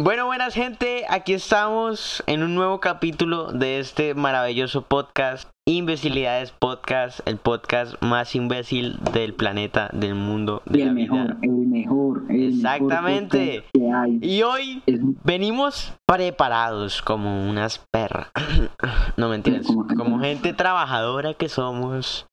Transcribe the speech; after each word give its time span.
Bueno, 0.00 0.26
buenas 0.26 0.54
gente, 0.54 1.04
aquí 1.08 1.34
estamos 1.34 2.24
en 2.26 2.42
un 2.42 2.56
nuevo 2.56 2.80
capítulo 2.80 3.52
de 3.52 3.78
este 3.78 4.14
maravilloso 4.14 4.82
podcast, 4.82 5.48
Imbecilidades 5.68 6.50
Podcast, 6.50 7.20
el 7.28 7.36
podcast 7.38 8.02
más 8.02 8.34
imbécil 8.34 8.98
del 9.12 9.34
planeta, 9.34 9.90
del 9.92 10.16
mundo, 10.16 10.62
de 10.66 10.80
Y 10.80 10.82
el 10.82 10.88
la 10.88 10.94
vida. 10.94 11.12
mejor, 11.14 11.36
el 11.42 11.50
mejor, 11.52 12.22
el 12.28 12.54
Exactamente. 12.56 13.38
mejor 13.38 13.62
podcast 13.62 13.72
que 13.72 13.92
hay. 13.92 14.18
Y 14.36 14.42
hoy 14.42 14.82
Es- 14.86 15.00
venimos 15.22 15.94
preparados 16.06 17.00
como 17.00 17.48
unas 17.48 17.78
perras. 17.92 18.32
No 19.16 19.28
mentiras, 19.28 19.64
Como- 19.64 19.86
como 19.86 20.18
gente 20.18 20.52
trabajadora 20.54 21.34
que 21.34 21.48
somos 21.48 22.26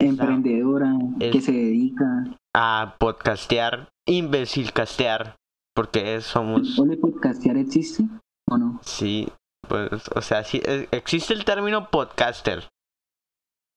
emprendedora 0.00 0.92
Es- 1.20 1.30
que 1.30 1.40
se 1.40 1.52
dedica. 1.52 2.24
a 2.56 2.96
podcastear, 2.98 3.88
imbecilcastear, 4.06 5.36
porque 5.74 6.20
somos 6.20 6.78
¿Ole 6.78 6.96
podcastear 6.96 7.56
existe 7.56 8.04
o 8.48 8.58
no? 8.58 8.80
Sí, 8.82 9.28
pues, 9.68 10.08
o 10.14 10.20
sea, 10.22 10.44
sí, 10.44 10.60
eh, 10.64 10.88
existe 10.92 11.34
el 11.34 11.44
término 11.44 11.90
podcaster. 11.90 12.68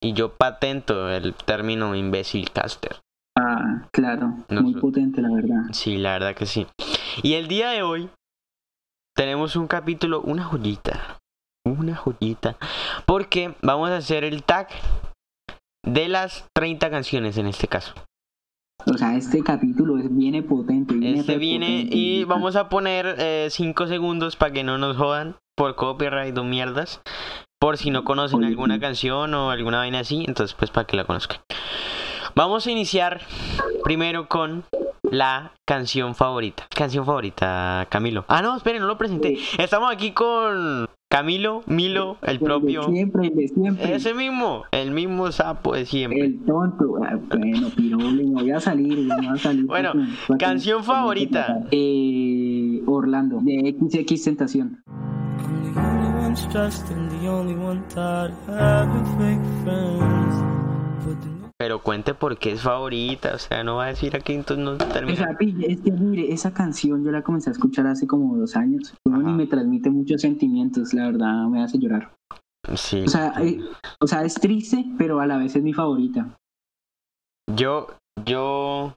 Y 0.01 0.13
yo 0.13 0.33
patento 0.35 1.09
el 1.09 1.33
término 1.33 1.95
imbecilcaster. 1.95 2.97
Ah, 3.37 3.87
claro, 3.91 4.33
No 4.49 4.61
muy 4.61 4.73
sé. 4.73 4.79
potente 4.79 5.21
la 5.21 5.29
verdad. 5.33 5.61
Sí, 5.71 5.97
la 5.97 6.13
verdad 6.13 6.35
que 6.35 6.45
sí. 6.45 6.67
Y 7.23 7.33
el 7.33 7.47
día 7.47 7.69
de 7.69 7.81
hoy 7.83 8.09
tenemos 9.15 9.55
un 9.55 9.67
capítulo, 9.67 10.21
una 10.21 10.43
joyita. 10.43 11.17
Una 11.65 11.95
joyita. 11.95 12.57
Porque 13.05 13.55
vamos 13.61 13.89
a 13.89 13.97
hacer 13.97 14.23
el 14.23 14.43
tag 14.43 14.69
de 15.83 16.07
las 16.07 16.45
30 16.55 16.89
canciones 16.91 17.37
en 17.37 17.47
este 17.47 17.67
caso. 17.67 17.93
O 18.93 18.97
sea, 18.97 19.15
este 19.15 19.43
capítulo 19.43 19.97
es, 19.97 20.15
viene 20.15 20.43
potente. 20.43 20.93
Viene 20.95 21.19
Este 21.19 21.37
viene 21.37 21.65
potente. 21.81 21.95
y 21.97 22.23
vamos 22.23 22.55
a 22.55 22.69
poner 22.69 23.49
5 23.49 23.87
segundos 23.87 24.35
para 24.35 24.53
que 24.53 24.63
no 24.63 24.77
nos 24.77 24.97
jodan 24.97 25.35
por 25.55 25.75
copyright 25.75 26.37
o 26.37 26.43
mierdas. 26.43 27.01
Por 27.59 27.77
si 27.77 27.89
no 27.89 28.03
conocen 28.03 28.39
Oye, 28.39 28.47
alguna 28.49 28.75
sí. 28.75 28.81
canción 28.81 29.33
o 29.33 29.49
alguna 29.49 29.77
vaina 29.79 29.99
así, 29.99 30.23
entonces 30.27 30.55
pues 30.57 30.69
para 30.71 30.85
que 30.85 30.95
la 30.95 31.05
conozcan. 31.05 31.39
Vamos 32.35 32.67
a 32.67 32.71
iniciar 32.71 33.21
primero 33.83 34.27
con 34.27 34.63
la 35.01 35.53
canción 35.65 36.13
favorita. 36.13 36.67
Canción 36.75 37.03
favorita, 37.05 37.87
Camilo. 37.89 38.25
Ah, 38.27 38.41
no, 38.43 38.55
esperen, 38.55 38.81
no 38.81 38.87
lo 38.87 38.97
presenté. 38.99 39.37
Estamos 39.57 39.91
aquí 39.91 40.11
con 40.11 40.87
Camilo, 41.09 41.63
Milo, 41.65 42.17
el 42.21 42.31
El 42.31 42.39
de 42.39 42.45
propio. 42.45 42.83
siempre, 42.83 43.27
el 43.27 43.35
de 43.35 43.47
siempre. 43.47 43.95
Ese 43.95 44.13
mismo, 44.13 44.65
el 44.71 44.91
mismo 44.91 45.31
sapo 45.31 45.73
de 45.73 45.85
siempre. 45.87 46.25
El 46.25 46.45
tonto. 46.45 46.97
Ah, 47.03 47.17
bueno, 47.29 47.69
pirole, 47.75 48.23
a 48.57 48.61
salir, 48.61 48.99
me 49.07 49.15
voy 49.15 49.27
a 49.27 49.37
salir. 49.37 49.65
Bueno, 49.65 49.91
Porque- 49.93 50.09
porque- 50.27 50.45
canción 50.45 50.83
favorita. 50.83 51.63
Eh, 51.71 52.81
Orlando, 52.85 53.39
de 53.41 53.75
XX 53.79 54.23
Tentación. 54.23 54.81
I'm 54.87 55.73
the 55.73 55.79
only 55.79 56.25
one 56.25 56.35
stressed 56.35 56.91
and 56.91 57.09
the 57.21 57.29
only 57.29 57.53
one 57.55 57.81
tired 57.93 58.31
of 58.31 58.49
having 58.49 59.05
fake 59.17 59.45
friends. 59.63 60.35
But 61.05 61.19
the 61.21 61.37
Pero 61.59 61.81
cuente 61.81 62.13
por 62.13 62.37
qué 62.37 62.51
es 62.51 62.61
favorita, 62.61 63.33
o 63.33 63.39
sea, 63.39 63.63
no 63.63 63.77
va 63.77 63.85
a 63.85 63.87
decir 63.87 64.15
aquí, 64.15 64.33
entonces 64.33 64.63
no 64.63 64.71
O 64.73 64.77
termina. 64.77 65.17
sea, 65.17 65.35
pille, 65.37 65.71
es 65.71 65.81
que 65.81 65.91
mire, 65.91 66.31
esa 66.31 66.53
canción 66.53 67.03
yo 67.03 67.11
la 67.11 67.23
comencé 67.23 67.49
a 67.49 67.53
escuchar 67.53 67.87
hace 67.87 68.05
como 68.05 68.37
dos 68.37 68.55
años. 68.55 68.93
Ni 69.05 69.33
me 69.33 69.47
transmite 69.47 69.89
muchos 69.89 70.21
sentimientos, 70.21 70.93
la 70.93 71.07
verdad 71.07 71.47
me 71.47 71.63
hace 71.63 71.79
llorar. 71.79 72.13
Sí. 72.75 73.03
O 73.05 73.09
sea, 73.09 73.33
eh, 73.41 73.59
o 73.99 74.05
sea, 74.07 74.23
es 74.23 74.35
triste, 74.35 74.85
pero 74.99 75.19
a 75.19 75.25
la 75.25 75.37
vez 75.37 75.55
es 75.55 75.63
mi 75.63 75.73
favorita. 75.73 76.37
Yo, 77.55 77.87
yo, 78.25 78.95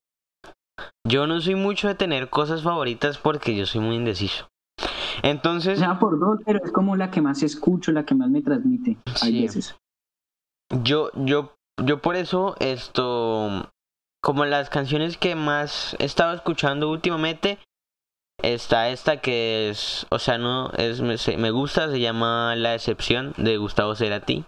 yo 1.07 1.27
no 1.27 1.41
soy 1.41 1.55
mucho 1.55 1.89
de 1.89 1.95
tener 1.95 2.31
cosas 2.31 2.63
favoritas 2.63 3.19
porque 3.19 3.55
yo 3.57 3.67
soy 3.67 3.81
muy 3.81 3.97
indeciso. 3.97 4.49
O 4.83 5.27
Entonces, 5.27 5.79
sea, 5.79 5.99
por 5.99 6.19
dos, 6.19 6.41
pero 6.47 6.61
es 6.65 6.73
como 6.73 6.97
la 6.97 7.11
que 7.11 7.21
más 7.21 7.43
escucho, 7.43 7.93
la 7.93 8.05
que 8.05 8.15
más 8.15 8.31
me 8.31 8.43
transmite. 8.43 8.97
Hay 9.23 9.33
Sí. 9.33 9.43
veces. 9.43 9.77
yo, 10.83 11.11
yo, 11.15 11.55
yo 11.85 12.01
por 12.01 12.17
eso 12.17 12.55
esto, 12.61 13.71
como 14.23 14.45
las 14.45 14.71
canciones 14.71 15.17
que 15.19 15.35
más 15.35 15.97
he 15.99 16.05
estado 16.05 16.33
escuchando 16.35 16.89
últimamente, 16.91 17.59
está 18.43 18.89
esta 18.89 19.21
que 19.21 19.69
es, 19.69 20.07
o 20.11 20.19
sea, 20.19 20.39
no, 20.39 20.71
es, 20.73 21.01
me, 21.03 21.17
me 21.37 21.51
gusta, 21.51 21.91
se 21.91 22.01
llama 22.01 22.55
La 22.57 22.75
Excepción 22.75 23.35
de 23.37 23.59
Gustavo 23.59 23.95
Cerati. 23.95 24.45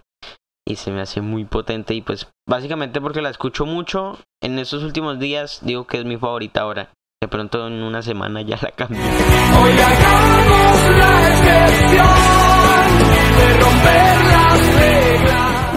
Y 0.65 0.75
se 0.77 0.91
me 0.91 1.01
hace 1.01 1.19
muy 1.21 1.43
potente 1.45 1.93
y 1.93 2.01
pues 2.01 2.27
básicamente 2.47 3.01
porque 3.01 3.21
la 3.21 3.29
escucho 3.29 3.65
mucho 3.65 4.17
en 4.41 4.59
estos 4.59 4.83
últimos 4.83 5.19
días, 5.19 5.59
digo 5.63 5.85
que 5.87 5.97
es 5.99 6.05
mi 6.05 6.17
favorita 6.17 6.61
ahora. 6.61 6.89
De 7.21 7.27
pronto 7.27 7.67
en 7.67 7.83
una 7.83 8.01
semana 8.01 8.41
ya 8.41 8.57
la 8.61 8.71
cambio. 8.71 8.99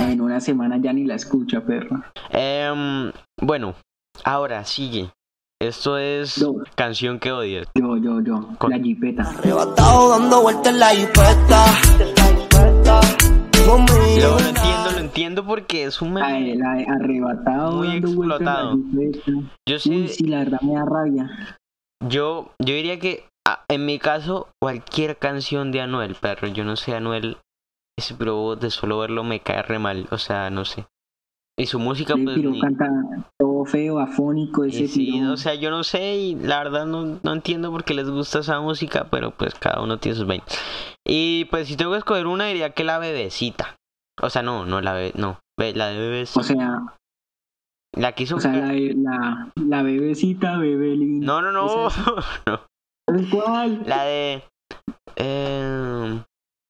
En 0.08 0.20
una 0.20 0.40
semana 0.40 0.76
ya 0.80 0.92
ni 0.92 1.04
la 1.04 1.14
escucha, 1.14 1.60
perro. 1.60 2.02
Em, 2.30 3.12
bueno, 3.40 3.74
ahora 4.24 4.64
sigue. 4.64 5.10
Esto 5.60 5.96
es 5.98 6.44
canción 6.74 7.18
que 7.18 7.32
odias. 7.32 7.66
Yo, 7.74 7.96
yo, 7.96 8.20
yo. 8.20 8.48
Con- 8.58 8.70
La 8.70 8.78
jipeta. 8.78 9.22
Arrebatado 9.22 10.10
dando 10.10 10.42
vueltas 10.42 10.72
en 10.72 10.78
la 10.78 10.88
jipeta. 10.90 11.64
Entiendo, 15.06 15.44
porque 15.44 15.84
es 15.84 16.00
un 16.02 16.14
meme. 16.14 16.58
arrebatado. 16.88 17.72
Muy 17.72 17.96
explotado. 17.96 18.78
Yo 19.68 19.76
Uy, 19.76 19.78
sí, 19.78 20.08
sí, 20.08 20.24
la 20.26 20.38
verdad 20.40 20.60
me 20.62 20.74
da 20.74 20.84
rabia. 20.84 21.56
yo, 22.06 22.50
yo 22.58 22.74
diría 22.74 22.98
que 22.98 23.24
ah, 23.46 23.64
en 23.68 23.86
mi 23.86 23.98
caso 23.98 24.48
cualquier 24.60 25.16
canción 25.16 25.72
de 25.72 25.80
Anuel, 25.80 26.14
perro, 26.14 26.48
yo 26.48 26.64
no 26.64 26.76
sé 26.76 26.94
Anuel, 26.94 27.38
ese 27.98 28.14
pero 28.14 28.56
de 28.56 28.70
solo 28.70 28.98
verlo 28.98 29.24
me 29.24 29.40
cae 29.40 29.62
re 29.62 29.78
mal, 29.78 30.06
o 30.10 30.18
sea, 30.18 30.50
no 30.50 30.64
sé. 30.64 30.86
Y 31.58 31.64
su 31.66 31.78
música 31.78 32.14
El 32.14 32.24
pues 32.24 32.36
ni- 32.36 32.60
canta 32.60 32.86
todo 33.38 33.64
feo, 33.64 33.98
afónico, 33.98 34.64
ese 34.64 34.86
sí, 34.88 35.22
o 35.24 35.38
sea, 35.38 35.54
yo 35.54 35.70
no 35.70 35.84
sé 35.84 36.16
y 36.16 36.34
la 36.34 36.58
verdad 36.62 36.84
no, 36.84 37.18
no 37.22 37.32
entiendo 37.32 37.70
por 37.70 37.82
qué 37.84 37.94
les 37.94 38.10
gusta 38.10 38.40
esa 38.40 38.60
música, 38.60 39.06
pero 39.10 39.30
pues 39.30 39.54
cada 39.54 39.80
uno 39.80 39.98
tiene 39.98 40.18
sus 40.18 40.26
vainas. 40.26 40.46
Y 41.06 41.46
pues 41.46 41.68
si 41.68 41.76
tengo 41.76 41.92
que 41.92 41.98
escoger 41.98 42.26
una 42.26 42.46
diría 42.46 42.70
que 42.70 42.84
la 42.84 42.98
bebecita. 42.98 43.75
O 44.22 44.30
sea, 44.30 44.42
no, 44.42 44.64
no 44.64 44.80
la 44.80 44.92
bebé, 44.94 45.12
no, 45.16 45.40
be- 45.58 45.74
la 45.74 45.88
de 45.88 45.98
bebecita. 45.98 46.40
O 46.40 46.42
sea, 46.42 46.82
la 47.94 48.12
que 48.12 48.22
hizo 48.24 48.36
o 48.36 48.40
sea 48.40 48.52
la, 48.52 48.72
la, 48.72 49.52
la 49.56 49.82
bebecita, 49.82 50.58
bebelín. 50.58 51.20
No, 51.20 51.42
no, 51.42 51.52
no. 51.52 51.90
¿Sabes 51.90 53.26
cuál? 53.30 53.82
la 53.86 54.04
de 54.04 54.42
eh, 55.16 56.22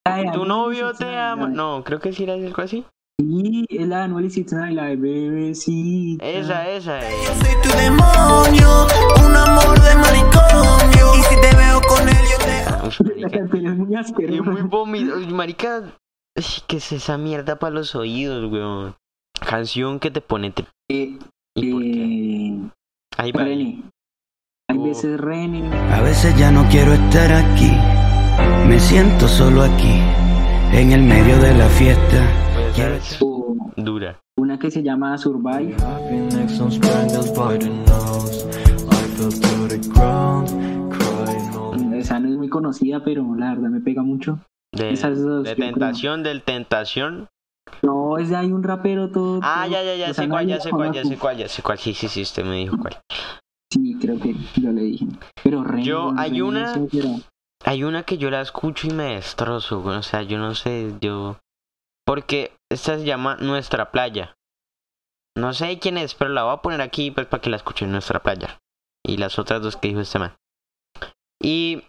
La 0.07 0.17
de 0.17 0.31
tu 0.33 0.45
novio 0.45 0.93
te 0.95 1.05
la 1.07 1.33
ama. 1.33 1.49
de- 1.49 1.55
No, 1.55 1.83
creo 1.85 2.01
que 2.01 2.13
sí 2.13 2.25
era 2.25 2.35
algo 2.35 2.63
así. 2.63 2.85
Sí, 3.19 3.65
es 3.71 3.89
la 3.89 3.99
de 3.99 4.03
Anuel 4.05 4.27
y 4.27 4.75
la 4.75 4.85
de 4.85 4.97
bebecita. 4.97 6.25
Esa, 6.27 6.69
esa. 6.69 7.01
eh. 7.01 7.15
Yo 7.25 7.35
soy 7.35 7.63
tu 7.63 7.69
demonio, 7.79 8.87
un 9.27 9.35
amor 9.37 9.81
de 9.81 9.95
manicomio. 9.97 11.15
Y 11.17 11.23
si 11.23 11.41
te 11.41 11.57
veo 11.57 11.81
con 11.89 12.07
él, 12.09 12.17
yo 12.31 12.39
te 12.45 13.17
La 13.21 13.31
canción 13.31 13.67
es 13.67 13.75
muy 13.77 13.97
Es 13.97 14.43
muy 14.45 14.63
vómito. 14.63 15.17
Marica, 15.31 15.77
ay, 15.79 15.93
¿qué 16.67 16.77
es 16.79 16.93
esa 16.93 17.19
mierda 17.19 17.59
para 17.59 17.75
los 17.75 17.95
oídos, 17.95 18.51
weón? 18.51 18.95
Canción 19.41 19.99
que 20.01 20.11
te 20.11 20.21
pone. 20.21 20.51
te- 20.51 20.65
Eh, 20.91 21.19
¿Y 21.55 21.73
por 21.73 21.83
qué? 21.83 22.05
eh, 22.05 22.71
Ahí 23.19 23.33
va. 23.33 23.43
Hay 23.43 24.79
Oh. 24.79 24.83
veces 24.83 25.19
René. 25.21 25.69
A 25.93 26.01
veces 26.03 26.37
ya 26.39 26.51
no 26.51 26.65
quiero 26.69 26.93
estar 26.93 27.31
aquí, 27.33 27.71
me 28.69 28.79
siento 28.81 29.29
solo 29.29 29.63
aquí, 29.63 30.01
en 30.73 30.93
el 30.93 31.03
medio 31.03 31.39
de 31.39 31.55
la 31.55 31.69
fiesta. 31.69 32.27
Pues, 32.75 33.19
O 33.23 33.57
dura. 33.77 34.21
una 34.37 34.59
que 34.59 34.71
se 34.71 34.83
llama 34.83 35.17
Survive. 35.17 35.75
Esa 41.95 42.21
no 42.21 42.29
es 42.29 42.37
muy 42.37 42.49
conocida, 42.49 43.03
pero 43.03 43.35
la 43.35 43.55
verdad 43.55 43.71
me 43.71 43.81
pega 43.81 44.03
mucho. 44.03 44.39
De, 44.73 44.91
Esas 44.91 45.23
dos, 45.23 45.45
de 45.45 45.51
yo 45.51 45.57
creo. 45.57 45.71
tentación, 45.71 46.23
del 46.23 46.43
tentación. 46.43 47.29
No, 47.83 48.19
es 48.19 48.29
de 48.31 48.37
ahí 48.37 48.53
un 48.53 48.63
rapero 48.63 49.11
todo. 49.11 49.41
Ah, 49.43 49.63
todo- 49.65 49.73
ya, 49.73 49.83
ya, 49.83 49.95
ya 49.97 50.15
sé 50.15 50.29
cuál, 50.29 50.47
ya 50.47 50.61
sé 50.61 50.71
cuál, 50.71 50.93
ya 50.93 51.05
sé 51.05 51.17
cuál, 51.19 51.37
ya 51.37 51.49
sé 51.49 51.63
cuál. 51.63 51.79
Sí, 51.79 51.95
sí, 51.95 52.09
sí, 52.09 52.23
usted 52.23 52.45
me 52.45 52.57
dijo 52.57 52.77
cuál. 52.79 53.01
Sí, 53.73 53.97
creo 54.01 54.19
que 54.21 54.35
yo 54.61 54.71
le 54.73 54.83
dije. 54.83 55.07
Pero 55.43 55.65
René. 55.65 55.83
Yo- 55.85 56.13
hay 56.17 56.39
no 56.39 56.47
una- 56.49 56.75
sé, 56.75 56.89
pero- 56.91 57.09
Hay 57.65 57.83
una 57.85 58.05
que 58.05 58.17
yo 58.19 58.31
la 58.31 58.43
escucho 58.43 58.87
y 58.87 58.91
me 58.91 59.15
destrozo, 59.15 59.81
o 59.83 60.03
sea, 60.03 60.23
yo 60.23 60.39
no 60.39 60.55
sé, 60.55 60.95
yo... 61.01 61.39
Porque 62.05 62.53
esta 62.71 62.97
se 62.99 63.05
llama 63.05 63.37
Nuestra 63.41 63.91
Playa. 63.91 64.37
No 65.37 65.53
sé 65.53 65.79
quién 65.81 65.99
es, 65.99 66.15
pero 66.15 66.31
la 66.31 66.45
voy 66.45 66.55
a 66.55 66.63
poner 66.63 66.81
aquí 66.81 67.11
pues 67.11 67.27
para 67.27 67.41
que 67.41 67.51
la 67.51 67.57
escuchen, 67.57 67.91
Nuestra 67.91 68.23
Playa. 68.23 68.59
Y 69.05 69.17
las 69.17 69.39
otras 69.39 69.63
dos 69.63 69.77
que 69.77 69.89
dijo 69.89 70.01
este 70.01 70.19
man. 70.21 70.37
Y, 71.43 71.83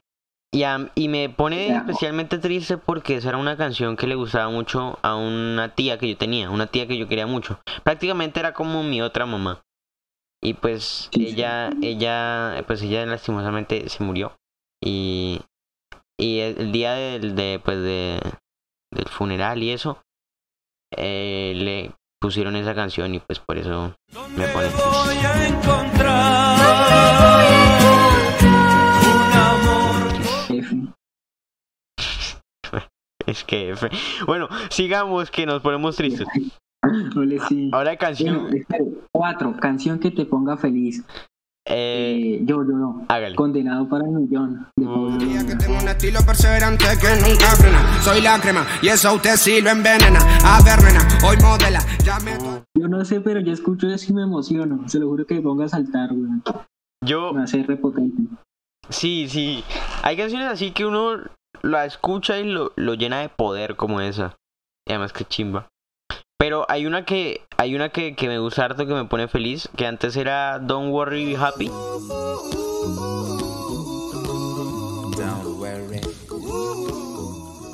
y, 0.51 0.63
a- 0.63 0.89
y 0.95 1.07
me 1.09 1.29
pone 1.29 1.67
Ya. 1.67 1.77
especialmente 1.77 2.37
triste 2.37 2.77
porque 2.77 3.15
esa 3.17 3.29
era 3.29 3.37
una 3.37 3.57
canción 3.57 3.95
que 3.97 4.07
le 4.07 4.15
gustaba 4.15 4.49
mucho 4.49 4.97
a 5.01 5.15
una 5.15 5.75
tía 5.75 5.97
que 5.97 6.09
yo 6.09 6.17
tenía, 6.17 6.49
una 6.49 6.67
tía 6.67 6.87
que 6.87 6.97
yo 6.97 7.07
quería 7.07 7.27
mucho. 7.27 7.59
Prácticamente 7.83 8.39
era 8.39 8.53
como 8.53 8.83
mi 8.83 9.01
otra 9.01 9.25
mamá. 9.25 9.61
Y 10.41 10.53
pues 10.53 11.09
Sí, 11.11 11.19
sí. 11.21 11.27
ella, 11.33 11.71
ella, 11.81 12.63
pues 12.67 12.81
ella 12.83 13.05
lastimosamente 13.05 13.89
se 13.89 14.03
murió. 14.03 14.35
Y, 14.83 15.41
y 16.19 16.39
el, 16.39 16.57
el 16.59 16.71
día 16.71 16.93
del, 16.93 17.35
de, 17.35 17.59
pues 17.63 17.77
de, 17.81 18.19
del 18.93 19.05
funeral 19.09 19.61
y 19.63 19.71
eso, 19.71 20.01
eh, 20.95 21.53
le 21.55 21.91
pusieron 22.21 22.55
esa 22.55 22.73
canción 22.75 23.13
y 23.15 23.19
pues 23.19 23.39
por 23.39 23.57
eso 23.57 23.95
me 24.35 24.47
pone 24.47 24.67
triste. 24.69 24.87
Es 33.31 33.43
que, 33.43 33.71
F. 33.71 33.89
bueno, 34.25 34.47
sigamos 34.69 35.29
que 35.31 35.45
nos 35.45 35.61
ponemos 35.61 35.95
tristes. 35.95 36.27
Ole, 37.15 37.39
sí. 37.49 37.69
Ahora 37.73 37.89
Bueno, 37.91 37.99
canción, 37.99 38.55
espere, 38.55 38.85
cuatro, 39.11 39.53
canción 39.59 39.99
que 39.99 40.11
te 40.11 40.25
ponga 40.25 40.55
feliz. 40.57 41.03
eh, 41.65 42.37
Eh, 42.37 42.39
yo, 42.45 42.63
yo, 42.63 42.71
no. 42.71 43.05
hágale. 43.09 43.35
Condenado 43.35 43.89
para 43.89 44.05
el 44.05 44.11
millón. 44.11 44.67
De 44.77 44.85
Pablo. 44.85 45.09
Londra. 45.09 45.45
que 45.45 45.55
tengo 45.55 45.77
un 45.81 45.87
estilo 45.89 46.19
perseverante 46.25 46.85
que 47.01 47.29
nunca 47.29 47.47
frena. 47.57 48.01
Soy 48.01 48.21
la 48.21 48.39
crema 48.39 48.65
y 48.81 48.87
eso 48.87 49.09
a 49.09 49.13
usted 49.13 49.35
sí 49.35 49.59
lo 49.61 49.69
envenena. 49.71 50.19
A 50.45 50.61
ver, 50.63 50.81
nena, 50.81 51.05
hoy 51.27 51.35
modela. 51.37 51.79
Ya 52.05 52.19
me 52.21 52.31
Yo 52.79 52.87
no 52.87 53.03
sé, 53.03 53.19
pero 53.19 53.41
yo 53.41 53.51
escucho 53.51 53.89
eso 53.89 54.05
y 54.11 54.15
me 54.15 54.21
emociono. 54.23 54.87
Se 54.87 54.99
lo 54.99 55.07
juro 55.07 55.25
que 55.25 55.35
me 55.35 55.41
ponga 55.41 55.65
a 55.65 55.69
saltar, 55.69 56.13
weón. 56.13 56.41
Yo, 57.05 57.33
Me 57.33 57.43
hace 57.43 57.61
repotente. 57.63 58.23
sí, 58.89 59.27
sí, 59.29 59.63
hay 60.03 60.15
canciones 60.15 60.47
así 60.47 60.71
que 60.71 60.85
uno 60.85 61.17
la 61.61 61.85
escucha 61.85 62.39
y 62.39 62.43
lo, 62.43 62.71
lo 62.75 62.93
llena 62.93 63.21
de 63.21 63.29
poder 63.29 63.75
como 63.75 64.01
esa. 64.01 64.35
Y 64.87 64.91
además 64.91 65.13
que 65.13 65.25
chimba. 65.25 65.69
Pero 66.39 66.65
hay 66.69 66.85
una 66.85 67.03
que, 67.03 67.41
hay 67.57 67.75
una 67.75 67.89
que, 67.89 68.15
que 68.15 68.27
me 68.27 68.37
gusta 68.37 68.65
harto 68.65 68.85
que 68.85 68.93
me 68.93 69.05
pone 69.05 69.27
feliz, 69.27 69.69
que 69.75 69.87
antes 69.87 70.15
era 70.15 70.59
Don't 70.59 70.93
Worry 70.93 71.25
Be 71.25 71.35
Happy. 71.35 71.71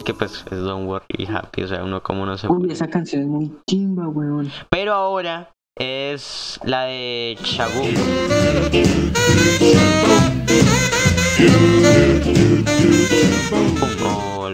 Que 0.06 0.14
pues 0.14 0.46
es 0.50 0.60
Don't 0.60 0.88
Worry 0.88 1.06
Be 1.18 1.28
Happy, 1.28 1.64
o 1.64 1.68
sea, 1.68 1.84
uno 1.84 2.02
como 2.02 2.26
no 2.26 2.38
se 2.38 2.48
Uy, 2.48 2.72
esa 2.72 2.88
canción 2.88 3.24
es 3.24 3.28
muy 3.28 3.52
chimba, 3.70 4.08
weón. 4.08 4.50
Pero 4.70 4.94
ahora 4.94 5.54
es 5.76 6.58
la 6.64 6.86
de 6.86 7.38
Shabu. 7.42 7.84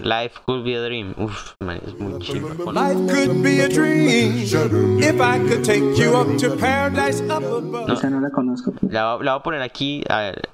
Life 0.02 0.40
Could 0.46 0.64
Be 0.64 0.74
a 0.76 0.82
Dream. 0.82 1.14
Uf, 1.18 1.54
man, 1.60 1.80
es 1.86 1.98
muy 1.98 2.18
chido. 2.20 2.48
Life 2.72 3.06
could 3.08 3.42
be 3.42 3.60
a 3.62 3.68
dream 3.68 4.38
if 4.98 5.20
I 5.20 5.38
could 5.38 5.62
take 5.64 5.82
you 5.96 6.14
up 6.16 6.36
to 6.38 6.56
paradise 6.56 7.20
up 7.22 7.42
above. 7.44 7.86
No. 7.88 7.94
Esa 7.94 8.08
no 8.10 8.20
la 8.20 8.30
conozco. 8.30 8.72
La, 8.82 9.18
la 9.20 9.32
voy 9.32 9.40
a 9.40 9.42
poner 9.42 9.62
aquí. 9.62 10.02
a 10.08 10.18
ver, 10.20 10.48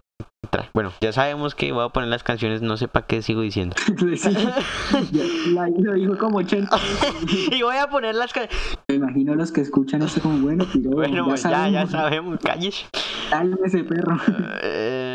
bueno, 0.73 0.93
ya 1.00 1.12
sabemos 1.12 1.55
que 1.55 1.73
voy 1.73 1.84
a 1.84 1.88
poner 1.90 2.08
las 2.08 2.23
canciones, 2.23 2.62
no 2.62 2.76
sé 2.76 2.88
para 2.88 3.06
qué 3.06 3.20
sigo 3.23 3.40
diciendo. 3.43 3.76
La- 5.55 5.69
lo 5.69 5.93
dijo 5.94 6.17
como 6.19 6.38
80 6.38 6.76
veces. 6.76 7.49
y 7.52 7.62
voy 7.62 7.76
a 7.76 7.88
poner 7.88 8.14
las 8.14 8.32
canciones. 8.32 8.78
Me 8.88 8.94
imagino 8.96 9.34
los 9.34 9.52
que 9.52 9.61
escuchan 9.61 10.02
esto 10.02 10.20
como, 10.20 10.38
bueno, 10.38 10.64
pero 10.73 10.90
Bueno, 10.90 11.17
ya 11.17 11.25
pues 11.25 11.43
ya, 11.43 11.50
ya 11.50 11.87
sabemos. 11.87 11.90
sabemos, 11.90 12.38
calles. 12.43 12.84
Cálmese, 13.31 13.84
perro. 13.84 14.17
Eh, 14.62 15.06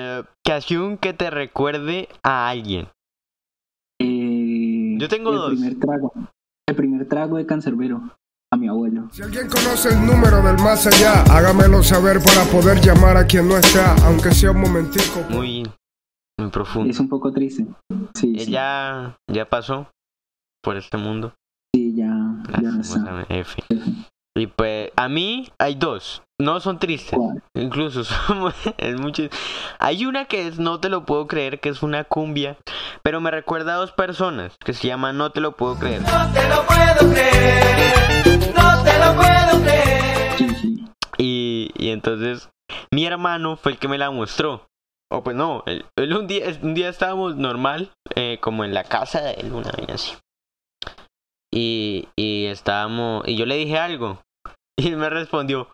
canción 0.46 0.98
que 0.98 1.14
te 1.14 1.30
recuerde 1.30 2.10
a 2.24 2.50
alguien. 2.50 2.88
Eh, 4.00 4.96
Yo 4.98 5.08
tengo 5.10 5.32
el 5.32 5.38
dos. 5.38 5.52
Primer 5.52 5.80
trago. 5.80 6.14
El 6.68 6.76
primer 6.76 7.08
trago 7.08 7.38
de 7.38 7.46
cancerbero. 7.46 8.02
A 8.54 8.58
mi 8.58 8.68
abuelo. 8.68 9.08
Si 9.14 9.22
alguien 9.22 9.48
conoce 9.48 9.90
el 9.90 10.06
número 10.06 10.42
del 10.42 10.58
más 10.58 10.86
allá, 10.86 11.24
hágamelo 11.24 11.82
saber 11.84 12.20
para 12.22 12.44
poder 12.52 12.82
llamar 12.82 13.16
a 13.16 13.26
quien 13.26 13.48
no 13.48 13.56
está, 13.58 13.96
aunque 14.06 14.32
sea 14.32 14.52
un 14.52 14.60
momentico. 14.60 15.22
Muy, 15.30 15.64
muy 16.38 16.50
profundo. 16.50 16.90
Es 16.90 17.00
un 17.00 17.08
poco 17.08 17.32
triste. 17.32 17.66
Sí, 18.14 18.36
sí, 18.38 18.50
Ella 18.50 19.18
ya 19.32 19.48
pasó 19.50 19.90
por 20.62 20.76
este 20.76 20.98
mundo. 20.98 21.34
sí, 21.74 21.96
ya, 21.96 22.08
ya 22.62 22.72
no 22.72 22.82
está. 22.82 23.26
F. 23.30 23.64
Y 24.36 24.48
pues 24.48 24.92
a 24.96 25.10
mí 25.10 25.50
hay 25.60 25.76
dos. 25.76 26.24
No 26.40 26.60
son 26.60 26.80
tristes. 26.80 27.18
¿Cuál? 27.18 27.44
Incluso 27.54 28.04
son 28.06 28.54
es 28.78 29.00
mucho- 29.00 29.24
Hay 29.80 30.06
una 30.06 30.26
que 30.26 30.48
es 30.48 30.58
No 30.58 30.80
te 30.80 30.90
lo 30.90 31.06
puedo 31.06 31.28
creer, 31.28 31.60
que 31.60 31.70
es 31.70 31.84
una 31.84 32.04
cumbia. 32.06 32.58
Pero 33.04 33.20
me 33.22 33.30
recuerda 33.32 33.74
a 33.74 33.78
dos 33.78 33.92
personas 33.92 34.54
que 34.64 34.74
se 34.74 34.88
llama 34.88 35.12
No 35.14 35.32
te 35.32 35.42
lo 35.42 35.52
puedo 35.54 35.78
creer. 35.78 36.02
No 36.02 36.32
te 36.34 36.48
lo 36.50 36.66
puedo 36.66 37.14
creer, 37.14 38.54
no 38.56 38.84
te 38.84 39.00
lo 39.00 39.16
puedo 39.16 39.64
creer. 39.64 40.36
Y, 41.18 41.72
y 41.76 41.90
entonces 41.90 42.50
mi 42.92 43.06
hermano 43.06 43.58
fue 43.58 43.74
el 43.74 43.78
que 43.80 43.88
me 43.88 43.98
la 43.98 44.12
mostró. 44.12 44.66
O 45.14 45.24
pues 45.24 45.36
no, 45.36 45.62
él, 45.66 45.86
él 45.98 46.16
un, 46.16 46.26
día, 46.26 46.46
un 46.62 46.74
día 46.74 46.88
estábamos 46.88 47.36
normal, 47.36 47.92
eh, 48.16 48.38
como 48.40 48.64
en 48.64 48.74
la 48.74 48.86
casa 48.86 49.20
de 49.22 49.34
él, 49.34 49.52
una 49.52 49.70
vaina 49.72 49.96
así. 49.96 50.14
Y, 51.54 52.08
y 52.18 52.46
estábamos, 52.46 53.28
y 53.28 53.36
yo 53.36 53.46
le 53.46 53.56
dije 53.58 53.78
algo. 53.78 54.22
Y 54.80 54.88
él 54.88 54.98
me 54.98 55.10
respondió, 55.12 55.68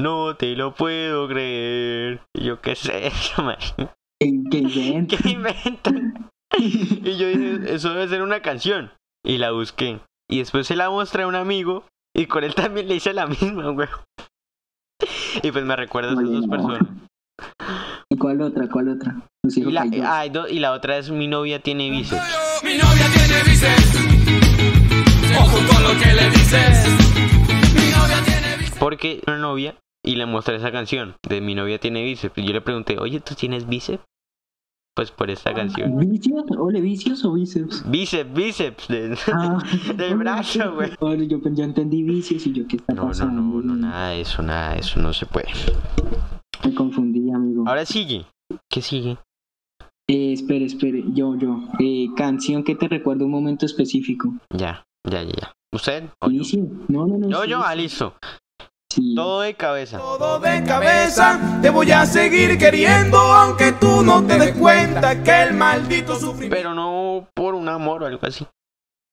no 0.00 0.36
te 0.36 0.54
lo 0.56 0.74
puedo 0.74 1.28
creer. 1.28 2.20
Y 2.36 2.44
yo, 2.44 2.60
¿qué 2.60 2.72
es 2.72 2.84
eso, 2.86 3.42
man? 3.44 3.56
¿Qué, 4.20 4.26
invento? 4.26 5.16
¿Qué 5.22 5.30
inventan? 5.30 6.28
Y 6.58 7.16
yo 7.16 7.28
dije, 7.28 7.74
eso 7.74 7.94
debe 7.94 8.08
ser 8.08 8.22
una 8.22 8.42
canción. 8.42 8.90
Y 9.24 9.38
la 9.38 9.52
busqué. 9.52 10.00
Y 10.28 10.38
después 10.40 10.66
se 10.66 10.76
la 10.76 10.90
mostré 10.90 11.22
a 11.22 11.26
un 11.26 11.36
amigo. 11.36 11.84
Y 12.14 12.26
con 12.26 12.44
él 12.44 12.54
también 12.54 12.88
le 12.88 12.96
hice 12.96 13.14
la 13.14 13.26
misma, 13.26 13.70
güey. 13.70 13.88
Y 15.42 15.50
pues 15.52 15.64
me 15.64 15.76
recuerda 15.76 16.10
a 16.10 16.14
esas 16.14 16.30
dos 16.30 16.46
personas. 16.48 16.82
¿Y 18.10 18.16
cuál 18.18 18.42
otra? 18.42 18.68
¿Cuál 18.68 18.88
otra? 18.90 19.22
Y 19.44 19.70
la, 19.70 19.86
ah, 20.04 20.18
hay 20.18 20.30
dos- 20.30 20.50
y 20.50 20.58
la 20.58 20.72
otra 20.72 20.98
es 20.98 21.10
mi 21.10 21.28
novia 21.28 21.60
tiene 21.60 21.88
bíceps. 21.90 22.60
Mi 22.62 22.76
novia 22.76 23.06
tiene 23.14 23.42
bíceps. 23.44 24.19
Ojo 25.38 25.58
con 25.68 25.82
lo 25.82 25.90
que 26.00 26.12
le 26.14 26.30
dices. 26.30 26.86
Mi 27.74 27.90
novia 27.90 28.22
tiene 28.24 28.56
bíceps. 28.58 28.78
Porque 28.78 29.22
una 29.26 29.38
novia 29.38 29.76
y 30.04 30.16
le 30.16 30.26
mostré 30.26 30.56
esa 30.56 30.72
canción 30.72 31.14
de 31.28 31.40
mi 31.40 31.54
novia 31.54 31.78
tiene 31.78 32.02
bíceps. 32.04 32.38
Y 32.38 32.46
yo 32.46 32.52
le 32.52 32.60
pregunté, 32.60 32.98
oye, 32.98 33.20
¿tú 33.20 33.34
tienes 33.34 33.66
bíceps? 33.68 34.02
Pues 34.94 35.10
por 35.12 35.30
esta 35.30 35.54
canción. 35.54 35.96
¿Vicios? 35.98 36.44
¿Ole, 36.58 36.80
vicios 36.80 37.24
o 37.24 37.32
bíceps? 37.32 37.88
Bíceps, 37.90 38.32
bíceps. 38.34 38.88
de- 38.88 39.16
Ah, 39.32 39.58
Del 39.96 40.16
brazo, 40.18 40.74
güey. 40.74 40.90
Yo, 41.28 41.38
yo 41.52 41.64
entendí 41.64 42.02
vicios 42.02 42.46
y 42.46 42.52
yo, 42.52 42.66
¿qué 42.66 42.76
está 42.76 42.92
No, 42.94 43.02
no, 43.02 43.08
pasando? 43.08 43.40
no, 43.40 43.62
no, 43.62 43.76
nada 43.76 44.10
de 44.10 44.20
eso, 44.22 44.42
nada 44.42 44.74
de 44.74 44.80
eso, 44.80 45.00
no 45.00 45.12
se 45.12 45.26
puede. 45.26 45.48
Me 46.64 46.74
confundí, 46.74 47.30
amigo. 47.30 47.64
Ahora 47.66 47.86
sigue. 47.86 48.26
¿Qué 48.68 48.82
sigue? 48.82 49.16
Eh, 50.08 50.32
espere, 50.32 50.64
espere, 50.64 51.04
yo, 51.14 51.36
yo. 51.38 51.62
Eh, 51.78 52.08
canción 52.16 52.64
que 52.64 52.74
te 52.74 52.88
recuerda 52.88 53.24
un 53.24 53.30
momento 53.30 53.64
específico. 53.64 54.34
Ya, 54.50 54.82
ya, 55.04 55.22
ya, 55.22 55.32
ya. 55.40 55.54
¿Usted? 55.72 56.04
¿O 56.20 56.26
yo? 56.26 56.36
¿Inicio? 56.36 56.66
No, 56.88 57.06
no, 57.06 57.18
no. 57.18 57.28
Yo, 57.28 57.42
sí, 57.42 57.50
yo, 57.50 57.60
ah, 57.62 57.72
sí. 57.72 57.78
listo. 57.78 58.14
Sí. 58.92 59.14
Todo 59.14 59.42
de 59.42 59.54
cabeza. 59.54 59.98
Todo 59.98 60.40
de 60.40 60.64
cabeza, 60.64 61.60
te 61.62 61.70
voy 61.70 61.92
a 61.92 62.04
seguir 62.06 62.58
queriendo, 62.58 63.18
aunque 63.18 63.72
tú 63.72 64.02
no 64.02 64.26
te 64.26 64.36
des 64.36 64.56
cuenta 64.56 65.22
que 65.22 65.42
el 65.42 65.54
maldito 65.54 66.16
sufrimiento. 66.16 66.56
Pero 66.56 66.74
no 66.74 67.28
por 67.34 67.54
un 67.54 67.68
amor 67.68 68.02
o 68.02 68.06
algo 68.06 68.26
así. 68.26 68.44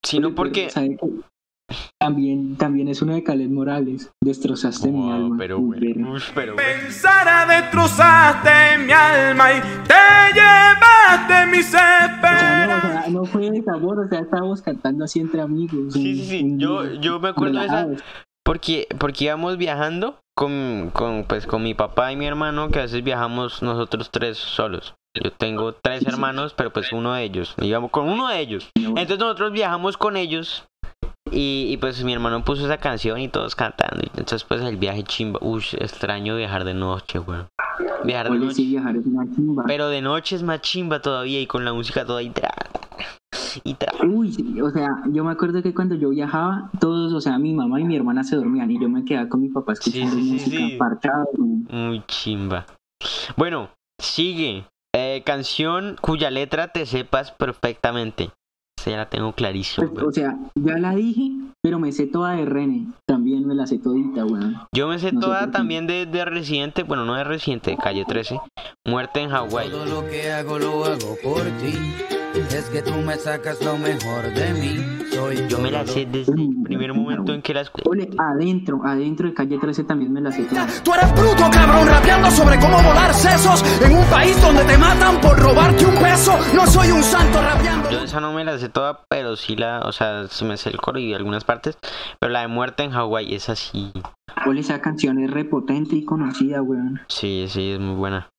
Sino 0.04 0.34
porque. 0.34 0.70
También, 2.00 2.56
también 2.58 2.88
es 2.88 3.02
una 3.02 3.16
de 3.16 3.24
Caled 3.24 3.50
Morales. 3.50 4.12
Destrozaste 4.24 4.90
mi 4.90 5.12
alma. 5.12 5.36
pero 5.38 5.60
bueno. 5.60 5.82
verga. 5.82 6.12
Ush, 6.12 6.30
pero 6.34 6.54
bueno. 6.54 6.70
Pensar 6.84 7.28
a 7.28 7.46
destrozaste 7.46 8.78
mi 8.86 8.92
alma 8.92 9.54
y 9.54 9.62
te 9.88 10.34
llevaste 10.34 11.46
mis 11.52 11.68
O 11.68 11.70
sea, 11.72 12.08
no, 12.08 12.14
o 12.14 12.16
esperanzas. 12.16 12.92
sea, 13.04 13.08
no 13.14 13.26
fue 13.26 13.52
de 13.52 13.64
sabor, 13.64 14.00
o 14.00 14.08
sea, 14.08 14.20
estábamos 14.20 14.62
cantando 14.62 15.04
así 15.04 15.20
entre 15.20 15.42
amigos. 15.42 15.94
Sí, 15.94 16.00
un- 16.00 16.16
sí, 16.18 16.26
sí. 16.26 16.54
Yo, 16.58 16.94
yo 16.96 17.20
me 17.20 17.30
acuerdo 17.30 17.60
de 17.60 17.66
esa. 17.66 17.88
Porque, 18.46 18.88
porque 18.98 19.26
íbamos 19.26 19.58
viajando 19.58 20.20
con, 20.36 20.90
con, 20.94 21.26
pues, 21.26 21.46
con 21.48 21.64
mi 21.64 21.74
papá 21.74 22.14
y 22.14 22.16
mi 22.16 22.26
hermano, 22.28 22.70
que 22.70 22.80
a 22.80 22.84
veces 22.84 23.04
viajamos 23.04 23.62
nosotros 23.62 24.10
tres 24.12 24.38
solos. 24.38 24.94
Yo 25.22 25.32
tengo 25.32 25.74
tres 25.74 26.06
hermanos, 26.06 26.54
pero 26.56 26.72
pues 26.72 26.94
uno 26.94 27.14
de 27.14 27.24
ellos. 27.24 27.56
Íbamos 27.60 27.90
con 27.92 28.08
uno 28.08 28.28
de 28.28 28.40
ellos. 28.40 28.70
Entonces 28.76 29.18
nosotros 29.18 29.52
viajamos 29.52 29.98
con 29.98 30.16
ellos. 30.16 30.64
Y, 31.32 31.68
y, 31.70 31.78
pues 31.78 32.04
mi 32.04 32.14
hermano 32.14 32.44
puso 32.44 32.66
esa 32.66 32.78
canción 32.78 33.20
y 33.20 33.28
todos 33.28 33.56
cantando. 33.56 34.02
Entonces 34.04 34.44
pues 34.44 34.62
el 34.62 34.78
viaje 34.78 35.04
chimba. 35.04 35.40
Uy, 35.42 35.64
extraño 35.80 36.36
viajar 36.36 36.64
de 36.64 36.74
noche, 36.74 37.20
weón. 37.20 37.48
Viajar 38.04 38.32
de 38.32 38.40
sí, 38.40 38.46
noche. 38.46 38.64
viajar 38.64 38.96
es 38.96 39.06
una 39.06 39.36
chimba. 39.36 39.64
Pero 39.68 39.90
de 39.90 40.02
noche 40.02 40.36
es 40.36 40.44
más 40.44 40.62
chimba 40.62 41.02
todavía 41.02 41.42
y 41.42 41.48
con 41.48 41.66
la 41.66 41.74
música 41.74 42.06
toda 42.06 42.22
y 42.22 42.30
tra. 42.30 42.52
Y 43.64 43.74
tra. 43.74 43.92
Uy, 44.06 44.32
sí, 44.32 44.62
o 44.62 44.70
sea, 44.70 44.90
yo 45.12 45.24
me 45.24 45.32
acuerdo 45.32 45.62
que 45.62 45.74
cuando 45.74 45.96
yo 45.96 46.10
viajaba, 46.10 46.70
todos, 46.80 47.14
o 47.14 47.22
sea, 47.22 47.38
mi 47.40 47.54
mamá 47.54 47.80
y 47.82 47.84
mi 47.84 47.96
hermana 47.96 48.24
se 48.24 48.36
dormían 48.36 48.70
y 48.72 48.80
yo 48.80 48.90
me 48.90 49.04
quedaba 49.04 49.30
con 49.30 49.42
mi 49.42 49.50
papá 49.50 49.74
escuchando 49.74 50.16
sí, 50.16 50.40
sí, 50.40 50.58
música 50.70 51.26
güey. 51.34 51.50
Muy 51.70 52.04
chimba. 52.08 52.66
Bueno, 53.36 53.70
sigue. 54.00 54.66
Eh, 54.96 55.22
canción 55.26 55.96
cuya 56.02 56.32
letra 56.32 56.70
te 56.70 56.86
sepas 56.86 57.32
perfectamente. 57.32 58.32
Ya 58.92 58.98
la 58.98 59.10
tengo 59.10 59.34
clarísima. 59.34 59.88
Pues, 59.88 60.06
o 60.06 60.12
sea, 60.12 60.38
ya 60.56 60.78
la 60.78 60.96
dije, 60.96 61.32
pero 61.62 61.80
me 61.80 61.92
sé 61.92 62.08
toda 62.08 62.34
de 62.34 62.46
René. 62.46 62.88
También 63.06 63.46
me 63.48 63.56
la 63.56 63.68
sé 63.68 63.80
todita, 63.80 64.26
weón. 64.26 64.58
Yo 64.74 64.88
me 64.88 65.00
sé 65.00 65.12
no 65.12 65.20
toda 65.20 65.52
también 65.52 65.88
de, 65.88 66.06
de 66.06 66.26
Residente, 66.26 66.84
bueno, 66.84 67.06
no 67.06 67.16
de 67.16 67.24
Residente, 67.24 67.72
de 67.72 67.78
Calle 67.78 68.06
13. 68.06 68.40
Muerte 68.86 69.22
en 69.22 69.30
Hawái. 69.30 69.70
Todo 69.70 69.86
lo 69.86 70.08
que 70.08 70.32
hago 70.32 70.60
lo 70.60 70.86
hago 70.86 71.18
por 71.24 71.44
ti. 71.44 71.74
Es 72.56 72.70
que 72.70 72.82
tú 72.82 72.94
me 73.06 73.16
sacas 73.16 73.64
lo 73.64 73.78
mejor 73.78 74.34
de 74.34 74.54
mí. 74.54 74.97
Soy 75.18 75.48
Yo 75.48 75.58
me 75.58 75.72
la 75.72 75.84
sé 75.84 76.06
desde 76.06 76.32
el 76.34 76.62
primer 76.64 76.94
momento 76.94 77.34
en 77.34 77.42
que 77.42 77.52
la 77.52 77.62
escuché. 77.62 77.90
Ole, 77.90 78.08
adentro, 78.20 78.80
adentro 78.86 79.28
de 79.28 79.34
calle 79.34 79.58
13 79.58 79.84
también 79.86 80.14
me 80.14 80.22
la 80.22 80.32
sé 80.32 80.44
toda. 80.44 80.68
Tú 80.84 80.94
eres 80.94 81.12
bruto, 81.14 81.50
cabrón, 81.52 81.88
rapeando 81.88 82.30
sobre 82.30 82.60
cómo 82.60 82.78
volar 82.78 83.12
sesos 83.16 83.64
en 83.82 83.98
un 83.98 84.06
país 84.06 84.40
donde 84.44 84.64
te 84.66 84.78
matan 84.78 85.20
por 85.20 85.40
robarte 85.40 85.86
un 85.88 85.96
peso. 85.96 86.34
No 86.54 86.68
soy 86.68 86.92
un 86.92 87.02
santo 87.02 87.42
rapeando. 87.42 87.90
Yo 87.90 88.02
esa 88.04 88.20
no 88.22 88.32
me 88.32 88.46
la 88.46 88.60
sé 88.60 88.70
toda, 88.70 89.06
pero 89.10 89.36
sí 89.36 89.56
la, 89.56 89.80
o 89.86 89.92
sea, 89.92 90.28
sí 90.28 90.46
me 90.46 90.56
sé 90.56 90.70
el 90.70 90.78
coro 90.78 91.00
y 91.00 91.14
algunas 91.16 91.44
partes. 91.44 91.80
Pero 92.20 92.32
la 92.32 92.42
de 92.42 92.48
Muerte 92.48 92.84
en 92.84 92.92
Hawái 92.92 93.34
es 93.34 93.50
así. 93.50 93.92
Ole, 94.46 94.60
esa 94.60 94.82
canción 94.82 95.18
es 95.24 95.32
repotente 95.32 95.96
y 95.96 96.06
conocida, 96.06 96.62
weón. 96.62 97.02
Sí, 97.08 97.46
sí, 97.50 97.72
es 97.72 97.80
muy 97.80 97.96
buena. 97.96 98.30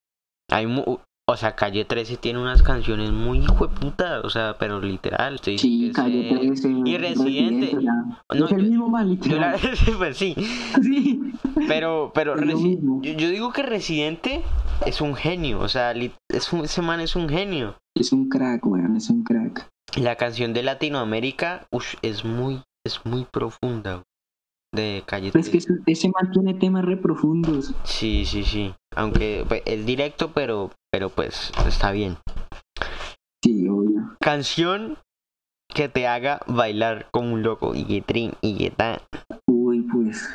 Hay 0.51 0.67
mu- 0.69 0.99
o 1.31 1.37
sea, 1.37 1.55
Calle 1.55 1.85
13 1.85 2.17
tiene 2.17 2.41
unas 2.41 2.63
canciones 2.63 3.13
muy 3.13 3.41
hijueputas, 3.41 4.25
o 4.25 4.31
sea, 4.31 4.57
pero 4.59 4.81
literal. 4.81 5.39
Sí, 5.43 5.57
que 5.89 5.93
calle 5.93 6.31
es, 6.31 6.63
13. 6.63 6.69
y 6.87 6.97
Residente. 6.97 7.75
No, 7.75 8.47
es 8.47 8.53
el 8.53 8.59
yo- 8.63 8.71
mismo 8.71 8.89
mal, 8.89 9.19
yo 9.21 9.37
la- 9.39 9.53
literal. 9.57 9.77
pues 9.99 10.17
sí, 10.17 10.35
Sí. 10.83 11.21
pero, 11.69 12.13
pero 12.15 12.35
Resi- 12.37 12.79
yo, 13.03 13.13
yo 13.13 13.29
digo 13.31 13.53
que 13.53 13.63
Residente 13.63 14.43
es 14.87 15.01
un 15.03 15.15
genio, 15.15 15.61
o 15.61 15.69
sea, 15.69 15.93
es 15.93 16.53
un- 16.53 16.65
ese 16.65 16.81
man 16.83 17.01
es 17.01 17.15
un 17.15 17.29
genio. 17.29 17.77
Es 17.95 18.13
un 18.13 18.29
crack, 18.29 18.65
weón, 18.67 18.97
es 18.97 19.11
un 19.11 19.23
crack. 19.25 19.69
La 19.97 20.17
canción 20.17 20.53
de 20.55 20.63
Latinoamérica, 20.63 21.67
ush, 21.71 21.95
es 22.03 22.25
muy, 22.25 22.63
es 22.87 23.05
muy 23.05 23.27
profunda. 23.31 24.03
De 24.79 25.03
Calle 25.07 25.33
Pues 25.33 25.51
13. 25.51 25.51
que 25.51 25.59
ese- 25.59 25.83
ese 25.87 26.09
man 26.15 26.31
tiene 26.31 26.55
temas 26.55 26.85
re 26.85 26.97
profundos. 26.97 27.75
Sí, 27.85 28.25
sí, 28.25 28.45
sí. 28.45 28.73
Aunque 28.95 29.45
pues, 29.49 29.63
es 29.67 29.85
directo, 29.85 30.31
pero, 30.33 30.71
pero 30.93 31.09
pues 31.11 31.51
está 31.67 31.91
bien. 31.91 32.17
Sí, 33.45 33.69
obvio. 33.69 34.17
Canción 34.21 34.99
que 35.75 35.89
te 35.89 36.07
haga 36.07 36.41
bailar 36.47 37.09
como 37.11 37.35
un 37.35 37.43
loco. 37.43 37.75
Y 37.75 37.85
que 37.85 38.03
trin, 38.03 38.33
y 38.41 38.57
que 38.57 38.71
tan. 38.71 38.99
Uy, 39.49 39.83
pues. 39.93 40.29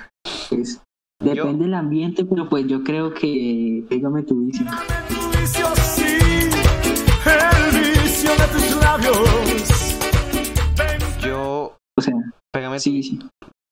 pues 0.50 0.81
depende 1.21 1.63
del 1.65 1.73
ambiente, 1.73 2.25
pero 2.25 2.50
pues 2.50 2.67
yo 2.67 2.83
creo 2.83 3.13
que. 3.13 3.83
Pégame 3.89 4.23
tu 4.23 4.45
vicio. 4.45 4.65
Tu 5.07 5.39
vicio, 5.39 5.65
sí, 5.75 6.17
el 7.25 7.91
vicio 8.03 8.31
de 8.31 8.47
tus 8.51 8.75
labios. 8.81 9.17
Yo. 11.23 11.77
O 11.97 12.01
sea, 12.01 12.13
Pégame 12.51 12.75
tu- 12.77 12.81
sí, 12.83 13.03
sí. 13.03 13.19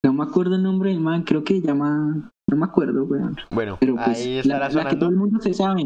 No 0.03 0.13
me 0.13 0.23
acuerdo 0.23 0.55
el 0.55 0.63
nombre 0.63 0.89
del 0.89 0.99
man, 0.99 1.23
creo 1.23 1.43
que 1.43 1.61
llama. 1.61 2.31
No 2.47 2.57
me 2.57 2.65
acuerdo, 2.65 3.03
weón. 3.03 3.37
Bueno, 3.51 3.77
Pero 3.79 3.95
pues. 3.95 4.17
ahí 4.17 4.41
la, 4.43 4.51
estará 4.55 4.59
la 4.59 4.67
que 4.89 4.95
todo 4.95 5.03
sonando. 5.09 5.09
el 5.09 5.15
mundo 5.15 5.39
se 5.41 5.53
sabe. 5.53 5.83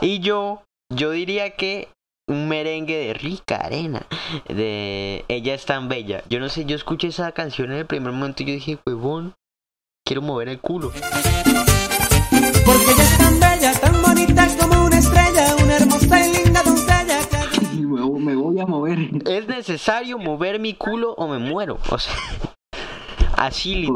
Y 0.00 0.20
yo, 0.20 0.62
yo 0.88 1.10
diría 1.10 1.56
que 1.56 1.88
un 2.28 2.48
merengue 2.48 2.96
de 2.96 3.14
Rica 3.14 3.56
Arena, 3.56 4.06
de 4.48 5.24
Ella 5.28 5.54
es 5.54 5.66
tan 5.66 5.88
bella. 5.88 6.22
Yo 6.30 6.38
no 6.38 6.48
sé, 6.48 6.64
yo 6.64 6.76
escuché 6.76 7.08
esa 7.08 7.32
canción 7.32 7.72
en 7.72 7.78
el 7.78 7.86
primer 7.86 8.12
momento 8.12 8.44
y 8.44 8.46
yo 8.46 8.52
dije, 8.52 8.78
huevón, 8.86 9.34
quiero 10.06 10.22
mover 10.22 10.48
el 10.48 10.60
culo. 10.60 10.92
Porque 10.92 12.92
ella 12.92 13.02
es 13.02 13.18
tan 13.18 13.40
bella, 13.40 13.72
tan 13.80 14.00
bonita 14.00 14.46
como 14.60 14.86
una 14.86 14.98
estrella, 14.98 15.56
una 15.62 15.76
hermosa 15.76 16.26
y 16.26 16.44
linda 16.44 16.62
doncella 16.62 17.18
me 18.20 18.36
voy 18.36 18.60
a 18.60 18.66
mover. 18.66 18.98
Es 19.26 19.48
necesario 19.48 20.18
mover 20.18 20.60
mi 20.60 20.74
culo 20.74 21.14
o 21.14 21.26
me 21.26 21.38
muero. 21.38 21.78
O 21.90 21.98
sea, 21.98 22.14
así. 23.40 23.88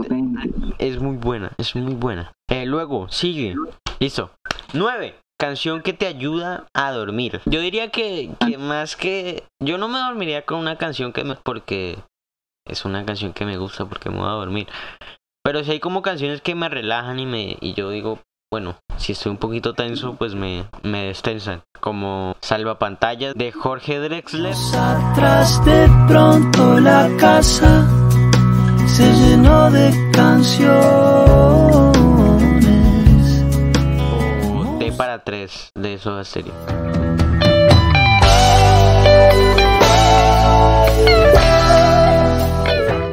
Es 0.78 0.98
muy 0.98 1.16
buena, 1.16 1.52
es 1.58 1.76
muy 1.76 1.94
buena. 1.94 2.32
Eh, 2.48 2.66
luego, 2.66 3.08
sigue. 3.08 3.54
Listo. 4.00 4.30
9. 4.72 5.14
Canción 5.38 5.82
que 5.82 5.92
te 5.92 6.06
ayuda 6.06 6.66
a 6.74 6.92
dormir. 6.92 7.40
Yo 7.44 7.60
diría 7.60 7.90
que, 7.90 8.30
que 8.40 8.56
más 8.56 8.96
que... 8.96 9.44
Yo 9.62 9.78
no 9.78 9.88
me 9.88 9.98
dormiría 9.98 10.42
con 10.42 10.58
una 10.58 10.76
canción 10.76 11.12
que 11.12 11.24
me... 11.24 11.36
Porque 11.36 11.98
es 12.66 12.84
una 12.84 13.04
canción 13.04 13.32
que 13.32 13.44
me 13.44 13.58
gusta 13.58 13.84
porque 13.84 14.10
me 14.10 14.18
voy 14.18 14.28
a 14.28 14.32
dormir. 14.32 14.68
Pero 15.44 15.62
si 15.62 15.72
hay 15.72 15.80
como 15.80 16.02
canciones 16.02 16.40
que 16.40 16.54
me 16.54 16.68
relajan 16.68 17.18
y 17.18 17.26
me 17.26 17.58
y 17.60 17.74
yo 17.74 17.90
digo, 17.90 18.20
bueno, 18.50 18.76
si 18.96 19.12
estoy 19.12 19.32
un 19.32 19.38
poquito 19.38 19.74
tenso, 19.74 20.14
pues 20.14 20.34
me, 20.34 20.64
me 20.82 21.06
destensan. 21.06 21.62
Como 21.80 22.36
Salva 22.40 22.78
Pantallas 22.78 23.34
de 23.34 23.52
Jorge 23.52 23.98
Drexler. 23.98 24.54
atrás 24.74 25.62
de 25.66 25.90
pronto 26.06 26.80
la 26.80 27.10
casa 27.18 28.03
se 28.94 29.12
llenó 29.12 29.70
de 29.70 29.90
canciones. 30.12 30.84
o 34.00 34.76
T 34.78 34.92
para 34.92 35.22
3 35.24 35.70
de 35.74 35.98
Soda 35.98 36.24
Stereo. 36.24 36.54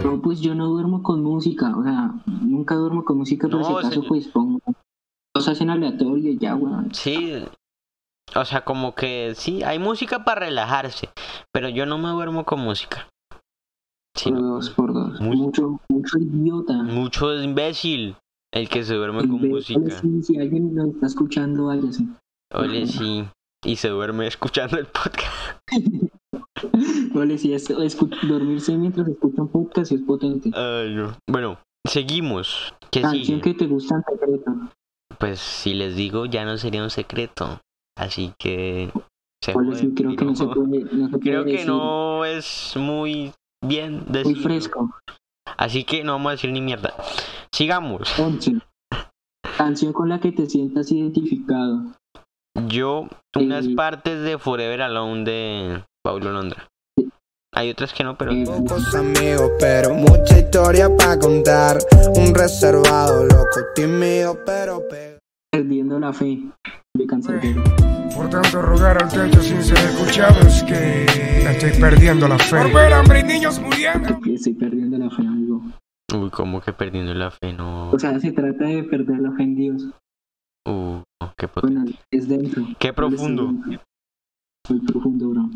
No, 0.04 0.22
pues 0.22 0.42
yo 0.42 0.56
no 0.56 0.68
duermo 0.68 1.04
con 1.04 1.24
música. 1.24 1.76
O 1.78 1.84
sea, 1.84 2.12
nunca 2.26 2.76
duermo 2.76 3.04
con 3.06 3.18
música, 3.20 3.48
pero 3.48 3.60
No, 3.60 3.66
si 3.66 3.72
acaso, 3.74 3.90
señor. 3.92 4.08
pues 4.08 4.28
pongo 4.28 4.60
cosas 5.34 5.62
en 5.62 5.70
aleatorio 5.70 6.32
y 6.32 6.38
ya, 6.38 6.56
weón. 6.56 6.94
Sí, 6.94 7.44
o 8.36 8.46
sea, 8.46 8.62
como 8.66 8.96
que 8.96 9.34
sí, 9.36 9.64
hay 9.64 9.80
música 9.80 10.24
para 10.24 10.42
relajarse, 10.42 11.10
pero 11.52 11.70
yo 11.70 11.86
no 11.86 11.98
me 11.98 12.10
duermo 12.10 12.46
con 12.46 12.60
música. 12.60 13.08
Sí, 14.16 14.32
dos, 14.32 14.70
por 14.72 14.94
dos. 14.94 15.22
Mucho, 15.22 15.80
mucho 15.90 16.18
idiota. 16.20 16.84
Mucho 16.84 17.34
imbécil 17.42 18.16
el 18.54 18.68
que 18.68 18.84
se 18.84 18.96
duerme 18.96 19.22
con 19.22 19.48
música. 19.48 19.80
ole, 19.80 19.92
sí, 19.92 20.24
si 20.24 20.40
alguien 20.40 20.76
nos 20.76 20.90
está 20.90 21.08
escuchando, 21.08 21.66
váyase. 21.66 22.06
Ole, 22.54 22.86
sí. 22.86 23.26
Y 23.64 23.76
se 23.78 23.90
duerme 23.90 24.28
escuchando 24.28 24.78
el 24.78 24.88
podcast. 24.88 25.62
Ole, 27.16 27.38
si 27.38 27.54
es, 27.54 27.68
dormirse 28.28 28.76
mientras 28.78 29.08
escucha 29.08 29.44
un 29.44 29.48
podcast 29.48 29.92
es 29.92 30.02
potente. 30.02 30.52
Ay, 30.54 30.94
no. 30.94 31.16
Bueno, 31.30 31.60
seguimos. 31.88 32.74
¿Qué 32.92 33.02
Canción 33.02 33.24
sigue? 33.26 33.42
que 33.42 33.54
te 33.54 33.68
gusta 33.68 33.96
en 33.96 34.04
secreto. 34.04 34.52
Pues 35.18 35.40
si 35.40 35.74
les 35.74 35.96
digo, 35.96 36.26
ya 36.26 36.46
no 36.46 36.58
sería 36.58 36.84
un 36.84 36.90
secreto. 36.90 37.62
Así 37.98 38.34
que. 38.40 38.92
Se 39.44 39.54
Ole, 39.56 39.76
sí, 39.76 39.94
creo 39.96 40.16
que 40.16 40.26
no 40.26 40.36
se 40.36 40.46
puede, 40.46 40.84
no 40.92 41.10
se 41.10 41.20
Creo 41.20 41.42
puede 41.42 41.46
que 41.46 41.52
decir. 41.52 41.68
no 41.68 42.26
es 42.26 42.74
muy 42.78 43.32
bien 43.64 44.04
Muy 44.08 44.12
decirlo. 44.14 44.44
fresco. 44.44 44.90
Así 45.58 45.84
que 45.84 46.04
no 46.04 46.14
vamos 46.14 46.30
a 46.30 46.32
decir 46.34 46.52
ni 46.52 46.62
mierda. 46.62 46.94
Sigamos. 47.54 48.18
11. 48.20 48.60
Canción 49.58 49.94
con 49.94 50.10
la 50.10 50.20
que 50.20 50.32
te 50.32 50.46
sientas 50.48 50.92
identificado. 50.92 51.92
Yo, 52.68 53.08
unas 53.36 53.66
Eh, 53.66 53.76
partes 53.76 54.22
de 54.24 54.38
Forever 54.38 54.82
Alone 54.82 55.24
de 55.24 55.84
Paulo 56.04 56.32
Londra. 56.32 56.68
Hay 57.54 57.70
otras 57.70 57.94
que 57.94 58.04
no, 58.04 58.18
pero. 58.18 58.32
Eh, 58.32 58.44
Pocos 58.46 58.96
amigos, 58.96 59.52
pero 59.60 59.94
mucha 59.94 60.40
historia 60.40 60.90
para 60.96 61.20
contar. 61.20 61.78
Un 62.16 62.34
reservado, 62.34 63.24
loco, 63.26 63.60
tímido, 63.76 64.38
pero. 64.46 64.82
Perdiendo 65.56 66.00
la 66.00 66.14
fe 66.14 66.40
de 66.98 67.06
Cancerbero. 67.06 67.62
Por 68.16 68.30
tanto, 68.30 68.62
rogar 68.62 69.04
al 69.04 69.10
techo 69.10 69.42
sin 69.42 69.62
ser 69.62 69.78
escuchado 69.80 70.40
es 70.48 70.64
que 70.64 71.04
estoy 71.04 71.72
perdiendo 71.78 72.26
la 72.30 72.38
fe. 72.38 72.56
Por 72.56 72.74
ver 72.74 72.94
hambre 72.94 73.20
y 73.20 73.24
niños 73.24 73.60
muriendo. 73.60 74.18
Estoy 74.34 74.54
perdiendo 74.54 74.98
la 74.98 75.10
fe, 75.10 75.28
amigo. 75.28 75.62
Uy, 76.18 76.30
como 76.30 76.62
que 76.62 76.72
perdiendo 76.72 77.14
la 77.14 77.32
fe, 77.32 77.52
no. 77.52 77.92
O 77.92 78.00
sea, 78.00 78.18
se 78.22 78.32
trata 78.32 78.64
de 78.64 78.84
perder 78.84 79.20
la 79.20 79.34
fe 79.34 79.44
en 79.44 79.56
Dios. 79.56 79.88
Uh, 80.66 81.02
qué, 81.38 81.50
potente. 81.50 81.82
Bueno, 81.82 81.98
es 82.12 82.30
dentro. 82.30 82.64
Qué 82.80 82.94
profundo. 82.94 83.48
Muy 84.70 84.80
profundo, 84.88 85.30
bro. 85.32 85.50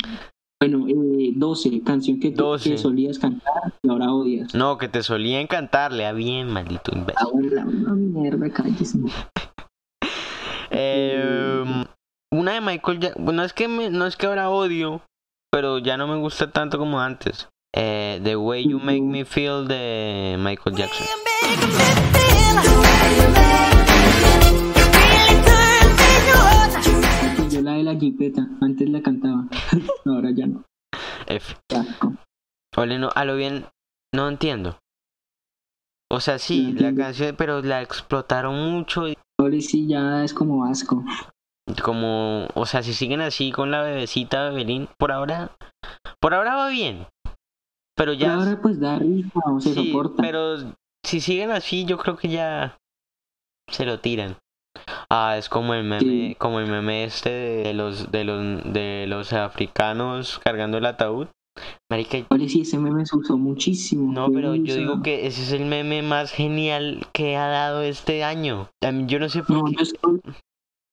Bueno, 0.62 0.88
eh, 0.90 1.32
12. 1.34 1.82
Canción 1.84 2.20
que, 2.20 2.32
te- 2.32 2.36
12. 2.36 2.72
que 2.72 2.78
solías 2.78 3.18
cantar 3.18 3.74
y 3.82 3.90
ahora 3.90 4.12
odias. 4.12 4.54
No, 4.56 4.78
que 4.78 4.90
te 4.90 5.04
solía 5.04 5.40
encantarle 5.40 6.06
a 6.06 6.12
bien, 6.12 6.52
maldito 6.52 6.92
imbécil. 6.94 7.16
Ahora, 7.26 7.66
una 7.66 7.94
mierda, 7.94 8.50
cállese. 8.50 9.00
Eh, 10.78 11.64
una 12.34 12.54
de 12.54 12.62
Michael 12.62 13.00
Jackson. 13.00 13.36
No 13.36 13.44
es 13.44 13.54
que 13.54 13.68
me- 13.68 13.90
no 13.90 14.06
es 14.06 14.18
que 14.18 14.26
ahora 14.26 14.50
odio, 14.50 15.02
pero 15.52 15.78
ya 15.80 15.96
no 15.98 16.08
me 16.08 16.18
gusta 16.18 16.52
tanto 16.52 16.78
como 16.78 17.00
antes. 17.00 17.48
Eh, 17.74 18.20
The 18.24 18.36
Way 18.36 18.70
You 18.70 18.80
Make 18.80 19.02
Me 19.02 19.26
Feel 19.26 19.68
de 19.68 20.36
Michael 20.40 20.76
Jackson. 20.76 21.08
Yo 27.52 27.62
la 27.62 27.74
de 27.74 27.84
la 27.84 27.96
jipeta. 27.96 28.48
Antes 28.62 28.90
la 28.90 29.02
cantaba. 29.02 29.46
ahora 30.06 30.32
ya 30.32 30.48
no. 30.48 30.64
F. 31.28 31.56
Ole, 32.78 33.00
no, 33.00 33.10
a 33.16 33.26
lo 33.26 33.36
bien, 33.36 33.66
no 34.14 34.28
entiendo. 34.28 34.80
O 36.12 36.20
sea, 36.20 36.38
sí, 36.40 36.74
No 36.74 36.82
la 36.82 36.96
canción, 36.96 37.36
pero 37.38 37.62
la 37.62 37.82
explotaron 37.82 38.72
mucho. 38.72 39.08
y 39.08 39.18
Ahora 39.40 39.60
sí 39.60 39.88
ya 39.88 40.24
es 40.24 40.34
como 40.34 40.66
asco. 40.66 41.04
Como, 41.84 42.48
o 42.54 42.66
sea, 42.66 42.84
si 42.84 42.94
siguen 42.94 43.22
así 43.22 43.52
con 43.52 43.72
la 43.72 43.82
bebecita 43.82 44.50
Bebelín, 44.50 44.88
por 44.98 45.12
ahora, 45.12 45.52
por 46.20 46.34
ahora 46.34 46.56
va 46.56 46.70
bien. 46.70 47.08
pero 47.98 48.14
ya... 48.14 48.36
ahora 48.36 48.60
pues 48.62 48.80
da 48.80 49.00
risa 49.00 49.40
o 49.46 49.60
se 49.60 49.74
sí, 49.74 49.88
soporta. 49.92 50.22
pero 50.22 50.58
si 51.04 51.20
siguen 51.22 51.52
así, 51.52 51.86
yo 51.86 51.98
creo 51.98 52.18
que 52.18 52.30
ya 52.30 52.78
se 53.72 53.86
lo 53.86 54.00
tiran. 54.00 54.38
Ah, 55.10 55.36
es 55.38 55.50
como 55.50 55.74
el 55.74 55.84
meme, 55.84 56.00
Sí. 56.02 56.36
como 56.38 56.60
el 56.60 56.68
meme 56.68 57.04
este 57.06 57.30
de 57.30 57.74
los, 57.74 58.12
de 58.12 58.24
los, 58.26 58.74
de 58.74 59.06
los 59.08 59.34
africanos 59.34 60.40
cargando 60.44 60.78
el 60.78 60.86
ataúd. 60.86 61.28
Marica, 61.90 62.18
Oye, 62.30 62.50
sí, 62.50 62.62
ese 62.62 62.78
meme 62.78 63.06
se 63.06 63.16
usó 63.16 63.38
muchísimo. 63.38 64.12
no, 64.12 64.32
pero 64.32 64.56
yo 64.56 64.76
digo 64.76 65.02
que 65.02 65.28
ese 65.28 65.42
es 65.44 65.52
el 65.52 65.66
meme 65.66 66.02
más 66.02 66.32
genial 66.32 67.08
que 67.14 67.38
ha 67.38 67.48
dado 67.48 67.82
este 67.84 68.24
año. 68.24 68.70
Yo 69.08 69.20
no 69.20 69.30
sé 69.30 69.44
por 69.44 69.58
No, 69.58 69.66
qué. 69.66 69.76
yo 69.78 69.84
estoy, 69.84 70.22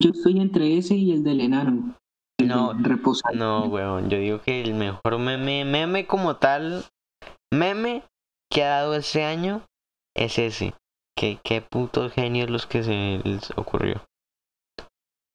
yo 0.00 0.10
estoy 0.10 0.40
entre 0.40 0.76
ese 0.78 0.94
y 0.94 1.12
el 1.12 1.24
del 1.24 1.40
enano. 1.40 1.94
El 2.38 2.48
No, 2.48 2.74
de 2.74 2.88
reposar. 2.88 3.34
No, 3.34 3.64
weón, 3.66 4.08
yo 4.10 4.18
digo 4.18 4.40
que 4.40 4.62
el 4.62 4.74
mejor 4.74 5.18
meme, 5.18 5.64
meme 5.64 6.06
como 6.06 6.36
tal, 6.36 6.84
meme 7.52 8.02
que 8.50 8.62
ha 8.62 8.68
dado 8.80 8.94
este 8.94 9.24
año 9.24 9.62
es 10.14 10.38
ese. 10.38 10.74
Qué, 11.16 11.38
qué 11.44 11.60
putos 11.60 12.12
genios 12.12 12.50
los 12.50 12.66
que 12.66 12.82
se 12.82 13.20
les 13.24 13.50
ocurrió. 13.56 14.02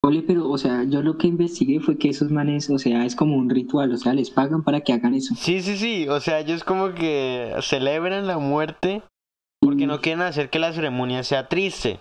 Ole, 0.03 0.21
pero, 0.21 0.49
o 0.49 0.57
sea, 0.57 0.83
yo 0.83 1.01
lo 1.01 1.17
que 1.17 1.27
investigué 1.27 1.79
fue 1.79 1.97
que 1.97 2.09
esos 2.09 2.31
manes, 2.31 2.69
o 2.69 2.77
sea, 2.77 3.05
es 3.05 3.15
como 3.15 3.35
un 3.35 3.49
ritual, 3.49 3.91
o 3.91 3.97
sea, 3.97 4.13
les 4.13 4.29
pagan 4.29 4.63
para 4.63 4.81
que 4.81 4.93
hagan 4.93 5.15
eso. 5.15 5.35
Sí, 5.35 5.61
sí, 5.61 5.75
sí, 5.75 6.07
o 6.07 6.19
sea, 6.19 6.39
ellos 6.39 6.63
como 6.63 6.93
que 6.93 7.53
celebran 7.61 8.27
la 8.27 8.37
muerte 8.37 9.01
porque 9.61 9.87
no 9.87 9.99
quieren 9.99 10.21
hacer 10.21 10.49
que 10.49 10.59
la 10.59 10.71
ceremonia 10.71 11.23
sea 11.23 11.47
triste. 11.47 11.99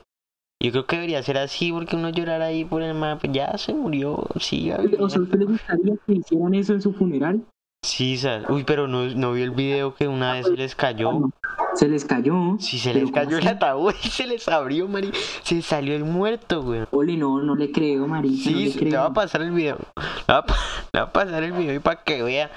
Yo 0.62 0.70
creo 0.72 0.86
que 0.86 0.96
debería 0.96 1.22
ser 1.22 1.38
así 1.38 1.72
porque 1.72 1.96
uno 1.96 2.10
llorar 2.10 2.42
ahí 2.42 2.64
por 2.64 2.82
el 2.82 2.94
mapa, 2.94 3.28
ya 3.30 3.56
se 3.58 3.74
murió, 3.74 4.26
sí, 4.40 4.70
O 4.98 5.08
sea, 5.08 5.20
¿a 5.20 5.22
usted 5.22 5.38
le 5.38 5.44
gustaría 5.46 5.94
que 6.06 6.12
hicieran 6.14 6.54
eso 6.54 6.72
en 6.74 6.82
su 6.82 6.92
funeral? 6.92 7.44
Sí, 7.86 8.20
uy, 8.48 8.64
pero 8.64 8.88
no, 8.88 9.04
no 9.06 9.32
vio 9.32 9.44
el 9.44 9.50
video 9.50 9.94
que 9.94 10.08
una 10.08 10.34
vez 10.34 10.46
se 10.46 10.56
les 10.56 10.74
cayó. 10.74 11.30
Se 11.74 11.88
les 11.88 12.04
cayó. 12.04 12.56
Si 12.58 12.78
se 12.78 12.94
les 12.94 13.10
cayó 13.10 13.36
¿cómo 13.36 13.42
el 13.42 13.48
ataúd 13.48 13.94
y 14.02 14.08
se 14.08 14.26
les 14.26 14.48
abrió, 14.48 14.88
Mari. 14.88 15.12
Se 15.42 15.60
salió 15.62 15.94
el 15.94 16.04
muerto, 16.04 16.62
güey. 16.62 16.84
Ole, 16.90 17.16
no, 17.16 17.42
no 17.42 17.54
le 17.54 17.70
creo, 17.70 18.06
marica, 18.06 18.50
no 18.50 18.58
Sí, 18.58 18.64
le 18.64 18.70
sí, 18.70 18.90
va 18.90 19.06
a 19.06 19.12
pasar 19.12 19.42
el 19.42 19.52
video. 19.52 19.78
Le 20.26 20.34
va 20.34 20.44
a, 21.02 21.12
pasar 21.12 21.42
el 21.42 21.52
video 21.52 21.74
y 21.74 21.78
para 21.78 22.02
que 22.02 22.22
vea. 22.22 22.50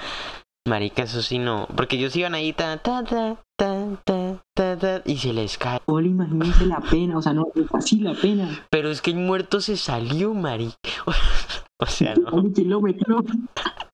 Marica, 0.67 1.03
eso 1.03 1.21
sí 1.21 1.37
no. 1.37 1.67
Porque 1.75 1.97
ellos 1.97 2.15
iban 2.15 2.33
ahí 2.33 2.53
ta, 2.53 2.77
ta, 2.77 3.03
ta, 3.03 3.37
ta, 3.57 4.01
ta, 4.03 4.43
ta, 4.53 4.77
ta, 4.77 5.01
y 5.05 5.17
se 5.17 5.33
les 5.33 5.57
cae. 5.57 5.79
Ole, 5.85 6.09
imagínense 6.09 6.65
la 6.65 6.79
pena, 6.79 7.17
o 7.17 7.21
sea, 7.21 7.33
no, 7.33 7.47
así 7.73 7.99
la 7.99 8.13
pena. 8.13 8.65
Pero 8.69 8.89
es 8.89 9.01
que 9.01 9.11
el 9.11 9.17
muerto 9.17 9.61
se 9.61 9.77
salió, 9.77 10.33
Mari. 10.33 10.73
O 11.81 11.85
sea, 11.85 12.13
no, 12.15 12.27
Ole, 12.37 12.51
¿quién 12.51 12.69
lo 12.69 12.81
metió? 12.81 13.23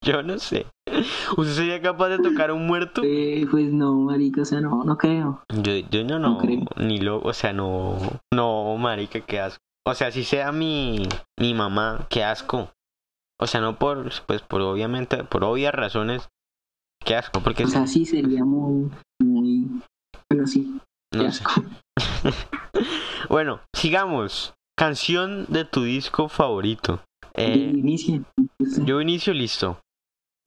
yo 0.02 0.24
no 0.24 0.40
sé. 0.40 0.66
¿Usted 1.38 1.54
sería 1.54 1.82
capaz 1.82 2.10
de 2.10 2.18
tocar 2.20 2.50
a 2.50 2.54
un 2.56 2.66
muerto? 2.66 3.02
Eh, 3.06 3.46
pues 3.52 3.72
no, 3.72 3.94
marica, 3.94 4.42
o 4.42 4.46
sea, 4.46 4.60
no, 4.60 4.84
no 4.84 4.98
creo. 4.98 5.44
Yo, 5.62 5.74
yo 5.92 6.04
no, 6.04 6.18
no, 6.18 6.30
No 6.30 6.38
creo. 6.40 6.66
ni 6.78 7.00
lo, 7.00 7.22
o 7.22 7.32
sea, 7.34 7.54
no, 7.54 7.98
no, 8.34 8.76
marica, 8.78 9.22
qué 9.22 9.40
asco. 9.40 9.60
O 9.88 9.94
sea, 9.94 10.10
si 10.12 10.24
sea 10.24 10.52
mi, 10.52 11.08
mi 11.40 11.54
mamá, 11.54 12.08
qué 12.10 12.24
asco. 12.24 12.72
O 13.40 13.46
sea, 13.46 13.62
no 13.62 13.78
por, 13.78 14.10
pues, 14.26 14.42
por 14.42 14.62
obviamente, 14.62 15.24
por 15.24 15.44
obvias 15.44 15.74
razones, 15.76 16.28
qué 17.04 17.16
asco, 17.16 17.42
porque 17.42 17.66
O 17.66 17.68
sea, 17.68 17.86
sí 17.86 18.06
sería 18.06 18.44
muy, 18.46 18.90
muy, 19.22 19.68
bueno, 20.32 20.48
sí, 20.48 20.80
qué 21.12 21.20
no 21.20 21.32
sé. 21.32 21.44
asco. 21.44 21.62
Bueno, 23.30 23.60
sigamos. 23.76 24.54
Canción 24.78 25.46
de 25.50 25.64
tu 25.66 25.84
disco 25.84 26.28
favorito. 26.30 27.00
Eh, 27.38 27.74
yo 28.86 29.02
inicio 29.02 29.34
listo. 29.34 29.80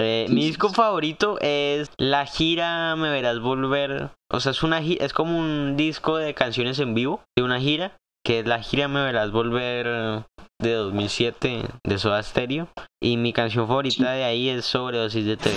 Eh, 0.00 0.26
mi 0.28 0.44
disco 0.44 0.68
favorito 0.70 1.38
es 1.40 1.90
La 1.96 2.24
gira 2.24 2.94
Me 2.96 3.10
Verás 3.10 3.40
Volver. 3.40 4.10
O 4.30 4.40
sea, 4.40 4.52
es 4.52 4.62
una 4.62 4.80
es 4.80 5.12
como 5.12 5.38
un 5.38 5.76
disco 5.76 6.16
de 6.16 6.34
canciones 6.34 6.78
en 6.78 6.94
vivo 6.94 7.22
de 7.36 7.42
una 7.42 7.58
gira, 7.60 7.96
que 8.24 8.40
es 8.40 8.46
La 8.46 8.62
gira 8.62 8.86
Me 8.86 9.02
Verás 9.02 9.32
Volver 9.32 10.24
de 10.60 10.72
2007 10.72 11.64
de 11.84 11.98
Soda 11.98 12.22
Stereo. 12.22 12.68
Y 13.02 13.16
mi 13.16 13.32
canción 13.32 13.66
favorita 13.66 14.12
de 14.12 14.24
ahí 14.24 14.48
es 14.48 14.64
Sobredosis 14.64 15.26
de 15.26 15.36
TV. 15.36 15.56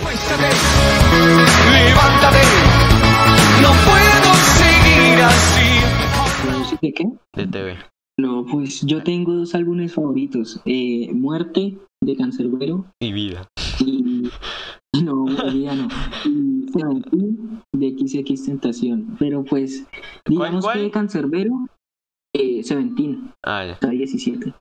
Levántate, 1.70 2.42
no 3.62 3.70
puedo 3.84 4.34
seguir 4.58 5.22
así. 5.22 6.76
¿De 6.80 6.92
qué? 6.92 7.04
De 7.34 7.46
TV. 7.46 7.91
No, 8.22 8.46
pues 8.46 8.82
yo 8.82 9.02
tengo 9.02 9.32
dos 9.34 9.54
álbumes 9.56 9.94
favoritos. 9.94 10.60
Eh, 10.64 11.10
Muerte, 11.12 11.76
de 12.04 12.16
Cancerbero, 12.16 12.86
Y 13.00 13.12
vida. 13.12 13.48
y... 13.80 14.28
No, 15.02 15.24
ya 15.26 15.74
no. 15.74 15.88
Y 16.26 16.68
Seventeen, 16.70 17.62
de 17.74 17.96
XX 17.98 18.44
Tentación. 18.44 19.16
Pero 19.18 19.42
pues, 19.42 19.86
digamos 20.26 20.62
cuál? 20.64 20.76
que 20.76 20.82
de 20.84 20.90
Cancerbero, 20.90 21.66
eh, 22.36 22.62
Seventeen, 22.62 23.32
Ah, 23.42 23.64
ya. 23.64 23.72
está 23.72 23.88
17. 23.88 24.52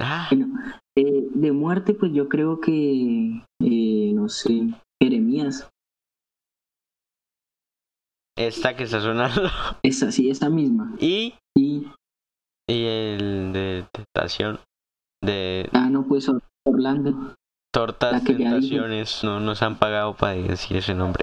Ah, 0.00 0.26
Bueno, 0.30 0.58
eh, 0.96 1.28
de 1.34 1.52
muerte, 1.52 1.92
pues 1.94 2.12
yo 2.14 2.28
creo 2.30 2.60
que, 2.60 3.42
eh, 3.62 4.12
no 4.14 4.28
sé, 4.30 4.70
Jeremías. 5.00 5.68
esta 8.36 8.74
que 8.74 8.84
está 8.84 9.00
sonando. 9.00 9.42
Esa 9.84 10.10
sí, 10.10 10.30
esa 10.30 10.48
misma. 10.48 10.96
Y, 10.98 11.34
Y, 11.56 11.86
y 12.68 12.86
el 12.86 13.52
de 13.52 13.86
Tentación. 13.92 14.60
De 15.22 15.68
ah, 15.72 15.88
no, 15.90 16.06
pues 16.06 16.30
Orlando. 16.66 17.34
Tortas. 17.72 18.22
Tentaciones. 18.24 19.24
No 19.24 19.40
nos 19.40 19.62
han 19.62 19.78
pagado 19.78 20.14
para 20.14 20.34
decir 20.34 20.76
ese 20.76 20.94
nombre. 20.94 21.22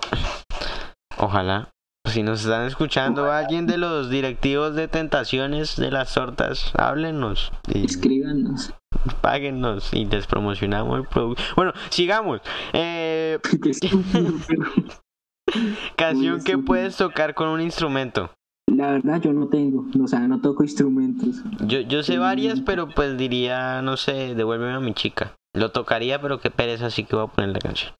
Ojalá. 1.17 1.69
Si 2.05 2.23
nos 2.23 2.41
están 2.41 2.65
escuchando 2.65 3.31
alguien 3.31 3.67
de 3.67 3.77
los 3.77 4.09
directivos 4.09 4.75
de 4.75 4.87
Tentaciones 4.87 5.75
de 5.75 5.91
las 5.91 6.13
tortas, 6.13 6.73
háblenos 6.75 7.51
y 7.67 7.85
Escríbanos. 7.85 8.73
páguennos 9.21 9.93
y 9.93 10.05
les 10.05 10.25
promocionamos 10.25 10.99
el 10.99 11.05
producto. 11.07 11.43
Bueno, 11.55 11.73
sigamos. 11.89 12.41
Eh, 12.73 13.39
canción 15.95 16.43
que 16.43 16.57
puedes 16.57 16.97
tocar 16.97 17.35
con 17.35 17.49
un 17.49 17.61
instrumento. 17.61 18.31
La 18.75 18.91
verdad 18.91 19.21
yo 19.21 19.33
no 19.33 19.47
tengo, 19.47 19.85
o 20.01 20.07
sea, 20.07 20.19
no 20.21 20.39
toco 20.39 20.63
instrumentos. 20.63 21.43
Yo, 21.67 21.81
yo 21.81 22.03
sé 22.03 22.17
varias, 22.17 22.61
pero 22.61 22.87
pues 22.87 23.17
diría, 23.17 23.81
no 23.81 23.97
sé, 23.97 24.33
devuélveme 24.33 24.73
a 24.73 24.79
mi 24.79 24.93
chica. 24.93 25.35
Lo 25.53 25.71
tocaría, 25.71 26.21
pero 26.21 26.39
qué 26.39 26.51
pereza, 26.51 26.85
así 26.85 27.03
que 27.03 27.17
voy 27.17 27.25
a 27.25 27.27
poner 27.27 27.49
la 27.51 27.59
canción. 27.59 27.91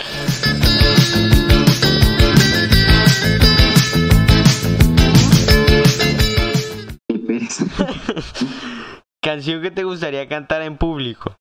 Qué 7.10 7.20
pereza. 7.20 7.66
Canción 9.22 9.62
que 9.62 9.72
te 9.72 9.84
gustaría 9.84 10.28
cantar 10.30 10.62
en 10.62 10.78
público. 10.78 11.36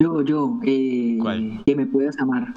Yo, 0.00 0.22
yo, 0.22 0.58
eh, 0.64 1.18
¿Cuál? 1.20 1.62
que 1.66 1.76
me 1.76 1.86
puedas 1.86 2.18
amar. 2.18 2.54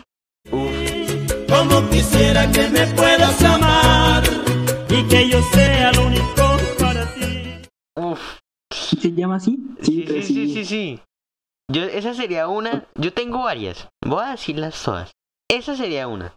Como 0.50 1.90
quisiera 1.90 2.50
que 2.52 2.70
me 2.70 2.88
puedas 2.88 3.44
amar 3.44 4.45
y 4.90 5.04
que 5.08 5.30
yo 5.30 5.42
sea 5.54 5.92
lo 5.94 6.08
único 6.08 6.58
para 6.80 7.14
ti. 7.14 7.62
Uf, 7.96 8.20
¿Se 8.72 9.12
llama 9.14 9.36
así? 9.38 9.58
sí, 9.82 9.86
sí, 9.86 10.06
pues 10.08 10.28
sí, 10.28 10.54
sí, 10.54 10.66
sí. 10.66 11.00
Yo, 11.72 11.84
esa 11.84 12.14
sería 12.14 12.48
una. 12.48 12.86
Yo 12.96 13.12
tengo 13.14 13.44
varias. 13.44 13.88
Voy 14.06 14.24
a 14.24 14.32
decirlas 14.32 14.82
todas. 14.84 15.12
Esa 15.50 15.76
sería 15.76 16.08
una. 16.08 16.36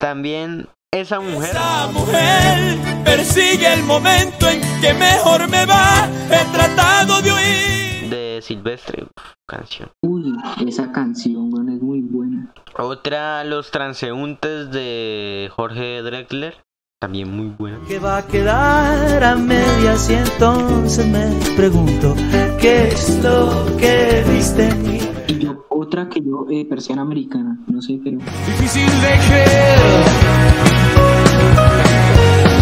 También 0.00 0.68
esa 0.92 1.20
mujer. 1.20 1.50
Esa 1.50 1.88
mujer 1.88 2.78
persigue 3.04 3.72
el 3.74 3.82
momento 3.82 4.48
en 4.48 4.60
que 4.80 4.94
mejor 4.94 5.48
me 5.48 5.66
va. 5.66 6.08
He 6.30 6.44
tratado 6.52 7.20
de 7.20 7.32
oír. 7.32 8.10
De 8.10 8.40
Silvestre. 8.42 9.02
Uf, 9.04 9.32
canción. 9.46 9.90
Uy, 10.02 10.34
esa 10.66 10.92
canción, 10.92 11.50
bueno, 11.50 11.72
es 11.72 11.82
muy 11.82 12.00
buena. 12.00 12.54
Otra, 12.78 13.42
Los 13.44 13.70
Transeúntes 13.72 14.70
de 14.70 15.50
Jorge 15.54 16.00
Drexler. 16.02 16.56
También 17.00 17.30
muy 17.30 17.54
buena. 17.56 17.78
que 17.86 18.00
va 18.00 18.18
a 18.18 18.26
quedar 18.26 19.22
a 19.22 19.36
medias 19.36 20.10
y 20.10 20.14
entonces 20.14 21.06
me 21.06 21.30
pregunto 21.54 22.16
qué 22.60 22.88
es 22.88 23.22
lo 23.22 23.66
que 23.76 24.24
viste 24.28 24.68
en 24.68 24.82
mí. 24.82 24.98
Y 25.28 25.38
yo, 25.38 25.64
otra 25.68 26.08
que 26.08 26.20
yo, 26.20 26.46
eh, 26.50 26.66
persiana 26.68 27.02
americana, 27.02 27.56
no 27.68 27.80
sé, 27.80 28.00
pero 28.02 28.18
Difícil 28.18 28.86
de 28.86 29.14
creer. 29.28 29.78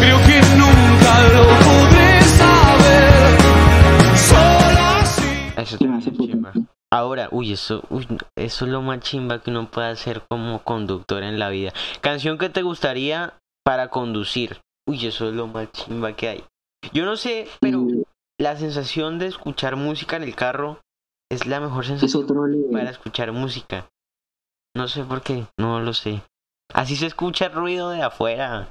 Creo 0.00 0.18
que 0.18 0.40
nunca 0.58 1.14
lo 1.32 1.44
podré 1.64 2.20
saber. 2.36 3.38
Solo 4.18 4.86
así. 5.00 5.22
Eso 5.56 5.94
hace 5.94 6.10
es 6.10 6.18
chimba. 6.18 6.52
Ahora, 6.92 7.28
uy, 7.30 7.52
eso, 7.52 7.84
uy, 7.88 8.06
eso 8.36 8.64
es 8.66 8.70
lo 8.70 8.82
más 8.82 9.00
chimba 9.00 9.40
que 9.40 9.50
uno 9.50 9.70
puede 9.70 9.88
hacer 9.88 10.24
como 10.28 10.58
conductor 10.62 11.22
en 11.22 11.38
la 11.38 11.48
vida. 11.48 11.72
Canción 12.02 12.36
que 12.36 12.50
te 12.50 12.60
gustaría 12.60 13.32
para 13.66 13.88
conducir. 13.88 14.58
Uy, 14.88 15.04
eso 15.06 15.28
es 15.28 15.34
lo 15.34 15.48
más 15.48 15.72
chimba 15.72 16.14
que 16.14 16.28
hay. 16.28 16.44
Yo 16.92 17.04
no 17.04 17.16
sé, 17.16 17.48
pero 17.60 17.84
Eh, 17.90 18.04
la 18.38 18.56
sensación 18.56 19.18
de 19.18 19.26
escuchar 19.26 19.74
música 19.74 20.14
en 20.16 20.22
el 20.22 20.36
carro 20.36 20.78
es 21.28 21.46
la 21.46 21.58
mejor 21.58 21.82
es 21.82 21.88
sensación 21.88 22.22
otro 22.22 22.44
para 22.70 22.90
escuchar 22.90 23.32
música. 23.32 23.88
No 24.76 24.86
sé 24.86 25.02
por 25.02 25.22
qué, 25.22 25.46
no 25.58 25.80
lo 25.80 25.94
sé. 25.94 26.22
Así 26.74 26.94
se 26.94 27.06
escucha 27.06 27.46
el 27.46 27.54
ruido 27.54 27.90
de 27.90 28.02
afuera 28.02 28.68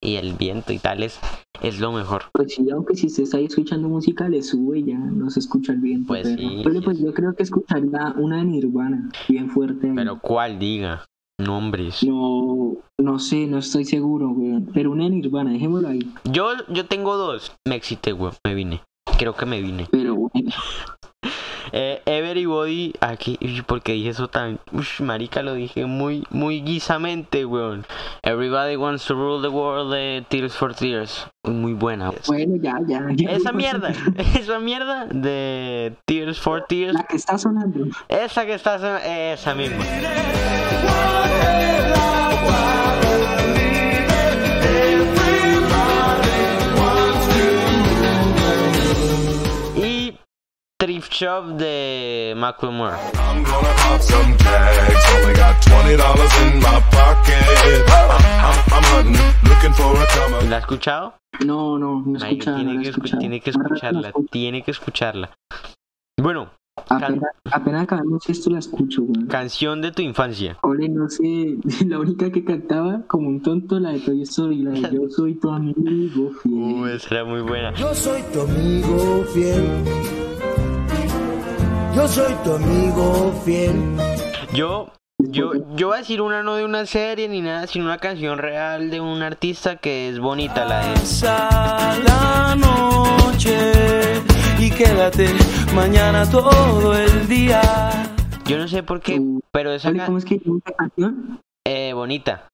y 0.00 0.16
el 0.16 0.34
viento 0.34 0.74
y 0.74 0.78
tal, 0.78 1.02
es, 1.02 1.18
es 1.62 1.80
lo 1.80 1.92
mejor. 1.92 2.24
Pues 2.32 2.54
sí, 2.54 2.68
aunque 2.70 2.96
si 2.96 3.06
usted 3.06 3.22
está 3.22 3.38
ahí 3.38 3.46
escuchando 3.46 3.88
música, 3.88 4.28
le 4.28 4.42
sube 4.42 4.80
y 4.80 4.84
ya 4.84 4.98
no 4.98 5.30
se 5.30 5.40
escucha 5.40 5.72
el 5.72 5.78
viento. 5.78 6.08
Pues 6.08 6.24
pero, 6.24 6.36
sí, 6.36 6.60
pero 6.62 6.82
pues 6.82 6.98
sí. 6.98 7.04
yo 7.04 7.14
creo 7.14 7.34
que 7.34 7.44
escucharía 7.44 8.12
una 8.18 8.38
de 8.38 8.44
Nirvana, 8.44 9.08
bien 9.26 9.48
fuerte. 9.48 9.90
Pero 9.94 10.20
¿cuál 10.20 10.58
diga? 10.58 11.06
Nombres. 11.38 12.02
No, 12.04 12.76
no 12.98 13.18
sé, 13.18 13.46
no 13.46 13.58
estoy 13.58 13.84
seguro, 13.84 14.28
weón. 14.28 14.70
Pero 14.72 14.92
una 14.92 15.04
de 15.04 15.10
Nirvana, 15.10 15.50
dejémoslo 15.50 15.88
ahí. 15.88 16.00
Yo, 16.24 16.52
yo 16.68 16.86
tengo 16.86 17.16
dos. 17.16 17.52
Me 17.66 17.74
excité, 17.74 18.12
güey. 18.12 18.32
Me 18.46 18.54
vine. 18.54 18.82
Creo 19.18 19.34
que 19.34 19.46
me 19.46 19.60
vine. 19.60 19.88
Pero 19.90 20.14
bueno, 20.14 20.50
Eh, 21.76 22.00
Everybody, 22.06 22.92
aquí, 23.00 23.36
porque 23.66 23.94
dije 23.94 24.10
eso 24.10 24.28
tan. 24.28 24.60
Marica, 25.00 25.42
lo 25.42 25.54
dije 25.54 25.86
muy, 25.86 26.24
muy 26.30 26.60
guisamente, 26.62 27.44
weón. 27.44 27.84
Everybody 28.22 28.76
wants 28.76 29.04
to 29.06 29.14
rule 29.14 29.42
the 29.42 29.48
world 29.52 29.92
de 29.92 30.24
Tears 30.28 30.54
for 30.54 30.72
Tears. 30.72 31.26
Muy 31.42 31.72
buena. 31.72 32.12
bueno, 32.28 32.54
ya, 32.62 32.78
ya. 32.86 33.04
ya. 33.16 33.30
Esa 33.32 33.50
mierda, 33.52 33.92
esa 34.38 34.60
mierda 34.60 35.06
de 35.06 35.96
Tears 36.06 36.38
for 36.38 36.64
Tears. 36.68 36.94
La 36.94 37.02
que 37.02 37.16
está 37.16 37.36
sonando. 37.38 37.86
Esa 38.08 38.46
que 38.46 38.54
está, 38.54 38.78
son- 38.78 39.02
esa 39.04 39.54
misma. 39.56 39.84
For 59.74 59.96
a 59.96 60.06
come 60.06 60.34
up. 60.34 60.44
¿La 60.48 60.56
has 60.58 60.62
escuchado? 60.62 61.14
No, 61.44 61.78
no, 61.78 62.02
no 62.06 62.16
escuchaba, 62.18 62.58
no 62.58 62.64
tiene, 62.64 62.74
la 62.74 62.82
que 62.82 62.88
escu- 62.88 62.90
escuchaba. 62.96 63.20
tiene 63.20 63.40
que 63.40 63.50
escucharla, 63.50 64.12
tiene 64.30 64.62
que 64.62 64.70
escucharla. 64.70 65.30
Bueno, 66.20 66.50
Apenas, 66.88 67.22
apenas 67.50 67.82
acabamos 67.84 68.28
esto 68.28 68.50
la 68.50 68.58
escucho, 68.58 69.02
weón. 69.02 69.26
canción 69.28 69.80
de 69.80 69.92
tu 69.92 70.02
infancia. 70.02 70.58
Ole, 70.62 70.88
no 70.88 71.08
sé, 71.08 71.56
la 71.86 71.98
única 71.98 72.30
que 72.30 72.44
cantaba 72.44 73.02
como 73.06 73.28
un 73.28 73.42
tonto, 73.42 73.78
la 73.80 73.90
de 73.90 74.00
Toy 74.00 74.22
Story, 74.22 74.58
la 74.62 74.70
de 74.72 74.80
Yo 74.94 75.08
soy 75.10 75.34
tu 75.36 75.50
amigo 75.50 76.30
fiel. 76.42 76.52
Uh, 76.54 76.86
esa 76.86 77.14
era 77.14 77.24
muy 77.24 77.40
buena. 77.40 77.72
Yo 77.74 77.94
soy 77.94 78.22
tu 78.32 78.40
amigo 78.42 79.24
fiel. 79.32 79.64
Yo 81.94 82.08
soy 82.08 82.34
tu 82.42 82.54
amigo 82.54 83.32
fiel. 83.44 83.96
Yo, 84.52 84.88
yo, 85.18 85.52
yo 85.76 85.88
voy 85.88 85.96
a 85.96 85.98
decir 86.00 86.20
una 86.20 86.42
no 86.42 86.56
de 86.56 86.64
una 86.64 86.86
serie 86.86 87.28
ni 87.28 87.40
nada, 87.40 87.66
sino 87.66 87.84
una 87.84 87.98
canción 87.98 88.38
real 88.38 88.90
de 88.90 89.00
un 89.00 89.22
artista 89.22 89.76
que 89.76 90.08
es 90.08 90.18
bonita, 90.18 90.64
la 90.64 90.80
de 90.86 90.94
Pasa 90.94 91.98
la 92.04 92.56
noche 92.56 93.72
y 94.58 94.70
quédate 94.70 95.28
mañana 95.74 96.28
todo 96.30 96.94
el 96.98 97.28
día. 97.28 97.60
Yo 98.46 98.58
no 98.58 98.68
sé 98.68 98.82
por 98.82 99.00
qué, 99.00 99.20
pero 99.52 99.72
esa 99.72 99.92
¿Cómo 100.04 100.18
es 100.18 100.24
que 100.24 100.40
canción? 100.76 101.40
eh, 101.66 101.92
bonita, 101.94 102.48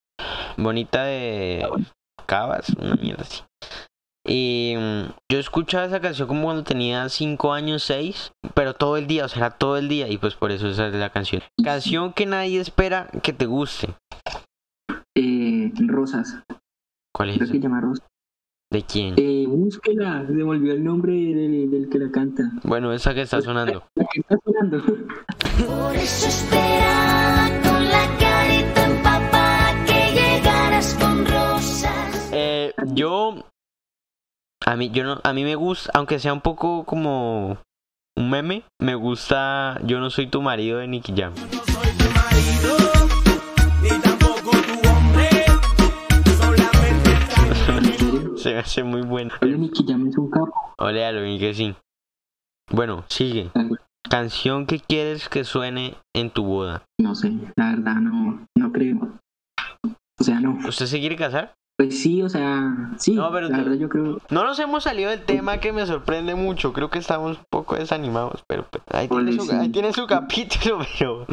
bonita 0.56 1.04
de 1.04 1.66
Cabas, 2.26 2.68
una 2.78 2.94
mierda 2.96 3.22
así. 3.22 3.42
Y 4.26 4.74
mm, 4.76 5.02
yo 5.32 5.38
escuchaba 5.38 5.86
esa 5.86 6.00
canción 6.00 6.28
como 6.28 6.44
cuando 6.44 6.62
tenía 6.64 7.08
5 7.08 7.52
años, 7.52 7.82
6, 7.84 8.32
pero 8.54 8.74
todo 8.74 8.96
el 8.96 9.06
día, 9.06 9.24
o 9.24 9.28
sea, 9.28 9.46
era 9.46 9.50
todo 9.56 9.76
el 9.76 9.88
día, 9.88 10.08
y 10.08 10.18
pues 10.18 10.34
por 10.34 10.50
eso 10.52 10.68
esa 10.68 10.88
es 10.88 10.94
la 10.94 11.10
canción. 11.10 11.42
Canción 11.64 12.12
que 12.12 12.26
nadie 12.26 12.60
espera 12.60 13.08
que 13.22 13.32
te 13.32 13.46
guste. 13.46 13.88
Eh, 15.16 15.72
Rosas, 15.86 16.42
¿Cuál 17.14 17.30
es 17.30 17.36
creo 17.36 17.44
esa? 17.46 17.52
que 17.52 17.58
se 17.58 17.62
llama 17.62 17.80
Rosas. 17.80 18.06
¿De 18.72 18.82
quién? 18.82 19.14
Eh, 19.16 19.46
búsquela, 19.48 20.24
se 20.26 20.32
me 20.32 20.44
olvidó 20.44 20.74
el 20.74 20.84
nombre 20.84 21.12
del, 21.12 21.70
del 21.70 21.88
que 21.88 21.98
la 21.98 22.10
canta. 22.12 22.52
Bueno, 22.62 22.92
esa 22.92 23.12
que 23.14 23.22
está 23.22 23.40
sonando. 23.42 23.82
La 23.96 24.04
que 24.12 24.20
está 24.20 24.36
sonando. 24.44 24.84
Por 25.66 25.96
eso 25.96 26.28
esperaba 26.28 27.48
con 27.64 27.84
la 27.88 28.18
carita 28.18 28.86
empapada 28.86 29.84
que 29.86 30.12
llegaras 30.14 30.94
con 31.00 31.26
rosas. 31.26 32.30
Eh, 32.32 32.72
yo 32.94 33.44
a 34.66 34.76
mí 34.76 34.90
yo 34.90 35.04
no 35.04 35.20
a 35.22 35.32
mí 35.32 35.44
me 35.44 35.54
gusta 35.54 35.90
aunque 35.94 36.18
sea 36.18 36.32
un 36.32 36.40
poco 36.40 36.84
como 36.84 37.58
un 38.16 38.30
meme 38.30 38.64
me 38.78 38.94
gusta 38.94 39.80
yo 39.84 40.00
no 40.00 40.10
soy 40.10 40.26
tu 40.26 40.42
marido 40.42 40.78
de 40.78 40.88
Nicky 40.88 41.14
Jam 41.16 41.32
se 48.36 48.52
me 48.52 48.58
hace 48.58 48.82
muy 48.82 49.02
bueno 49.02 49.34
Ole, 49.40 49.58
Nicky 49.58 49.84
Jam 49.86 50.06
es 50.08 50.16
un 50.16 50.30
capo. 50.30 50.52
Olealo, 50.78 51.20
que 51.38 51.54
sí 51.54 51.74
bueno 52.70 53.04
sigue 53.08 53.50
canción 54.08 54.66
que 54.66 54.80
quieres 54.80 55.28
que 55.28 55.44
suene 55.44 55.94
en 56.14 56.30
tu 56.30 56.44
boda 56.44 56.82
No 56.98 57.14
sé, 57.14 57.32
la 57.56 57.70
verdad 57.70 57.96
no, 57.96 58.46
no 58.56 58.72
creo. 58.72 59.20
O 60.18 60.24
sea, 60.24 60.40
no. 60.40 60.58
¿usted 60.68 60.86
se 60.86 61.00
quiere 61.00 61.16
casar? 61.16 61.54
Pues 61.80 61.98
sí, 61.98 62.20
o 62.20 62.28
sea, 62.28 62.90
sí. 62.98 63.14
No, 63.14 63.32
pero 63.32 63.48
la 63.48 63.56
verdad 63.56 63.72
yo 63.72 63.88
creo. 63.88 64.18
No 64.28 64.44
nos 64.44 64.58
hemos 64.58 64.82
salido 64.84 65.08
del 65.08 65.22
tema 65.22 65.60
que 65.60 65.72
me 65.72 65.86
sorprende 65.86 66.34
mucho. 66.34 66.74
Creo 66.74 66.90
que 66.90 66.98
estamos 66.98 67.38
un 67.38 67.44
poco 67.48 67.74
desanimados, 67.74 68.44
pero 68.46 68.66
pues, 68.70 68.84
ahí, 68.90 69.08
tiene 69.08 69.22
Ole, 69.22 69.32
su, 69.32 69.46
sí. 69.46 69.56
ahí 69.56 69.68
tiene 69.70 69.92
su 69.94 70.06
capítulo, 70.06 70.80
pero... 70.98 71.26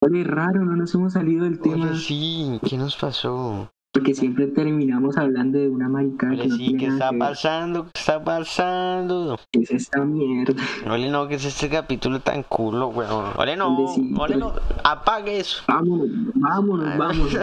Ole, 0.00 0.24
raro, 0.24 0.62
no 0.62 0.76
nos 0.76 0.94
hemos 0.94 1.14
salido 1.14 1.44
del 1.44 1.58
tema. 1.58 1.88
Oye, 1.88 1.98
sí, 2.00 2.60
¿qué 2.68 2.76
nos 2.76 2.96
pasó? 2.96 3.70
Porque 3.90 4.14
siempre 4.14 4.48
terminamos 4.48 5.16
hablando 5.16 5.58
de 5.58 5.70
una 5.70 5.88
maricada 5.88 6.34
que 6.34 6.40
Oye, 6.42 6.48
no 6.50 6.56
sí, 6.56 6.66
tiene 6.66 6.78
¿qué 6.80 6.86
nada 6.88 6.98
está 6.98 7.10
que 7.10 7.18
pasando? 7.18 7.84
¿Qué 7.84 7.90
está 7.94 8.24
pasando? 8.24 9.40
¿Qué 9.50 9.60
es 9.60 9.70
esta 9.70 10.04
mierda? 10.04 10.62
Ole, 10.86 11.10
no, 11.10 11.26
que 11.28 11.36
es 11.36 11.46
este 11.46 11.70
capítulo 11.70 12.20
tan 12.20 12.42
culo, 12.42 12.88
weón. 12.88 13.32
Ole, 13.38 13.56
no, 13.56 13.74
Ole, 13.74 13.94
sí, 13.94 14.14
ole, 14.18 14.36
no, 14.36 14.52
apague 14.84 15.40
eso. 15.40 15.62
Vámonos, 15.66 16.10
vámonos, 16.34 16.98
vámonos. 16.98 17.38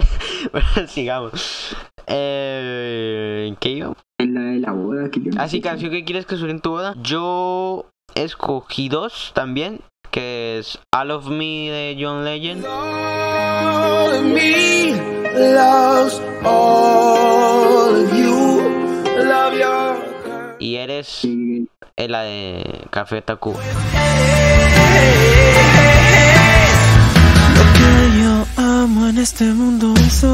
bueno, 0.51 0.67
sigamos. 0.87 1.75
Eh, 2.07 3.45
¿en 3.47 3.55
¿Qué 3.55 3.69
iba? 3.69 3.95
En 4.17 4.33
la 4.33 4.41
de 4.41 4.59
la 4.59 4.71
boda 4.71 5.09
que 5.09 5.21
yo 5.21 5.31
no 5.31 5.41
Así, 5.41 5.57
sé 5.57 5.61
canción 5.61 5.91
que 5.91 6.05
quieres 6.05 6.25
que 6.25 6.37
suene 6.37 6.53
en 6.53 6.61
tu 6.61 6.71
boda. 6.71 6.95
Yo 7.01 7.85
escogí 8.13 8.89
dos 8.89 9.31
también, 9.33 9.81
que 10.11 10.59
es 10.59 10.79
All 10.91 11.11
of 11.11 11.27
Me 11.27 11.69
de 11.69 11.97
John 11.99 12.23
Legend. 12.23 12.65
All 12.65 14.13
of 14.13 14.23
me 14.23 14.93
loves 15.35 16.21
all 16.43 17.95
of 17.95 18.13
you. 18.17 18.61
Love 19.23 19.53
your 19.57 20.57
Y 20.59 20.75
eres 20.75 21.25
eh, 21.25 22.07
la 22.07 22.23
de 22.23 22.87
Café 22.89 23.21
Tacuba. 23.21 23.59
Lo 27.57 27.63
que 27.73 28.21
yo 28.21 28.45
amo 28.63 29.07
en 29.07 29.17
este 29.17 29.45
mundo 29.45 29.93
eso 30.07 30.33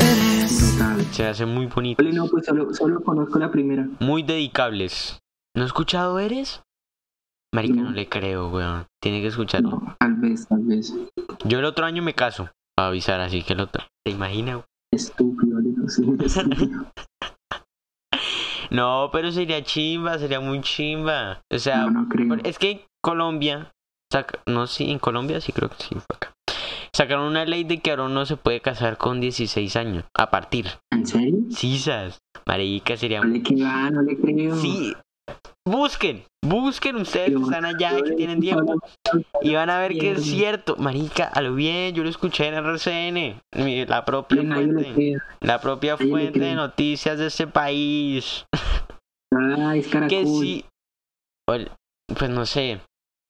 eres. 0.00 0.29
Brutal. 0.58 1.04
Se 1.12 1.26
hace 1.26 1.46
muy 1.46 1.66
bonito. 1.66 2.02
No, 2.02 2.26
pues 2.26 2.46
solo, 2.46 2.72
solo 2.74 3.00
conozco 3.02 3.38
la 3.38 3.50
primera. 3.50 3.88
Muy 4.00 4.22
dedicables. 4.22 5.18
¿No 5.56 5.62
has 5.64 5.68
escuchado 5.68 6.18
Eres? 6.18 6.62
Marica, 7.54 7.74
no 7.74 7.82
No. 7.84 7.90
le 7.90 8.08
creo, 8.08 8.48
weón. 8.48 8.86
Tiene 9.02 9.20
que 9.20 9.26
escucharlo. 9.28 9.70
No, 9.70 9.96
tal 9.98 10.14
vez, 10.14 10.46
tal 10.46 10.60
vez. 10.62 10.94
Yo 11.44 11.58
el 11.58 11.64
otro 11.64 11.84
año 11.86 12.02
me 12.02 12.14
caso. 12.14 12.48
Para 12.76 12.88
avisar, 12.88 13.20
así 13.20 13.42
que 13.42 13.54
el 13.54 13.60
otro. 13.60 13.84
¿Te 14.04 14.12
imaginas? 14.12 14.54
weón? 14.56 14.64
Estúpido, 14.92 15.58
sé, 15.88 16.02
estúpido. 16.24 16.86
No, 18.70 19.08
pero 19.12 19.32
sería 19.32 19.64
chimba, 19.64 20.16
sería 20.18 20.38
muy 20.38 20.60
chimba. 20.60 21.42
O 21.52 21.58
sea, 21.58 21.78
No, 21.86 21.90
no 22.02 22.08
creo. 22.08 22.28
por- 22.28 22.46
es 22.46 22.56
que 22.58 22.70
en 22.70 22.80
Colombia. 23.02 23.72
no, 24.46 24.66
sí, 24.68 24.90
en 24.92 25.00
Colombia 25.00 25.40
sí 25.40 25.52
creo 25.52 25.68
que 25.70 25.76
sí 25.82 25.88
fue 25.96 26.16
acá. 26.16 26.32
Sacaron 26.92 27.26
una 27.26 27.44
ley 27.44 27.64
de 27.64 27.78
que 27.80 27.90
ahora 27.90 28.08
no 28.08 28.26
se 28.26 28.36
puede 28.36 28.60
casar 28.60 28.96
con 28.96 29.20
16 29.20 29.76
años. 29.76 30.04
A 30.16 30.30
partir. 30.30 30.66
¿En 30.90 31.06
serio? 31.06 31.38
Sisas. 31.50 32.18
Marica, 32.46 32.96
sería 32.96 33.20
No 33.20 33.26
le 33.28 33.40
va, 33.62 33.90
no 33.90 34.02
le 34.02 34.16
creo. 34.16 34.56
Sí. 34.56 34.94
Busquen, 35.64 36.24
busquen 36.42 36.96
ustedes 36.96 37.30
que 37.30 37.42
están 37.42 37.64
allá, 37.64 37.94
que 38.02 38.12
tienen 38.12 38.40
tiempo. 38.40 38.74
Y 39.42 39.54
van 39.54 39.70
a 39.70 39.78
ver 39.78 39.92
que 39.96 40.12
es 40.12 40.24
cierto. 40.24 40.74
Marica, 40.76 41.26
a 41.26 41.40
lo 41.42 41.54
bien, 41.54 41.94
yo 41.94 42.02
lo 42.02 42.08
escuché 42.08 42.48
en 42.48 42.54
RCN. 42.54 43.40
La 43.88 44.04
propia 44.04 44.42
fuente. 44.42 45.18
La 45.40 45.60
propia 45.60 45.96
fuente 45.96 46.40
de 46.40 46.54
noticias 46.54 47.18
de 47.18 47.26
este 47.26 47.46
país. 47.46 48.46
Ah, 49.32 49.76
es 49.76 49.86
caracol. 49.86 50.08
Que 50.08 50.26
sí. 50.26 50.64
Pues 51.46 52.30
no 52.30 52.46
sé. 52.46 52.80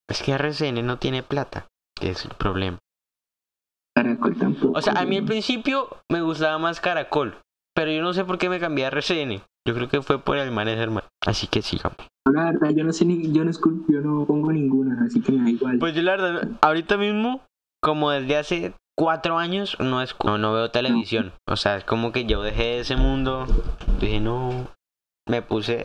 Es 0.09 0.23
que 0.23 0.31
RCN 0.31 0.83
no 0.85 0.97
tiene 0.97 1.21
plata. 1.21 1.67
Que 1.95 2.09
es 2.09 2.25
el 2.25 2.31
problema. 2.31 2.79
Caracol 4.03 4.37
tampoco. 4.37 4.77
O 4.77 4.81
sea, 4.81 4.93
a 4.93 5.05
mí 5.05 5.17
al 5.17 5.25
principio 5.25 5.89
me 6.11 6.21
gustaba 6.21 6.57
más 6.57 6.79
Caracol. 6.79 7.35
Pero 7.73 7.91
yo 7.91 8.01
no 8.01 8.13
sé 8.13 8.25
por 8.25 8.37
qué 8.37 8.49
me 8.49 8.59
cambié 8.59 8.85
a 8.85 8.89
RCN. 8.89 9.41
Yo 9.67 9.73
creo 9.75 9.87
que 9.87 10.01
fue 10.01 10.19
por 10.19 10.37
el 10.37 10.51
man 10.51 10.67
hermano. 10.67 11.07
Así 11.25 11.47
que 11.47 11.61
sigamos. 11.61 11.97
La 12.31 12.51
verdad, 12.51 12.69
yo 12.71 12.83
no 12.83 12.91
sé 12.91 13.05
ni, 13.05 13.31
yo 13.31 13.43
no 13.45 13.51
yo 13.87 14.01
no 14.01 14.25
pongo 14.25 14.51
ninguna, 14.51 15.05
así 15.05 15.21
que 15.21 15.31
me 15.31 15.43
da 15.43 15.49
igual. 15.49 15.79
Pues 15.79 15.95
yo 15.95 16.01
la 16.01 16.11
verdad, 16.11 16.49
ahorita 16.61 16.97
mismo, 16.97 17.41
como 17.81 18.11
desde 18.11 18.37
hace 18.37 18.73
cuatro 18.97 19.37
años 19.37 19.77
no, 19.79 20.01
es, 20.01 20.15
no, 20.23 20.37
no 20.37 20.53
veo 20.53 20.69
televisión. 20.69 21.31
O 21.47 21.55
sea, 21.55 21.77
es 21.77 21.83
como 21.83 22.11
que 22.11 22.25
yo 22.25 22.43
dejé 22.43 22.79
ese 22.79 22.95
mundo. 22.95 23.45
Dije, 23.99 24.19
no. 24.19 24.67
Me 25.27 25.41
puse. 25.41 25.81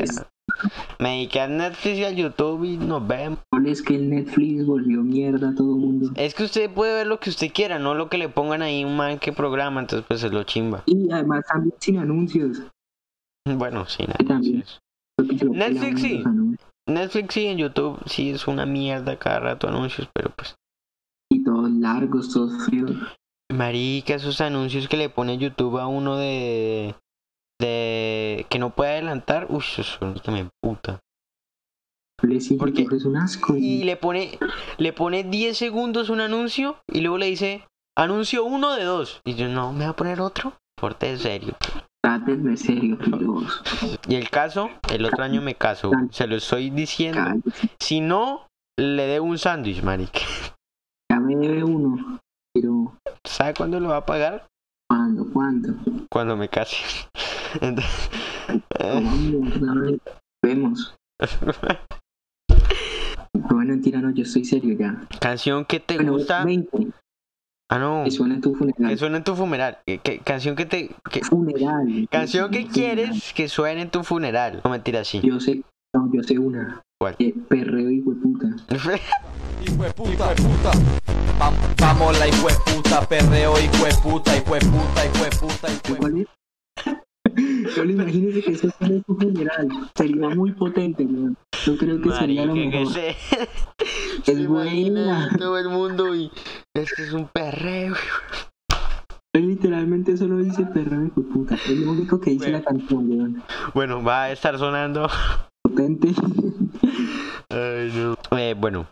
Me 0.99 1.11
dediqué 1.11 1.41
a 1.41 1.49
Netflix 1.49 1.99
y 1.99 2.05
a 2.05 2.11
YouTube 2.11 2.65
y 2.65 2.77
nos 2.79 3.07
vemos. 3.07 3.39
Es 3.67 3.83
que 3.83 3.97
el 3.97 4.09
Netflix 4.09 4.65
volvió 4.65 5.03
mierda 5.03 5.51
a 5.51 5.55
todo 5.55 5.75
el 5.75 5.81
mundo. 5.81 6.11
Es 6.17 6.35
que 6.35 6.45
usted 6.45 6.71
puede 6.71 6.95
ver 6.95 7.07
lo 7.07 7.21
que 7.21 7.31
usted 7.31 7.53
quiera, 7.53 7.79
no 7.79 7.95
lo 7.95 8.09
que 8.09 8.19
le 8.19 8.29
pongan 8.29 8.63
ahí 8.63 8.85
un 8.85 8.97
man 8.97 9.19
que 9.19 9.33
programa, 9.33 9.81
entonces 9.81 10.07
pues 10.09 10.23
es 10.25 10.33
lo 10.33 10.45
chimba. 10.45 10.83
Y 10.87 11.11
además 11.11 11.45
también 11.47 11.75
sin 11.79 11.99
anuncios. 11.99 12.63
Bueno, 13.47 13.87
se 13.87 14.07
lo 14.07 14.15
Netflix 15.53 16.01
sí. 16.01 16.23
anuncios. 16.25 16.67
Netflix 16.89 17.35
sí, 17.35 17.47
en 17.47 17.59
YouTube 17.59 17.99
sí 18.07 18.31
es 18.31 18.47
una 18.47 18.65
mierda 18.65 19.19
cada 19.19 19.41
rato 19.41 19.69
anuncios, 19.69 20.09
pero 20.13 20.31
pues. 20.31 20.57
Y 21.31 21.43
todos 21.43 21.71
largos, 21.71 22.33
todos 22.33 22.67
feos. 22.71 22.93
Marica, 23.53 24.15
esos 24.15 24.41
anuncios 24.41 24.89
que 24.89 24.97
le 24.97 25.09
pone 25.09 25.39
YouTube 25.39 25.79
a 25.79 25.87
uno 25.87 26.17
de. 26.17 26.95
De. 27.61 28.47
que 28.49 28.59
no 28.59 28.71
puede 28.71 28.93
adelantar, 28.93 29.47
uy, 29.51 29.65
eso 29.79 29.99
me 30.29 30.49
puta. 30.63 31.01
Porque- 32.59 32.87
es 32.97 33.05
un 33.05 33.17
asco. 33.17 33.57
Y 33.57 33.85
le 33.85 33.97
pone. 33.97 34.39
le 34.79 34.93
pone 34.93 35.25
10 35.25 35.57
segundos 35.57 36.09
un 36.09 36.21
anuncio 36.21 36.79
y 36.91 37.01
luego 37.01 37.19
le 37.19 37.27
dice. 37.27 37.65
Anuncio 37.99 38.45
uno 38.45 38.75
de 38.75 38.85
dos. 38.85 39.23
Y 39.25 39.37
yo, 39.37 39.49
no, 39.49 39.73
¿me 39.73 39.85
va 39.85 39.93
a 39.93 39.97
poner 39.97 40.21
otro? 40.21 40.53
Porte 40.79 41.07
de 41.07 41.17
serio. 41.17 41.57
Trátenme 42.05 42.57
serio, 42.59 42.99
Dios. 43.19 43.63
Y 44.07 44.17
el 44.17 44.29
caso, 44.29 44.69
el 44.93 45.07
otro 45.07 45.25
año 45.25 45.41
me 45.41 45.55
caso. 45.55 45.91
Se 46.11 46.27
lo 46.27 46.37
estoy 46.37 46.69
diciendo. 46.69 47.21
Si 47.81 48.01
no, 48.01 48.49
le 48.79 49.07
debo 49.07 49.25
un 49.25 49.39
sándwich, 49.39 49.83
marica. 49.83 50.21
Ya 51.11 51.19
me 51.21 51.37
debe 51.37 51.65
uno. 51.65 52.21
Pero, 52.53 52.99
¿Sabe 53.25 53.55
cuándo 53.55 53.81
lo 53.81 53.89
va 53.89 53.99
a 53.99 54.07
pagar? 54.07 54.47
¿cuándo? 54.89 55.27
¿Cuándo? 55.33 55.75
Cuando 56.11 56.37
me 56.37 56.49
case. 56.51 56.77
Entonces, 57.61 58.11
¿Cómo 58.79 59.11
mierda? 59.13 59.75
Vemos. 60.45 60.95
Bueno, 63.35 63.73
mentira, 63.73 64.01
no, 64.01 64.11
yo 64.11 64.23
estoy 64.23 64.45
serio 64.45 64.77
ya. 64.79 65.07
canción 65.21 65.65
que 65.65 65.81
te 65.81 65.97
Bueno, 65.97 66.13
gusta. 66.13 66.45
20. 66.45 66.89
Ah, 67.71 67.79
no. 67.79 68.03
Que 68.05 68.11
suena 68.13 68.35
en 68.37 68.41
tu 68.41 68.55
funeral. 68.55 68.91
Que 68.91 68.97
suene 68.97 69.17
en 69.19 69.25
tu 69.25 69.35
funeral. 69.35 69.79
Eh, 69.87 69.99
que- 69.99 70.19
canción 70.21 70.55
que 70.57 70.67
te. 70.67 70.91
que- 71.11 71.21
Funeral. 71.25 72.09
canción 72.11 72.51
que 72.51 72.63
Funeral. 72.67 72.73
quieres 72.75 73.33
que 73.35 73.49
suene 73.49 73.83
en 73.83 73.91
tu 73.91 74.05
funeral. 74.05 74.61
No 74.65 74.71
mentira, 74.71 75.05
sí. 75.05 75.21
Yo 75.23 75.41
sé, 75.41 75.63
no, 75.95 76.09
yo 76.13 76.23
sé 76.23 76.39
una. 76.39 76.81
¿Cuál? 77.01 77.17
Eh, 77.19 77.35
perreo 77.49 77.91
y 77.91 78.01
puta. 78.01 78.47
Hijueputa, 79.67 80.35
puta. 80.37 80.71
Vam- 81.39 81.55
Vamos 81.81 82.19
la 82.19 82.29
hijueputa, 82.29 83.07
perreo, 83.09 83.55
hijueputa, 83.59 84.37
hijueputa, 84.37 85.07
hijueputa, 85.07 85.69
hijueputa. 85.73 86.31
¿Cuál 87.37 87.67
es? 87.67 87.75
Solo 87.75 87.91
imagínese 87.93 88.43
que 88.43 88.53
eso 88.53 88.69
en 88.81 89.03
tu 89.03 89.15
funeral. 89.17 89.69
Sería 89.95 90.29
muy 90.31 90.53
potente, 90.53 91.05
weón. 91.05 91.37
Yo 91.65 91.77
creo 91.77 92.01
que 92.01 92.11
sería 92.13 92.47
lo 92.47 92.55
que 92.55 92.67
mejor. 92.67 92.97
Es 92.97 94.25
Se 94.25 94.47
buena. 94.47 95.31
todo 95.39 95.59
el 95.59 95.69
mundo 95.69 96.15
y. 96.15 96.31
Este 96.75 97.03
es 97.05 97.13
un 97.13 97.29
perreo. 97.29 97.95
Literalmente 99.35 100.17
solo 100.17 100.39
dice 100.39 100.65
perreo 100.65 101.05
y 101.05 101.21
puta. 101.21 101.55
Es 101.57 101.69
lo 101.79 101.93
único 101.93 102.19
que 102.21 102.31
dice 102.31 102.47
Bueno. 102.51 102.59
la 102.59 102.65
canción, 102.65 103.11
weón. 103.11 103.43
Bueno, 103.75 104.03
va 104.03 104.25
a 104.25 104.33
estar 104.33 104.59
sonando. 104.59 105.09
Potente. 105.63 106.09
Ay, 107.51 107.93
no. 107.95 108.17
Eh, 108.39 108.55
bueno, 108.59 108.87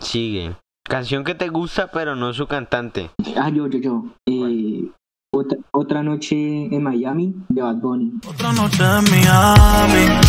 sigue. 0.00 0.54
Canción 0.84 1.24
que 1.24 1.34
te 1.34 1.48
gusta, 1.48 1.90
pero 1.90 2.14
no 2.16 2.32
su 2.32 2.46
cantante. 2.46 3.10
Ah, 3.36 3.50
yo, 3.50 3.66
yo, 3.66 3.78
yo. 3.78 4.04
Eh, 4.26 4.88
otra, 5.32 5.58
otra 5.72 6.02
noche 6.02 6.34
en 6.36 6.82
Miami 6.82 7.34
de 7.48 7.62
Bad 7.62 7.76
Bunny. 7.76 8.12
Otra 8.26 8.52
noche 8.52 8.82
en 8.82 9.04
Miami. 9.10 10.20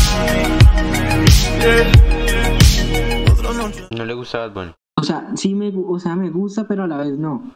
Otra 3.31 3.53
noche. 3.53 3.87
No 3.91 4.05
le 4.05 4.13
gusta 4.13 4.39
Bad 4.39 4.53
Bunny. 4.53 4.71
O 4.99 5.03
sea, 5.03 5.31
sí 5.35 5.55
me, 5.55 5.73
o 5.75 5.99
sea, 5.99 6.15
me 6.15 6.29
gusta, 6.29 6.67
pero 6.67 6.83
a 6.83 6.87
la 6.87 6.97
vez 6.97 7.17
no. 7.17 7.55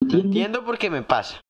Lo 0.00 0.18
entiendo 0.18 0.64
porque 0.64 0.90
me 0.90 1.02
pasa. 1.02 1.40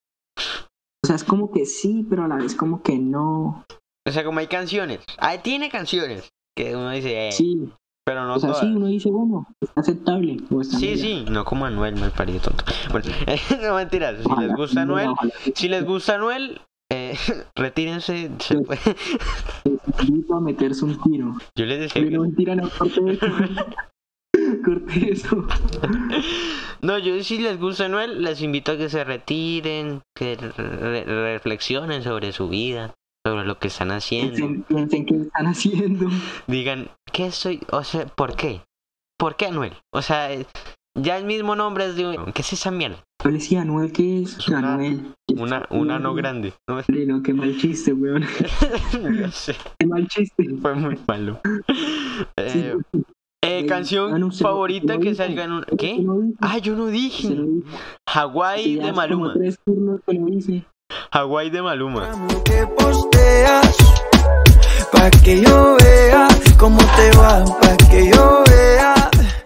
O 1.02 1.06
sea, 1.06 1.16
es 1.16 1.24
como 1.24 1.50
que 1.50 1.64
sí, 1.64 2.06
pero 2.08 2.24
a 2.24 2.28
la 2.28 2.36
vez 2.36 2.54
como 2.54 2.82
que 2.82 2.98
no. 2.98 3.64
O 4.06 4.10
sea, 4.10 4.24
como 4.24 4.40
hay 4.40 4.48
canciones. 4.48 5.00
Ah, 5.18 5.38
tiene 5.38 5.70
canciones. 5.70 6.28
Que 6.56 6.76
uno 6.76 6.90
dice, 6.90 7.28
eh, 7.28 7.32
Sí, 7.32 7.72
pero 8.10 8.26
no 8.26 8.34
o 8.34 8.40
sea, 8.40 8.50
todas. 8.50 8.64
sí, 8.66 8.72
uno 8.74 8.86
dice, 8.86 9.08
bueno, 9.08 9.46
está 9.60 9.80
aceptable. 9.82 10.36
O 10.50 10.64
Sí, 10.64 10.96
sí, 10.96 11.24
no 11.30 11.44
como 11.44 11.64
Anuel, 11.66 11.94
mal 11.96 12.10
parido 12.10 12.40
tonto. 12.40 12.64
Bueno, 12.90 13.06
no 13.62 13.74
mentiras, 13.76 14.16
si 14.20 14.26
Ojalá, 14.26 14.46
les 14.48 14.56
gusta 14.56 14.84
no, 14.84 14.96
Anuel, 14.96 15.08
ojalá. 15.10 15.32
si 15.54 15.68
les 15.68 15.84
gusta 15.84 16.14
Anuel, 16.16 16.60
eh, 16.92 17.14
retírense. 17.56 18.30
se 18.40 18.58
puede- 18.58 18.80
Les 19.64 20.08
invito 20.08 20.34
a 20.34 20.40
meterse 20.40 20.84
un 20.84 21.00
tiro. 21.02 21.36
Yo 21.56 21.66
les 21.66 21.78
decía 21.78 22.02
Pero 22.02 22.10
que... 22.10 22.18
mentira, 22.18 22.56
no, 22.56 22.68
corte 22.68 23.00
eso. 23.12 23.26
corte 24.64 25.12
eso. 25.12 25.46
No, 26.82 26.98
yo 26.98 27.22
si 27.22 27.38
les 27.38 27.60
gusta 27.60 27.84
Anuel, 27.84 28.22
les 28.22 28.42
invito 28.42 28.72
a 28.72 28.76
que 28.76 28.88
se 28.88 29.04
retiren, 29.04 30.00
que 30.16 30.34
re- 30.36 31.04
reflexionen 31.04 32.02
sobre 32.02 32.32
su 32.32 32.48
vida, 32.48 32.94
sobre 33.26 33.44
lo 33.44 33.58
que 33.58 33.68
están 33.68 33.90
haciendo. 33.90 34.34
Piensen, 34.34 34.62
piensen 34.64 35.06
qué 35.06 35.14
están 35.16 35.46
haciendo. 35.46 36.08
Digan, 36.46 36.88
¿qué 37.12 37.26
estoy? 37.26 37.60
O 37.70 37.84
sea, 37.84 38.06
¿por 38.06 38.34
qué? 38.36 38.62
¿Por 39.18 39.36
qué 39.36 39.46
Anuel? 39.46 39.74
O 39.92 40.00
sea, 40.02 40.32
eh, 40.32 40.46
ya 40.98 41.18
el 41.18 41.24
mismo 41.26 41.54
nombre 41.54 41.86
es 41.86 41.96
de 41.96 42.06
un... 42.08 42.32
¿Qué 42.32 42.40
es 42.42 42.52
esa 42.54 42.70
mierda? 42.70 42.96
Yo 43.22 43.30
le 43.30 43.36
decía, 43.36 43.60
Anuel, 43.62 43.92
¿qué 43.92 44.22
es? 44.22 44.38
Es 44.38 44.48
una- 44.48 44.74
Anuel. 44.74 45.14
Una, 45.36 45.66
una 45.70 45.98
no 45.98 46.14
grande. 46.16 46.54
No, 46.66 47.22
qué 47.22 47.34
mal 47.34 47.56
chiste, 47.58 47.92
weón. 47.92 48.24
no 49.02 49.30
sé, 49.30 49.54
Qué 49.78 49.86
mal 49.86 50.08
chiste. 50.08 50.48
fue 50.62 50.74
muy 50.74 50.98
malo. 51.06 51.40
Sí, 51.44 52.58
Eh, 52.58 52.76
eh, 52.92 53.02
eh, 53.42 53.66
canción 53.66 54.18
no, 54.18 54.30
favorita 54.30 54.98
que 54.98 55.14
salga 55.14 55.44
en 55.44 55.52
un... 55.52 55.64
¿Qué? 55.78 56.02
Ah, 56.40 56.56
yo 56.58 56.74
no 56.74 56.86
dije. 56.86 57.28
Hawái 58.08 58.64
Sí, 58.64 58.76
de 58.76 58.92
Maluma. 58.92 59.34
Hawái 61.12 61.50
de 61.50 61.62
Maluma. 61.62 62.10
Lo 63.20 63.26
que 63.26 63.60
posteas, 63.60 63.76
pa' 64.92 65.10
que 65.22 65.40
yo 65.42 65.76
vea 65.78 66.28
cómo 66.58 66.78
te 66.78 67.10
va, 67.18 67.44
pa' 67.60 67.76
que 67.90 68.10
yo 68.10 68.44
vea. 68.48 68.94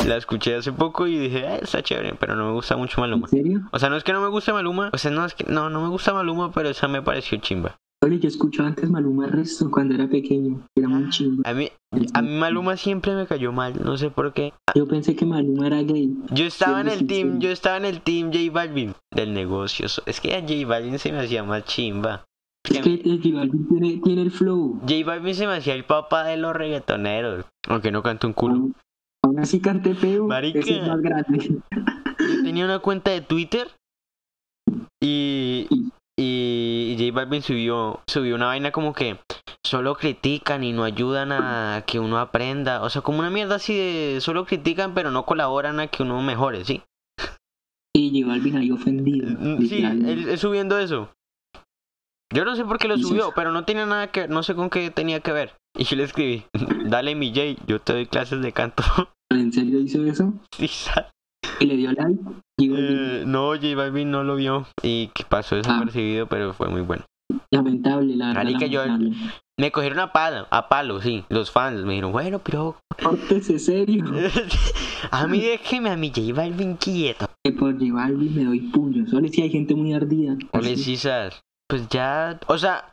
La 0.06 0.16
escuché 0.16 0.56
hace 0.56 0.72
poco 0.72 1.06
y 1.06 1.18
dije, 1.18 1.46
"Ah, 1.46 1.56
está 1.56 1.82
chévere, 1.82 2.14
pero 2.18 2.36
no 2.36 2.46
me 2.46 2.52
gusta 2.52 2.76
mucho 2.76 3.00
Maluma. 3.00 3.26
¿En 3.32 3.38
serio? 3.38 3.60
O 3.72 3.78
sea, 3.78 3.88
no 3.88 3.96
es 3.96 4.04
que 4.04 4.12
no 4.12 4.20
me 4.20 4.28
guste 4.28 4.52
Maluma, 4.52 4.90
o 4.92 4.98
sea, 4.98 5.10
no 5.10 5.24
es 5.24 5.34
que 5.34 5.44
no, 5.50 5.70
no 5.70 5.80
me 5.82 5.88
gusta 5.88 6.12
Maluma, 6.12 6.52
pero 6.52 6.68
esa 6.68 6.88
me 6.88 7.02
pareció 7.02 7.38
chimba. 7.38 7.76
Oye, 8.04 8.18
yo 8.18 8.28
escuchaba 8.28 8.68
antes 8.68 8.90
Maluma 8.90 9.26
resto 9.28 9.70
cuando 9.70 9.94
era 9.94 10.06
pequeño. 10.06 10.60
Era 10.76 10.88
muy 10.88 11.08
chingo. 11.08 11.42
A 11.46 11.54
mí, 11.54 11.70
a 12.12 12.20
mí 12.20 12.28
Maluma 12.36 12.76
siempre 12.76 13.14
me 13.14 13.26
cayó 13.26 13.50
mal, 13.50 13.80
no 13.82 13.96
sé 13.96 14.10
por 14.10 14.34
qué. 14.34 14.52
Yo 14.74 14.86
pensé 14.86 15.16
que 15.16 15.24
Maluma 15.24 15.68
era 15.68 15.80
gay. 15.82 16.12
Yo 16.30 16.44
estaba 16.44 16.82
en 16.82 16.88
el 16.88 17.06
team, 17.06 17.38
yo 17.38 17.50
estaba 17.50 17.78
en 17.78 17.86
el 17.86 18.02
team 18.02 18.30
J 18.30 18.52
Balvin 18.52 18.94
del 19.10 19.32
negocio. 19.32 19.86
Es 20.04 20.20
que 20.20 20.34
a 20.36 20.40
J 20.42 20.66
Balvin 20.66 20.98
se 20.98 21.12
me 21.12 21.20
hacía 21.20 21.44
más 21.44 21.64
chimba. 21.64 22.24
Es 22.64 22.80
que 22.80 22.96
J 22.96 23.36
Balvin 23.36 23.68
tiene, 23.68 24.00
tiene 24.02 24.22
el 24.22 24.30
flow. 24.30 24.80
J 24.80 24.94
Balvin 25.04 25.34
se 25.34 25.46
me 25.46 25.54
hacía 25.54 25.74
el 25.74 25.84
papá 25.84 26.24
de 26.24 26.36
los 26.38 26.54
reggaetoneros, 26.56 27.44
aunque 27.68 27.90
no 27.90 28.02
canta 28.02 28.26
un 28.26 28.32
culo. 28.32 28.70
Aún, 29.22 29.38
así 29.38 29.60
cante 29.60 29.94
feo. 29.94 30.26
Marica. 30.26 30.60
Ese 30.60 30.78
es 30.78 30.86
más 30.88 31.00
grande. 31.00 31.60
Yo 31.70 32.42
tenía 32.42 32.64
una 32.64 32.78
cuenta 32.78 33.10
de 33.10 33.20
Twitter 33.20 33.68
y, 35.02 35.68
y 36.18 36.96
J 36.98 37.12
Balvin 37.14 37.42
subió, 37.42 38.00
subió 38.06 38.34
una 38.34 38.46
vaina 38.46 38.70
como 38.72 38.94
que 38.94 39.18
solo 39.64 39.94
critican 39.94 40.64
y 40.64 40.72
no 40.72 40.84
ayudan 40.84 41.32
a 41.32 41.84
que 41.86 41.98
uno 41.98 42.18
aprenda. 42.18 42.82
O 42.82 42.88
sea, 42.90 43.02
como 43.02 43.18
una 43.18 43.30
mierda 43.30 43.56
así 43.56 43.76
de 43.76 44.18
solo 44.20 44.46
critican 44.46 44.94
pero 44.94 45.10
no 45.10 45.26
colaboran 45.26 45.80
a 45.80 45.88
que 45.88 46.02
uno 46.02 46.22
mejore, 46.22 46.64
¿sí? 46.64 46.82
Y 47.94 48.22
J 48.22 48.26
Balvin 48.32 48.56
ahí 48.56 48.70
ofendido. 48.70 49.28
Mm, 49.38 49.66
Sí, 49.66 49.84
él, 49.84 50.28
él 50.28 50.38
subiendo 50.38 50.78
eso. 50.78 51.10
Yo 52.34 52.44
no 52.44 52.56
sé 52.56 52.64
por 52.64 52.78
qué 52.78 52.88
lo 52.88 52.98
subió, 52.98 53.30
pero 53.34 53.52
no 53.52 53.64
tenía 53.64 53.86
nada 53.86 54.08
que 54.08 54.26
no 54.26 54.42
sé 54.42 54.56
con 54.56 54.68
qué 54.68 54.90
tenía 54.90 55.20
que 55.20 55.32
ver. 55.32 55.52
Y 55.76 55.82
yo 55.82 55.96
le 55.96 56.04
escribí, 56.04 56.44
dale 56.84 57.16
mi 57.16 57.34
J, 57.34 57.60
yo 57.66 57.80
te 57.80 57.94
doy 57.94 58.06
clases 58.06 58.40
de 58.40 58.52
canto. 58.52 58.84
¿En 59.32 59.52
serio 59.52 59.80
hizo 59.80 60.04
eso? 60.04 60.32
Sí, 60.56 60.70
Y 61.58 61.66
le 61.66 61.76
dio 61.76 61.90
like. 61.90 62.20
Eh, 62.60 63.24
no, 63.26 63.48
J 63.54 63.74
Balvin 63.74 64.08
no 64.12 64.22
lo 64.22 64.36
vio 64.36 64.68
y 64.84 65.08
que 65.08 65.24
pasó 65.24 65.56
desapercibido, 65.56 66.28
pero 66.28 66.52
fue 66.52 66.68
muy 66.68 66.82
bueno. 66.82 67.04
Lamentable, 67.50 68.14
la 68.14 68.28
verdad. 68.28 68.44
Marica, 68.44 68.66
yo-. 68.66 68.84
Me 69.58 69.72
cogieron 69.72 69.98
a 69.98 70.12
palo, 70.12 70.46
a 70.50 70.68
palo, 70.68 71.00
sí, 71.00 71.24
los 71.28 71.50
fans. 71.50 71.84
Me 71.84 71.94
dijeron, 71.94 72.12
bueno, 72.12 72.38
pero 72.38 72.76
Córtese 73.02 73.58
serio. 73.58 74.04
a 75.10 75.26
mí 75.26 75.40
déjeme 75.40 75.90
a 75.90 75.96
mi 75.96 76.10
J 76.10 76.32
Balvin 76.32 76.76
quieto. 76.76 77.26
Que 77.44 77.52
por 77.52 77.72
J 77.72 77.92
Balvin 77.92 78.34
me 78.34 78.44
doy 78.44 78.60
puño. 78.60 79.08
Solo 79.08 79.26
si 79.26 79.42
hay 79.42 79.50
gente 79.50 79.74
muy 79.74 79.92
ardida. 79.92 80.36
Ole. 80.52 80.76
Cisas, 80.76 81.42
pues 81.68 81.88
ya, 81.88 82.38
o 82.46 82.58
sea, 82.58 82.90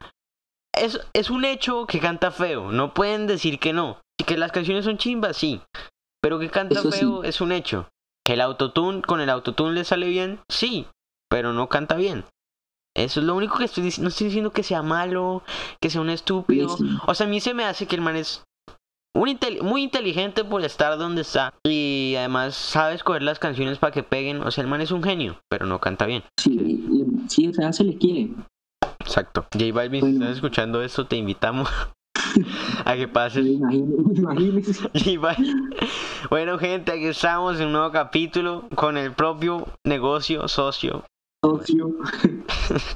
es, 0.78 1.00
es 1.14 1.30
un 1.30 1.46
hecho 1.46 1.86
que 1.86 2.00
canta 2.00 2.32
feo, 2.32 2.72
no 2.72 2.94
pueden 2.94 3.28
decir 3.28 3.60
que 3.60 3.74
no. 3.74 4.00
Y 4.20 4.24
que 4.24 4.38
las 4.38 4.52
canciones 4.52 4.86
son 4.86 4.98
chimbas, 4.98 5.38
sí, 5.38 5.62
pero 6.22 6.40
que 6.40 6.50
canta 6.50 6.80
Eso 6.80 6.92
sí. 6.92 7.00
feo 7.00 7.24
es 7.24 7.42
un 7.42 7.52
hecho. 7.52 7.90
Que 8.26 8.34
el 8.34 8.42
autotune, 8.42 9.02
con 9.02 9.20
el 9.20 9.30
autotune 9.30 9.74
le 9.74 9.84
sale 9.84 10.08
bien, 10.08 10.40
sí, 10.50 10.86
pero 11.30 11.54
no 11.54 11.70
canta 11.70 11.96
bien. 11.96 12.24
Eso 12.96 13.20
es 13.22 13.26
lo 13.26 13.36
único 13.36 13.58
que 13.58 13.64
estoy 13.66 13.84
diciendo. 13.84 14.04
No 14.06 14.10
estoy 14.10 14.28
diciendo 14.28 14.52
que 14.52 14.64
sea 14.64 14.84
malo, 14.84 15.44
que 15.82 15.90
sea 15.90 16.02
un 16.02 16.10
estúpido. 16.10 16.70
Sí, 16.78 16.84
sí. 16.88 16.98
O 17.08 17.16
sea, 17.16 17.26
a 17.26 17.30
mí 17.30 17.40
se 17.40 17.54
me 17.54 17.64
hace 17.64 17.88
que 17.88 17.96
el 17.96 18.02
man 18.02 18.16
es 18.18 18.44
un 19.16 19.28
intel- 19.30 19.62
muy 19.62 19.82
inteligente 19.84 20.44
por 20.44 20.62
estar 20.64 20.98
donde 20.98 21.22
está. 21.22 21.54
Y 21.66 22.16
además 22.18 22.54
sabe 22.54 22.96
escoger 22.96 23.24
las 23.24 23.40
canciones 23.40 23.80
para 23.80 23.94
que 23.94 24.04
peguen. 24.04 24.42
O 24.42 24.52
sea, 24.52 24.64
el 24.64 24.70
man 24.70 24.82
es 24.82 24.92
un 24.92 25.02
genio, 25.04 25.40
pero 25.50 25.66
no 25.66 25.80
canta 25.80 26.06
bien. 26.06 26.24
Sí, 26.38 26.86
sí, 27.30 27.48
o 27.48 27.54
sea, 27.54 27.72
se 27.74 27.86
le 27.86 27.98
quiere. 27.98 28.30
Exacto. 29.12 29.46
J 29.52 29.74
Balvin, 29.74 30.02
si 30.06 30.14
estás 30.14 30.36
escuchando 30.38 30.82
esto, 30.82 31.06
te 31.06 31.18
invitamos 31.18 31.70
a 32.86 32.96
que 32.96 33.10
pases. 33.10 33.46
Bueno, 36.30 36.58
gente, 36.58 36.94
aquí 36.94 37.08
estamos 37.08 37.60
en 37.60 37.68
un 37.68 37.74
nuevo 37.74 37.92
capítulo 37.92 38.70
con 38.76 38.96
el 38.96 39.12
propio 39.12 39.68
negocio 39.86 40.48
socio. 40.48 41.04
Socio. 41.44 41.90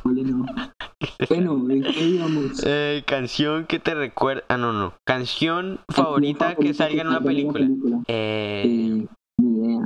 Bueno, 0.03 1.65
¿en 1.69 1.83
qué 1.83 2.01
íbamos? 2.01 2.63
Eh, 2.65 3.03
canción 3.05 3.65
que 3.65 3.79
te 3.79 3.93
recuerda. 3.93 4.43
Ah, 4.47 4.55
no, 4.55 4.71
no. 4.71 4.93
Canción 5.05 5.79
favorita 5.89 6.55
que 6.55 6.73
salga 6.73 7.01
en 7.01 7.07
una 7.09 7.19
película. 7.19 7.65
película. 7.65 7.97
Eh, 8.07 9.05
Eh, 9.41 9.79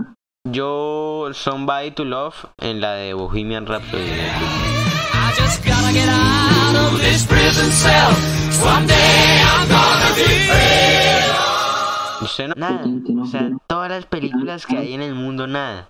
yo, 0.47 1.29
Somebody 1.33 1.89
to 1.91 2.05
Love 2.05 2.45
en 2.59 2.81
la 2.81 2.93
de 2.93 3.15
Bohemian 3.15 3.65
Rhapsody. 3.65 4.88
I 5.29 5.33
just 5.37 5.63
gotta 5.65 5.93
get 5.93 6.09
out 6.09 6.75
of 6.75 6.99
this 6.99 7.25
prison 7.27 7.69
cell. 7.71 8.11
Someday 8.51 9.41
I'm 9.45 9.67
gonna 9.69 10.15
be 10.15 10.27
free. 10.49 12.25
Usted 12.25 12.47
no- 12.49 12.55
nada. 12.57 12.83
O 13.21 13.25
sea, 13.25 13.41
no. 13.49 13.57
todas 13.67 13.89
las 13.91 14.05
películas 14.05 14.65
que 14.65 14.77
hay 14.77 14.93
en 14.93 15.01
el 15.01 15.13
mundo, 15.15 15.45
nada. 15.47 15.89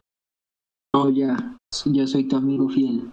No, 0.93 1.10
ya. 1.10 1.38
Yo 1.86 2.08
soy 2.08 2.28
tu 2.28 2.36
amigo 2.36 2.67
fiel. 2.69 3.12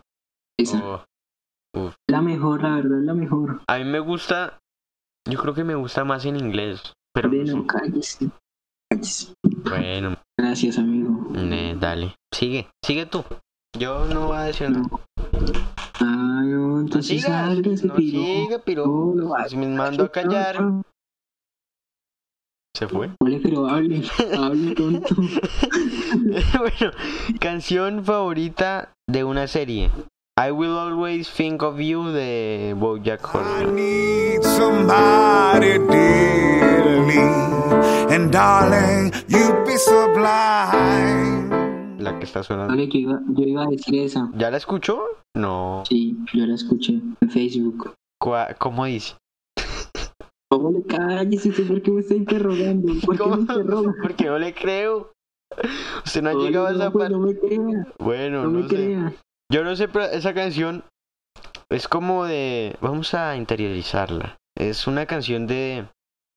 Esa. 0.59 0.83
Oh, 0.85 1.93
La 2.09 2.23
mejor, 2.23 2.63
la 2.63 2.77
verdad, 2.77 3.01
la 3.03 3.15
mejor. 3.15 3.61
A 3.69 3.79
mí 3.79 3.85
me 3.85 4.01
gusta. 4.01 4.59
Yo 5.29 5.39
creo 5.41 5.55
que 5.55 5.65
me 5.65 5.75
gusta 5.75 6.05
más 6.05 6.25
en 6.25 6.37
inglés. 6.37 6.93
Pero 7.15 7.31
Ven, 7.31 7.41
no 7.45 7.47
sé. 7.47 7.55
no, 7.57 7.67
cállese. 7.67 8.31
Cállese. 8.91 9.35
bueno, 9.65 10.17
Gracias, 10.39 10.79
amigo. 10.79 11.29
eh, 11.35 11.77
dale. 11.79 12.15
Sigue, 12.35 12.69
sigue 12.85 13.07
tú. 13.07 13.25
Yo 13.79 14.07
no 14.07 14.29
voy 14.29 14.37
a 14.39 14.43
decir 14.43 14.71
nada. 14.71 14.87
No, 14.89 15.01
No 16.57 16.81
entonces 16.81 17.07
sigas, 17.23 17.47
sálgase, 17.49 17.87
no 17.87 17.95
piro. 17.95 18.21
siga, 18.23 18.59
pero 18.65 18.87
No, 18.87 19.15
no, 19.15 19.49
si 19.49 19.57
me 19.57 19.67
mando 19.69 20.05
a 20.05 20.09
callar. 20.13 20.57
Se 22.77 22.87
fue. 22.87 23.11
Vale, 23.23 23.41
pero 23.43 23.67
hable, 23.67 24.03
hable 24.39 24.75
tonto. 24.75 25.15
bueno, 26.59 26.93
canción 27.41 28.05
favorita 28.05 28.93
de 29.09 29.25
una 29.25 29.47
serie. 29.47 29.91
I 30.39 30.51
Will 30.51 30.77
Always 30.77 31.31
Think 31.31 31.63
of 31.63 31.79
You 31.81 32.11
de 32.13 32.75
Bojack 32.79 33.23
I 33.25 33.39
Horseman. 33.39 33.75
need 33.77 34.43
somebody 34.43 35.79
dearly, 35.79 37.17
and 38.15 38.31
darling, 38.31 39.11
you 39.29 39.65
be 39.65 39.79
sublime. 39.79 41.46
La 41.99 42.19
que 42.19 42.25
está 42.25 42.43
sonando. 42.43 42.75
Yo 42.75 42.89
iba, 42.99 43.21
yo 43.29 43.45
iba 43.45 43.65
a 43.65 43.67
decir 43.69 43.95
esa. 43.97 44.31
¿Ya 44.37 44.51
la 44.51 44.57
escuchó? 44.57 45.03
No. 45.35 45.83
Sí, 45.89 46.17
yo 46.35 46.47
la 46.47 46.55
escuché 46.55 46.95
en 47.21 47.31
Facebook. 47.31 47.95
¿Cómo 48.59 48.85
dice? 48.85 49.15
¿Cómo 50.51 50.71
le? 50.71 51.37
¿Usted 51.37 51.67
por 51.67 51.83
qué 51.83 51.91
me 51.91 52.01
está 52.01 52.15
interrogando? 52.15 52.93
¿Por 53.05 53.17
qué 53.17 53.25
me 53.25 53.31
¿Cómo? 53.31 53.41
interroga? 53.41 53.95
Porque 54.03 54.25
no 54.27 54.39
le 54.39 54.55
creo. 54.55 55.13
Usted 56.05 56.23
no 56.23 56.31
ha 56.31 56.35
Oye, 56.35 56.47
llegado 56.47 56.67
a 56.67 56.73
esa 56.73 56.91
pues, 56.91 57.09
parte. 57.09 57.13
no 57.19 57.27
me 57.27 57.39
crea, 57.39 57.87
Bueno, 57.99 58.43
no 58.45 58.51
no, 58.51 58.59
me 58.61 58.69
sé. 58.69 58.75
crea. 58.75 59.13
Yo 59.53 59.65
no 59.65 59.77
sé, 59.77 59.89
pero 59.89 60.05
esa 60.07 60.35
canción 60.35 60.85
es 61.71 61.89
como 61.89 62.25
de... 62.25 62.77
Vamos 62.81 63.15
a 63.15 63.37
interiorizarla. 63.37 64.37
Es 64.57 64.87
una 64.87 65.07
canción 65.07 65.47
de... 65.47 65.87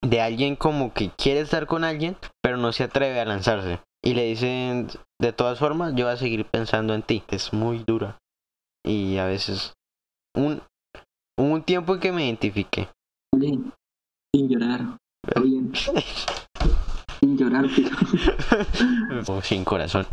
De 0.01 0.21
alguien 0.21 0.55
como 0.55 0.93
que 0.93 1.11
quiere 1.17 1.41
estar 1.41 1.65
con 1.67 1.83
alguien, 1.83 2.15
pero 2.41 2.55
no 2.57 2.71
se 2.71 2.83
atreve 2.85 3.19
a 3.19 3.25
lanzarse. 3.25 3.81
Y 4.01 4.13
le 4.13 4.25
dicen, 4.25 4.87
de 5.19 5.33
todas 5.33 5.59
formas, 5.59 5.93
yo 5.95 6.05
voy 6.05 6.13
a 6.13 6.17
seguir 6.17 6.45
pensando 6.45 6.93
en 6.93 7.01
ti. 7.03 7.23
Es 7.29 7.53
muy 7.53 7.83
dura. 7.85 8.17
Y 8.85 9.17
a 9.17 9.25
veces... 9.25 9.73
Un, 10.35 10.61
un 11.37 11.63
tiempo 11.63 11.95
en 11.95 11.99
que 11.99 12.11
me 12.11 12.25
identifiqué. 12.25 12.87
Vale, 13.33 13.59
sin 14.33 14.47
llorar. 14.49 14.81
Está 15.27 15.41
bien. 15.41 15.71
Sin 17.19 17.37
llorar, 17.37 17.65
pero... 17.75 17.89
O 19.27 19.41
sin 19.41 19.65
corazón. 19.65 20.05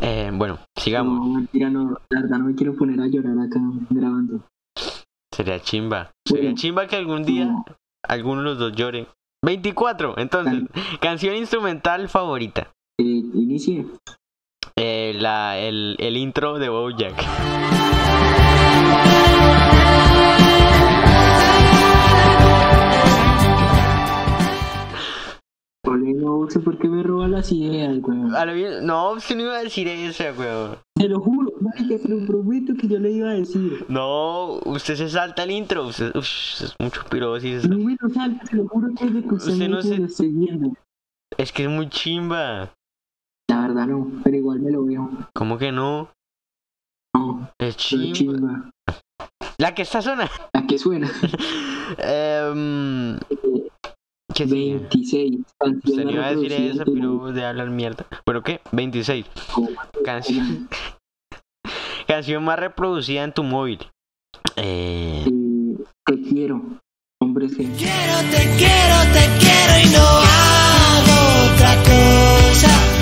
Eh, 0.00 0.30
bueno, 0.32 0.58
sigamos. 0.76 1.18
No, 1.26 1.34
mentira, 1.34 1.68
no. 1.68 1.98
La 2.10 2.22
verdad 2.22 2.38
no 2.38 2.46
me 2.46 2.54
quiero 2.54 2.74
poner 2.74 3.00
a 3.00 3.06
llorar 3.08 3.36
acá 3.38 3.60
grabando. 3.90 4.40
Sería 5.34 5.60
chimba. 5.60 6.10
Sería 6.26 6.44
Bueno. 6.44 6.56
chimba 6.56 6.86
que 6.86 6.96
algún 6.96 7.24
día 7.24 7.44
No, 7.46 7.64
alguno 8.04 8.38
de 8.40 8.44
los 8.44 8.58
dos 8.58 8.72
llore. 8.72 9.06
24, 9.44 10.18
entonces, 10.18 10.64
canción 11.00 11.36
instrumental 11.36 12.08
favorita. 12.08 12.72
eh, 12.98 13.04
inicie. 13.04 13.86
Eh, 14.80 15.12
la, 15.18 15.58
el, 15.58 15.96
el 15.98 16.16
intro 16.16 16.58
de 16.58 16.68
Bojack. 16.68 17.24
Ole, 25.86 26.12
no 26.14 26.50
sé 26.50 26.60
por 26.60 26.76
qué 26.78 26.86
me 26.88 27.02
roba 27.02 27.28
las 27.28 27.50
ideas, 27.50 27.96
weón. 28.02 28.34
A 28.34 28.44
no, 28.82 29.12
usted 29.12 29.36
no 29.36 29.42
iba 29.42 29.56
a 29.56 29.62
decir 29.62 29.88
esa, 29.88 30.32
weón. 30.32 30.76
Te 30.94 31.08
lo 31.08 31.20
juro, 31.20 31.50
marica, 31.60 31.96
te 32.02 32.08
lo 32.08 32.26
prometo 32.26 32.74
que 32.78 32.88
yo 32.88 32.98
le 32.98 33.12
iba 33.12 33.30
a 33.30 33.34
decir. 33.34 33.86
No, 33.88 34.58
usted 34.64 34.96
se 34.96 35.08
salta 35.08 35.44
el 35.44 35.50
intro. 35.52 35.86
Usted, 35.86 36.14
ush, 36.14 36.62
es 36.64 36.74
mucho 36.78 37.02
pirosis. 37.10 37.66
No 37.66 37.78
me 37.78 37.96
lo 38.00 38.08
salta, 38.10 38.44
te 38.44 38.56
lo 38.56 38.68
juro 38.68 38.88
que 38.98 39.06
desde 39.06 39.28
que 39.28 39.34
usted, 39.34 39.68
no 39.68 39.82
se- 39.82 40.26
viendo. 40.28 40.72
Es 41.38 41.52
que 41.52 41.64
es 41.64 41.70
muy 41.70 41.88
chimba. 41.88 42.70
La 43.68 43.74
verdad 43.74 43.86
no, 43.88 44.10
pero 44.24 44.34
igual 44.36 44.60
me 44.60 44.70
lo 44.70 44.84
veo. 44.86 45.10
¿Cómo 45.34 45.58
que 45.58 45.70
no? 45.72 46.08
No, 47.14 47.50
Es 47.58 47.76
chimba. 47.76 48.12
chimba. 48.14 48.70
La 49.58 49.74
que 49.74 49.82
está 49.82 50.00
sonando. 50.00 50.32
¿A 50.54 50.66
qué 50.66 50.78
suena? 50.78 51.10
Em, 51.98 53.18
¿Qué 54.34 54.46
sigue? 54.46 54.74
26. 54.78 55.36
Usted 55.40 55.46
canciones 55.58 56.04
no 56.06 56.10
iba 56.12 56.26
a 56.26 56.34
decir 56.34 56.52
esa, 56.52 56.84
pero 56.86 57.32
de 57.32 57.44
hablar 57.44 57.68
mierda. 57.70 58.06
¿Pero 58.24 58.42
qué? 58.42 58.60
26. 58.72 59.26
Como- 59.52 59.68
Canción, 60.04 60.68
canción 62.06 62.44
más 62.44 62.58
reproducida 62.58 63.22
en 63.24 63.32
tu 63.34 63.42
móvil. 63.42 63.80
Eh, 64.56 65.26
te 66.06 66.22
quiero. 66.22 66.62
Hombres 67.20 67.54
que... 67.56 67.64
Quiero, 67.64 68.18
te 68.30 68.56
quiero, 68.56 68.96
te 69.12 69.24
quiero 69.40 69.74
y 69.84 69.92
no 69.92 70.06
hago 70.06 71.18
otra 71.54 71.74
cosa 71.82 72.70
que 72.92 72.97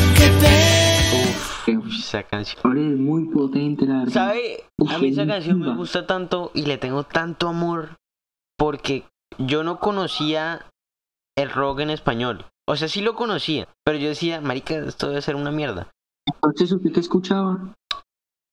uf, 1.68 1.98
esa 1.98 2.22
canción. 2.22 2.76
Es 2.76 2.98
muy 2.98 3.24
potente, 3.26 3.86
la 3.86 3.98
verdad. 4.00 4.12
¿Sabe? 4.12 4.64
A 4.88 4.98
mí 4.98 5.08
esa 5.08 5.22
es 5.22 5.28
canción 5.28 5.60
me 5.60 5.74
gusta 5.74 6.06
tanto 6.06 6.50
y 6.54 6.62
le 6.62 6.78
tengo 6.78 7.04
tanto 7.04 7.48
amor 7.48 7.96
porque 8.58 9.04
yo 9.38 9.62
no 9.64 9.78
conocía 9.78 10.66
el 11.36 11.50
rock 11.50 11.80
en 11.80 11.90
español. 11.90 12.46
O 12.68 12.76
sea, 12.76 12.88
sí 12.88 13.00
lo 13.00 13.14
conocía, 13.14 13.68
pero 13.84 13.98
yo 13.98 14.08
decía, 14.08 14.40
marica, 14.40 14.76
esto 14.76 15.08
debe 15.08 15.22
ser 15.22 15.36
una 15.36 15.52
mierda. 15.52 15.90
Entonces, 16.26 16.72
¿usted 16.72 16.92
qué 16.92 17.00
escuchaba? 17.00 17.74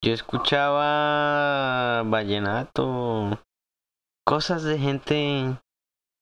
Yo 0.03 0.13
escuchaba 0.13 2.03
vallenato, 2.03 3.39
cosas 4.25 4.63
de 4.63 4.77
gente 4.77 5.57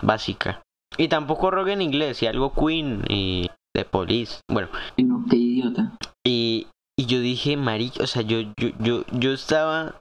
básica. 0.01 0.61
Y 0.97 1.07
tampoco 1.07 1.51
rock 1.51 1.69
en 1.69 1.81
inglés, 1.81 2.21
y 2.21 2.27
algo 2.27 2.53
Queen 2.53 3.03
y 3.09 3.49
The 3.73 3.85
Police. 3.85 4.41
Bueno, 4.49 4.69
No, 4.97 5.25
qué 5.29 5.37
idiota. 5.37 5.97
y, 6.25 6.67
y 6.97 7.05
yo 7.05 7.19
dije, 7.19 7.57
marica, 7.57 8.03
o 8.03 8.07
sea, 8.07 8.21
yo, 8.21 8.41
yo, 8.57 8.69
yo, 8.79 9.05
yo 9.11 9.31
estaba 9.31 9.99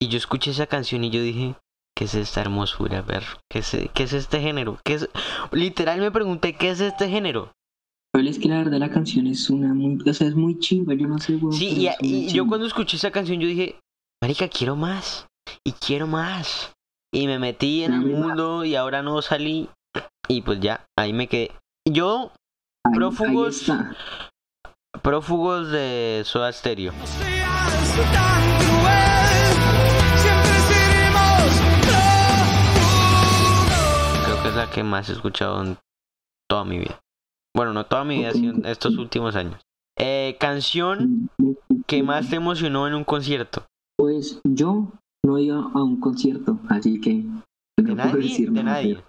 y 0.00 0.08
yo 0.08 0.18
escuché 0.18 0.50
esa 0.50 0.66
canción 0.66 1.04
y 1.04 1.10
yo 1.10 1.22
dije, 1.22 1.54
¿qué 1.96 2.04
es 2.04 2.14
esta 2.14 2.40
hermosura, 2.40 3.02
ver? 3.02 3.24
¿Qué 3.50 3.60
es, 3.60 3.76
qué 3.94 4.02
es 4.02 4.12
este 4.12 4.40
género? 4.40 4.78
¿Qué 4.84 4.94
es? 4.94 5.08
Literal 5.52 6.00
me 6.00 6.10
pregunté, 6.10 6.54
¿qué 6.54 6.70
es 6.70 6.80
este 6.80 7.08
género? 7.08 7.52
Pero 8.12 8.28
es 8.28 8.38
que 8.38 8.48
la 8.48 8.58
verdad 8.58 8.78
la 8.78 8.90
canción 8.90 9.26
es 9.26 9.50
una 9.50 9.74
muy... 9.74 9.98
O 10.08 10.14
sea, 10.14 10.28
es 10.28 10.34
muy 10.34 10.58
chimba, 10.58 10.94
yo 10.94 11.08
no 11.08 11.18
sé, 11.18 11.36
weón, 11.36 11.52
Sí, 11.52 11.88
y, 12.00 12.28
yo 12.28 12.46
cuando 12.46 12.66
escuché 12.66 12.96
esa 12.96 13.10
canción 13.10 13.40
yo 13.40 13.48
dije, 13.48 13.80
marica, 14.22 14.48
quiero 14.48 14.76
más. 14.76 15.26
Y 15.64 15.72
quiero 15.72 16.06
más. 16.06 16.72
Y 17.12 17.26
me 17.26 17.38
metí 17.38 17.84
en 17.84 17.94
el 17.94 18.00
mundo 18.00 18.64
y 18.64 18.76
ahora 18.76 19.02
no 19.02 19.20
salí. 19.22 19.68
Y 20.28 20.42
pues 20.42 20.60
ya, 20.60 20.86
ahí 20.96 21.12
me 21.12 21.28
quedé. 21.28 21.52
Yo, 21.88 22.32
Ahí- 22.84 22.94
prófugos- 22.94 23.66
prófugos 25.02 25.70
de 25.70 26.22
Soda 26.24 26.52
Stereo. 26.52 26.92
Creo 34.24 34.42
que 34.42 34.48
es 34.48 34.54
la 34.54 34.70
que 34.70 34.82
más 34.82 35.08
he 35.08 35.12
escuchado 35.12 35.62
en 35.62 35.76
toda 36.48 36.64
mi 36.64 36.78
vida. 36.78 37.00
Bueno, 37.54 37.72
no 37.72 37.84
toda 37.86 38.04
mi 38.04 38.18
vida, 38.18 38.32
sino 38.32 38.52
en 38.52 38.66
estos 38.66 38.96
últimos 38.96 39.36
años. 39.36 39.60
Eh, 39.98 40.36
canción 40.40 41.28
que 41.86 42.02
más 42.02 42.28
te 42.30 42.36
emocionó 42.36 42.88
en 42.88 42.94
un 42.94 43.04
concierto. 43.04 43.64
Pues 43.96 44.40
yo 44.44 44.88
no 45.24 45.38
iba 45.38 45.58
a 45.58 45.82
un 45.82 46.00
concierto, 46.00 46.58
así 46.68 47.00
que 47.00 47.10
De 47.78 47.82
no 47.82 47.94
puedo 47.94 48.08
nadie, 48.08 48.22
decir 48.22 48.50
de 48.50 48.62
nada, 48.64 48.76
nadie. 48.82 49.04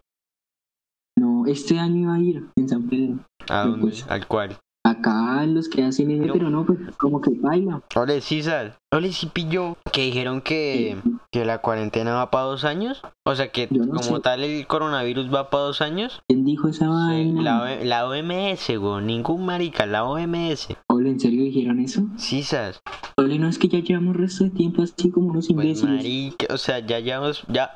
No, 1.46 1.52
este 1.52 1.80
año 1.80 1.96
iba 2.02 2.14
a 2.16 2.20
ir 2.20 2.44
en 2.56 2.70
San 2.70 2.84
Pedro. 2.90 3.20
¿A 3.50 3.62
dónde? 3.66 3.82
pues, 3.82 4.06
¿Al 4.10 4.28
cual? 4.28 4.58
acá 4.88 5.44
los 5.48 5.68
que 5.68 5.84
hacen 5.84 6.16
No. 6.28 6.32
pero 6.32 6.52
no, 6.52 6.64
pues 6.64 6.78
como 6.98 7.20
que 7.20 7.32
baila. 7.32 7.82
Ole, 7.96 8.22
César. 8.22 8.78
Ole, 8.94 9.12
sí 9.14 9.26
pilló. 9.34 9.78
Que 9.92 10.02
dijeron 10.04 10.42
que, 10.42 10.98
que 11.32 11.44
la 11.44 11.58
cuarentena 11.58 12.14
va 12.14 12.30
para 12.30 12.44
dos 12.44 12.66
años. 12.66 13.02
O 13.26 13.34
sea, 13.34 13.52
que 13.52 13.68
no 13.72 13.88
como 13.88 14.18
sé. 14.18 14.20
tal 14.20 14.44
el 14.44 14.68
coronavirus 14.68 15.34
va 15.34 15.50
para 15.50 15.64
dos 15.64 15.82
años. 15.82 16.22
¿Quién 16.28 16.46
dijo 16.46 16.68
esa 16.68 16.88
vaina? 16.88 17.42
la, 17.42 17.84
la 17.84 18.08
OMS, 18.08 18.78
güey. 18.78 19.04
Ningún 19.04 19.44
marica, 19.44 19.88
la 19.88 20.04
OMS. 20.04 20.68
Ole, 20.90 21.10
¿en 21.10 21.20
serio 21.20 21.44
dijeron 21.44 21.80
eso? 21.80 22.04
César. 22.18 22.76
Ole, 23.18 23.40
no 23.40 23.48
es 23.48 23.58
que 23.58 23.68
ya 23.70 23.80
llevamos 23.80 24.16
resto 24.16 24.44
de 24.44 24.52
tiempo 24.52 24.84
así 24.84 25.10
como 25.10 25.30
unos 25.32 25.48
Pues 25.48 25.50
imbéciles. 25.66 25.96
marica, 25.96 26.54
o 26.54 26.58
sea, 26.60 26.78
ya 26.80 27.00
llevamos, 27.00 27.44
ya. 27.48 27.72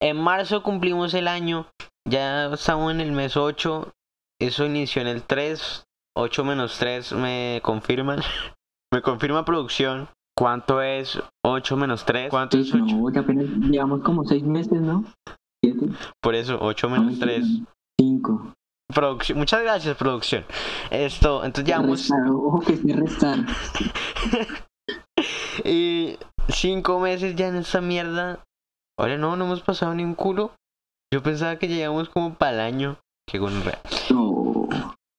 En 0.00 0.18
marzo 0.18 0.62
cumplimos 0.62 1.14
el 1.14 1.26
año. 1.26 1.66
Ya 2.08 2.46
estamos 2.52 2.92
en 2.92 3.00
el 3.00 3.12
mes 3.12 3.36
8. 3.36 3.90
Eso 4.40 4.64
inició 4.64 5.02
en 5.02 5.08
el 5.08 5.22
3. 5.22 5.84
8 6.16 6.44
menos 6.44 6.78
3 6.78 7.12
me 7.12 7.60
confirman. 7.62 8.20
me 8.92 9.02
confirma 9.02 9.44
producción. 9.44 10.08
¿Cuánto 10.36 10.80
es 10.80 11.20
8 11.44 11.76
menos 11.76 12.04
3? 12.04 12.30
¿Cuánto 12.30 12.58
es 12.58 12.70
Pues 12.70 12.82
8? 12.84 12.96
no, 12.96 13.12
ya 13.12 13.20
apenas 13.20 13.46
llevamos 13.46 14.02
como 14.02 14.24
seis 14.24 14.44
meses, 14.44 14.80
¿no? 14.80 15.04
Siete. 15.62 15.88
Por 16.22 16.36
eso, 16.36 16.58
8 16.60 16.88
menos 16.88 17.14
Ay, 17.14 17.18
3. 17.18 17.46
Cinco. 18.00 18.54
Producción. 18.94 19.38
Muchas 19.38 19.62
gracias, 19.62 19.96
producción. 19.96 20.44
Esto, 20.90 21.44
entonces 21.44 21.66
llevamos 21.66 22.08
Restar, 22.08 22.30
ojo 22.30 22.60
que 22.60 22.76
sí 22.76 22.92
restar. 22.92 23.38
y 25.64 26.16
5 26.48 27.00
meses 27.00 27.34
ya 27.34 27.48
en 27.48 27.56
esta 27.56 27.80
mierda. 27.80 28.44
Ahora 28.96 29.18
no, 29.18 29.36
no 29.36 29.44
hemos 29.44 29.60
pasado 29.60 29.92
ni 29.94 30.04
un 30.04 30.14
culo. 30.14 30.52
Yo 31.12 31.22
pensaba 31.22 31.56
que 31.58 31.68
llegamos 31.68 32.08
como 32.08 32.34
para 32.34 32.52
el 32.52 32.60
año. 32.60 32.98
Qué 33.26 33.38
gonorrea. 33.38 33.80
No, 34.10 34.68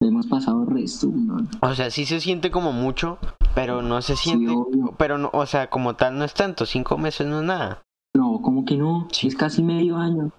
hemos 0.02 0.28
pasado 0.28 0.66
resto, 0.66 1.08
¿no? 1.14 1.48
O 1.62 1.74
sea, 1.76 1.90
sí 1.90 2.06
se 2.06 2.20
siente 2.20 2.52
como 2.52 2.72
mucho, 2.72 3.18
pero 3.56 3.82
no 3.82 4.02
se 4.02 4.16
siente. 4.16 4.54
pero 4.98 5.18
no, 5.18 5.30
o 5.34 5.46
sea, 5.46 5.70
como 5.70 5.96
tal 5.96 6.18
no 6.18 6.26
es 6.26 6.34
tanto. 6.34 6.66
Cinco 6.66 6.98
meses 6.98 7.28
no 7.28 7.40
es 7.40 7.46
nada. 7.46 7.82
No, 8.16 8.42
como 8.42 8.66
que 8.66 8.76
no, 8.76 9.08
Sí. 9.12 9.28
es 9.28 9.36
casi 9.36 9.62
medio 9.64 9.98
año. 9.98 10.32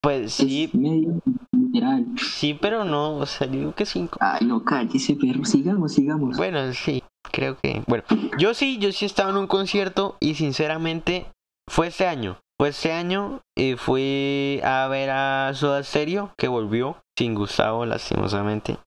Pues 0.00 0.32
sí, 0.32 0.64
Es 0.64 0.74
medio, 0.74 1.20
literal. 1.52 2.06
sí, 2.18 2.54
pero 2.54 2.84
no. 2.84 3.16
O 3.16 3.26
sea, 3.26 3.46
yo 3.46 3.52
digo 3.58 3.74
que 3.74 3.84
cinco. 3.84 4.16
Ay, 4.20 4.46
no, 4.46 4.62
cállese, 4.64 5.14
perro. 5.16 5.44
Sigamos, 5.44 5.92
sigamos. 5.92 6.36
Bueno, 6.36 6.72
sí, 6.72 7.02
creo 7.32 7.58
que. 7.58 7.82
Bueno, 7.86 8.04
yo 8.38 8.54
sí, 8.54 8.78
yo 8.78 8.92
sí 8.92 9.04
estaba 9.06 9.30
en 9.30 9.36
un 9.38 9.46
concierto 9.48 10.16
y 10.20 10.34
sinceramente 10.34 11.26
fue 11.68 11.88
este 11.88 12.06
año. 12.06 12.38
Fue 12.60 12.70
este 12.70 12.92
año 12.92 13.40
y 13.56 13.74
fui 13.76 14.60
a 14.64 14.88
ver 14.88 15.10
a 15.10 15.52
Soda 15.54 15.82
Stereo 15.84 16.32
que 16.36 16.48
volvió 16.48 16.96
sin 17.16 17.34
Gustavo, 17.34 17.86
lastimosamente. 17.86 18.78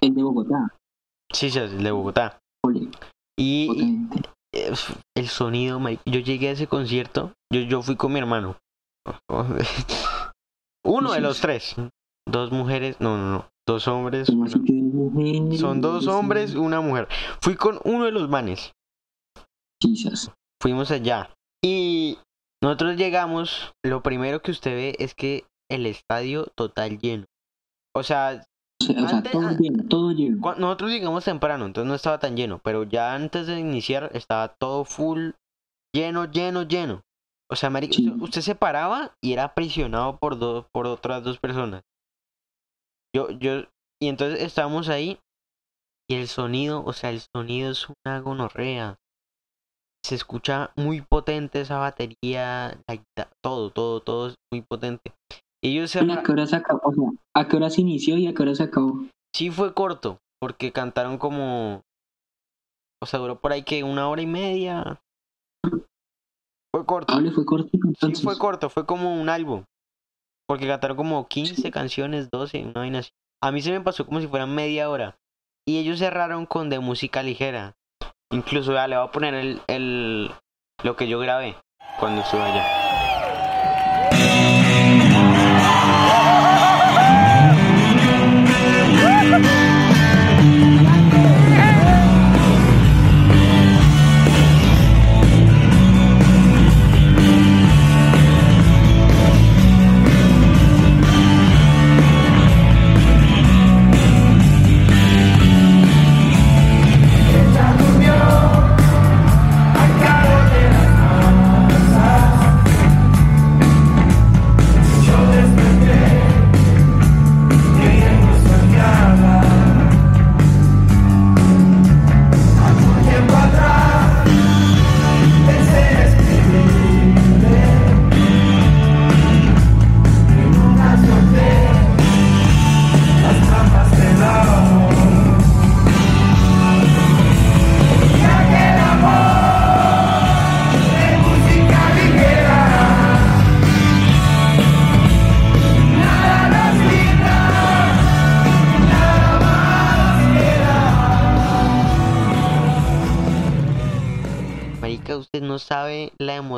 El 0.00 0.14
de 0.14 0.22
Bogotá. 0.22 0.76
Sí, 1.32 1.50
sí, 1.50 1.58
el 1.58 1.82
de 1.82 1.90
Bogotá. 1.90 2.38
Y, 3.36 3.98
eh, 4.52 4.72
el 5.16 5.28
sonido, 5.28 5.80
yo 6.06 6.20
llegué 6.20 6.48
a 6.48 6.52
ese 6.52 6.66
concierto, 6.68 7.32
yo, 7.52 7.60
yo 7.62 7.82
fui 7.82 7.96
con 7.96 8.12
mi 8.12 8.20
hermano. 8.20 8.56
Uno 10.84 11.12
de 11.12 11.20
los 11.20 11.40
tres. 11.40 11.74
Dos 12.26 12.52
mujeres, 12.52 13.00
no, 13.00 13.16
no, 13.16 13.30
no. 13.30 13.48
Dos 13.66 13.88
hombres. 13.88 14.28
Una- 14.28 14.48
Son 15.58 15.80
dos 15.80 16.06
hombres, 16.06 16.54
una 16.54 16.80
mujer. 16.80 17.08
Fui 17.42 17.56
con 17.56 17.80
uno 17.84 18.04
de 18.04 18.12
los 18.12 18.28
manes. 18.28 18.72
Fuimos 20.62 20.90
allá. 20.90 21.30
Y 21.64 22.18
nosotros 22.62 22.96
llegamos. 22.96 23.72
Lo 23.84 24.02
primero 24.02 24.40
que 24.42 24.50
usted 24.50 24.74
ve 24.74 24.96
es 24.98 25.14
que 25.14 25.44
el 25.70 25.86
estadio 25.86 26.46
total 26.56 26.98
lleno. 26.98 27.24
O 27.94 28.02
sea, 28.02 28.42
O 28.80 28.84
sea, 28.84 29.04
o 29.04 29.08
sea, 29.08 29.18
Antes- 29.18 29.32
todo 29.32 29.50
lleno, 29.58 29.88
todo 29.88 30.12
lleno. 30.12 30.54
nosotros 30.56 30.90
llegamos 30.90 31.24
temprano, 31.24 31.66
entonces 31.66 31.88
no 31.88 31.94
estaba 31.96 32.18
tan 32.20 32.36
lleno. 32.36 32.60
Pero 32.62 32.84
ya 32.84 33.14
antes 33.14 33.46
de 33.46 33.58
iniciar 33.58 34.10
estaba 34.14 34.54
todo 34.54 34.84
full, 34.84 35.30
lleno, 35.94 36.26
lleno, 36.30 36.62
lleno. 36.62 37.02
O 37.50 37.56
sea, 37.56 37.70
Sí. 37.70 38.08
usted, 38.08 38.22
usted 38.22 38.40
se 38.42 38.54
paraba 38.54 39.14
y 39.22 39.32
era 39.32 39.44
aprisionado 39.44 40.18
por 40.18 40.38
dos, 40.38 40.66
por 40.72 40.86
otras 40.86 41.24
dos 41.24 41.38
personas. 41.38 41.82
Yo, 43.14 43.30
yo, 43.30 43.62
y 44.00 44.08
entonces 44.08 44.42
estábamos 44.42 44.88
ahí 44.88 45.18
y 46.08 46.14
el 46.16 46.28
sonido, 46.28 46.84
o 46.84 46.92
sea, 46.92 47.10
el 47.10 47.20
sonido 47.20 47.70
es 47.72 47.86
una 48.04 48.20
gonorrea. 48.20 48.96
Se 50.04 50.14
escucha 50.14 50.70
muy 50.76 51.02
potente 51.02 51.60
esa 51.60 51.78
batería, 51.78 52.80
la 52.88 52.94
guita- 52.94 53.30
todo, 53.44 53.70
todo, 53.70 54.00
todo 54.00 54.28
es 54.28 54.34
muy 54.52 54.62
potente. 54.62 55.12
Ellos 55.62 55.90
se 55.90 56.00
¿A 56.00 56.22
qué 56.22 56.32
hora 56.32 56.46
se 56.46 56.56
acabó? 56.56 57.14
¿a 57.34 57.48
qué 57.48 57.56
hora 57.56 57.68
se 57.70 57.80
inició 57.80 58.16
y 58.16 58.26
a 58.26 58.34
qué 58.34 58.42
hora 58.42 58.54
se 58.54 58.62
acabó? 58.62 59.00
Sí 59.34 59.50
fue 59.50 59.74
corto, 59.74 60.18
porque 60.40 60.72
cantaron 60.72 61.18
como... 61.18 61.82
O 63.02 63.06
sea, 63.06 63.20
duró 63.20 63.40
por 63.40 63.52
ahí 63.52 63.62
que 63.62 63.84
una 63.84 64.08
hora 64.08 64.22
y 64.22 64.26
media. 64.26 65.00
Fue 66.74 66.84
corto. 66.84 67.14
Fue 67.32 67.44
corto 67.44 67.70
Sí, 68.00 68.14
fue 68.14 68.38
corto, 68.38 68.70
fue 68.70 68.86
como 68.86 69.20
un 69.20 69.28
álbum. 69.28 69.64
Porque 70.48 70.66
cantaron 70.66 70.96
como 70.96 71.28
15 71.28 71.70
canciones, 71.70 72.28
12, 72.30 72.64
una 72.64 72.80
vaina 72.80 73.00
así. 73.00 73.10
A 73.42 73.52
mí 73.52 73.60
se 73.60 73.70
me 73.70 73.80
pasó 73.80 74.06
como 74.06 74.20
si 74.20 74.26
fueran 74.26 74.54
media 74.54 74.90
hora. 74.90 75.16
Y 75.66 75.78
ellos 75.78 75.98
cerraron 75.98 76.46
con 76.46 76.70
de 76.70 76.78
música 76.80 77.22
ligera. 77.22 77.74
Incluso 78.30 78.74
ya 78.74 78.86
le 78.86 78.96
voy 78.96 79.06
a 79.06 79.10
poner 79.10 79.34
el, 79.34 79.60
el 79.68 80.30
lo 80.82 80.96
que 80.96 81.08
yo 81.08 81.18
grabé 81.18 81.56
cuando 81.98 82.20
estuve 82.20 82.42
allá. 82.42 83.07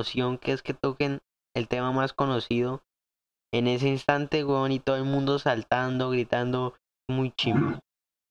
Emoción 0.00 0.38
que 0.38 0.52
es 0.52 0.62
que 0.62 0.72
toquen 0.72 1.20
el 1.54 1.68
tema 1.68 1.92
más 1.92 2.12
conocido 2.12 2.82
en 3.52 3.66
ese 3.66 3.88
instante, 3.88 4.44
weón, 4.44 4.72
y 4.72 4.78
todo 4.78 4.96
el 4.96 5.04
mundo 5.04 5.38
saltando, 5.38 6.10
gritando, 6.10 6.74
muy 7.08 7.32
chimbo. 7.32 7.78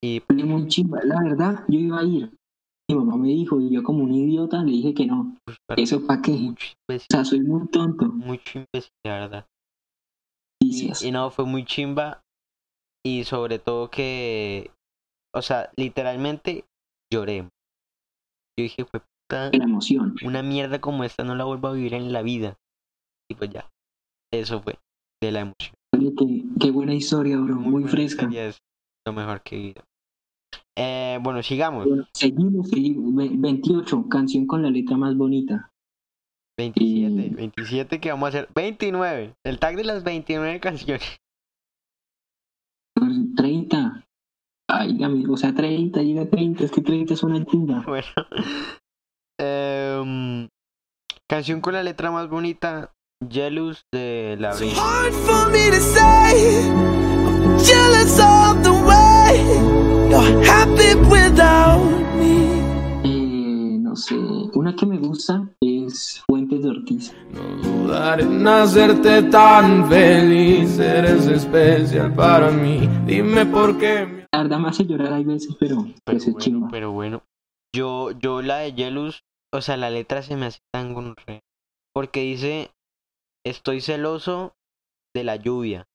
Y 0.02 0.22
muy 0.28 0.66
chimba. 0.66 0.98
La 1.04 1.22
verdad, 1.22 1.64
yo 1.68 1.78
iba 1.78 2.00
a 2.00 2.04
ir. 2.04 2.32
Mi 2.88 2.96
mamá 2.96 3.16
me 3.16 3.28
dijo, 3.28 3.60
y 3.60 3.70
yo 3.70 3.82
como 3.82 4.02
un 4.02 4.14
idiota 4.14 4.62
le 4.64 4.72
dije 4.72 4.94
que 4.94 5.06
no. 5.06 5.36
pues, 5.44 5.58
¿Eso 5.76 6.04
para 6.06 6.22
qué? 6.22 6.32
O 6.32 6.98
sea, 7.08 7.24
soy 7.24 7.40
muy 7.40 7.68
tonto. 7.68 8.06
muy 8.06 8.38
chimbecito, 8.38 8.90
la 9.04 9.20
verdad. 9.20 9.46
Y, 10.62 10.90
y 11.06 11.12
no, 11.12 11.30
fue 11.30 11.44
muy 11.44 11.64
chimba. 11.64 12.22
Y 13.04 13.24
sobre 13.24 13.58
todo 13.58 13.90
que, 13.90 14.70
o 15.34 15.42
sea, 15.42 15.70
literalmente 15.76 16.64
lloré. 17.12 17.42
Yo 18.58 18.64
dije, 18.64 18.84
fue 18.84 19.00
puta, 19.30 19.50
La 19.56 19.64
emoción. 19.64 20.16
una 20.24 20.42
mierda 20.42 20.80
como 20.80 21.04
esta 21.04 21.24
no 21.24 21.34
la 21.34 21.44
vuelvo 21.44 21.68
a 21.68 21.72
vivir 21.72 21.94
en 21.94 22.12
la 22.12 22.22
vida. 22.22 22.56
Y 23.30 23.34
pues 23.34 23.50
ya, 23.50 23.68
eso 24.32 24.60
fue 24.60 24.78
de 25.22 25.32
la 25.32 25.40
emoción. 25.40 25.74
Oye, 25.96 26.12
qué, 26.16 26.44
qué 26.60 26.70
buena 26.70 26.94
historia, 26.94 27.38
bro. 27.38 27.54
Muy, 27.56 27.72
buena 27.72 27.88
fresca. 27.88 28.28
Es 28.32 28.58
lo 29.06 29.12
mejor 29.12 29.42
que 29.42 29.56
he 29.56 29.58
vivido. 29.58 29.82
Eh, 30.76 31.18
bueno, 31.22 31.42
sigamos. 31.42 31.86
Bueno, 31.86 32.06
seguimos, 32.14 32.68
seguimos. 32.68 33.14
Ve- 33.14 33.30
28, 33.32 34.08
canción 34.08 34.46
con 34.46 34.62
la 34.62 34.70
letra 34.70 34.96
más 34.96 35.16
bonita. 35.16 35.70
27, 36.58 37.34
27 37.36 38.00
que 38.00 38.10
vamos 38.10 38.26
a 38.26 38.28
hacer. 38.28 38.48
29. 38.54 39.34
El 39.44 39.58
tag 39.58 39.76
de 39.76 39.84
las 39.84 40.04
29 40.04 40.60
canciones. 40.60 41.18
30. 43.36 44.04
Ay, 44.68 45.02
amigo, 45.02 45.34
o 45.34 45.36
sea, 45.36 45.54
30, 45.54 46.02
llega 46.02 46.22
a 46.22 46.30
30, 46.30 46.64
es 46.64 46.70
que 46.70 46.80
30 46.80 47.14
es 47.14 47.22
una 47.22 47.44
chimba. 47.44 47.82
Bueno. 47.86 48.06
Em, 49.42 50.48
canción 51.26 51.62
con 51.62 51.72
la 51.72 51.82
letra 51.82 52.10
más 52.10 52.28
bonita. 52.28 52.92
Jealous 53.26 53.86
de 53.90 54.36
la 54.38 54.54
Britney. 54.54 54.76
Hard 54.76 55.12
for 55.14 55.50
me 55.50 55.70
to 55.70 55.80
say, 55.80 56.68
I'm 56.68 57.58
jealous 57.58 58.18
of 58.20 58.62
the 58.62 58.70
way 58.70 59.80
you're 60.10 60.44
happy 60.44 60.94
without 61.08 61.80
me. 62.18 62.60
Eh, 63.04 63.78
no 63.78 63.96
sé, 63.96 64.14
una 64.52 64.74
que 64.76 64.84
me 64.84 64.98
gusta 64.98 65.48
es 65.62 66.22
Fuentes 66.26 66.62
de 66.62 66.68
Ortiz. 66.68 67.14
Dudar 67.62 68.20
en 68.20 68.46
hacerte 68.46 69.22
tan 69.24 69.88
feliz, 69.88 70.78
eres 70.78 71.26
especial 71.26 72.12
para 72.14 72.50
mí. 72.50 72.86
Dime 73.06 73.46
por 73.46 73.78
qué. 73.78 74.26
La 74.32 74.42
verdad 74.42 74.58
me 74.58 74.68
hace 74.68 74.84
llorar 74.84 75.14
hay 75.14 75.24
veces, 75.24 75.56
pero 75.58 75.86
pues 76.04 76.26
es 76.28 76.36
chimba. 76.36 76.68
Pero 76.70 76.92
bueno, 76.92 77.22
yo, 77.74 78.10
yo 78.12 78.42
la 78.42 78.58
de 78.58 78.72
Jealous, 78.72 79.22
o 79.52 79.60
sea, 79.60 79.76
la 79.76 79.90
letra 79.90 80.22
se 80.22 80.36
me 80.36 80.46
hace 80.46 80.60
tan 80.72 80.94
gonorrea, 80.94 81.40
Porque 81.94 82.20
dice, 82.20 82.70
estoy 83.44 83.80
celoso 83.80 84.54
de 85.14 85.24
la 85.24 85.36
lluvia. 85.36 85.86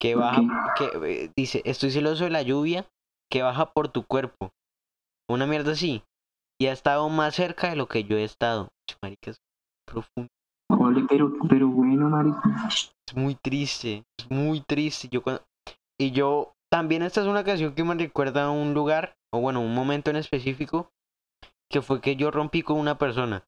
Que 0.00 0.14
baja, 0.14 0.74
que 0.76 0.84
eh, 1.24 1.30
dice, 1.36 1.62
estoy 1.64 1.90
celoso 1.90 2.24
de 2.24 2.30
la 2.30 2.42
lluvia 2.42 2.86
que 3.30 3.42
baja 3.42 3.72
por 3.72 3.88
tu 3.88 4.04
cuerpo. 4.04 4.50
Una 5.30 5.46
mierda 5.46 5.72
así. 5.72 6.02
Y 6.60 6.66
ha 6.66 6.72
estado 6.72 7.08
más 7.08 7.34
cerca 7.34 7.70
de 7.70 7.76
lo 7.76 7.86
que 7.86 8.04
yo 8.04 8.16
he 8.16 8.24
estado. 8.24 8.68
Marica, 9.02 9.30
es 9.30 9.38
profundo. 9.86 10.28
Ole, 10.70 11.04
pero, 11.08 11.32
pero 11.48 11.68
bueno, 11.68 12.08
marica. 12.08 12.42
Es 12.68 13.16
muy 13.16 13.34
triste, 13.34 14.04
es 14.18 14.30
muy 14.30 14.60
triste. 14.60 15.08
Yo 15.10 15.22
cuando- 15.22 15.42
Y 16.00 16.10
yo 16.10 16.52
también 16.70 17.02
esta 17.02 17.20
es 17.22 17.26
una 17.26 17.44
canción 17.44 17.74
que 17.74 17.84
me 17.84 17.94
recuerda 17.94 18.44
a 18.44 18.50
un 18.50 18.74
lugar, 18.74 19.14
o 19.34 19.40
bueno, 19.40 19.60
un 19.60 19.74
momento 19.74 20.10
en 20.10 20.16
específico, 20.16 20.90
que 21.70 21.82
fue 21.82 22.00
que 22.00 22.14
yo 22.14 22.30
rompí 22.30 22.62
con 22.62 22.78
una 22.78 22.98
persona. 22.98 23.44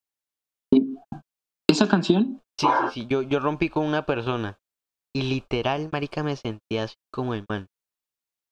¿Esa 1.69 1.87
canción? 1.87 2.41
Sí, 2.59 2.67
sí, 2.67 2.87
sí, 2.93 3.07
yo, 3.07 3.21
yo 3.21 3.39
rompí 3.39 3.69
con 3.69 3.85
una 3.85 4.05
persona. 4.05 4.57
Y 5.15 5.23
literal, 5.23 5.89
marica, 5.91 6.23
me 6.23 6.35
sentía 6.35 6.83
así 6.83 6.95
como 7.11 7.33
el 7.33 7.45
man. 7.47 7.67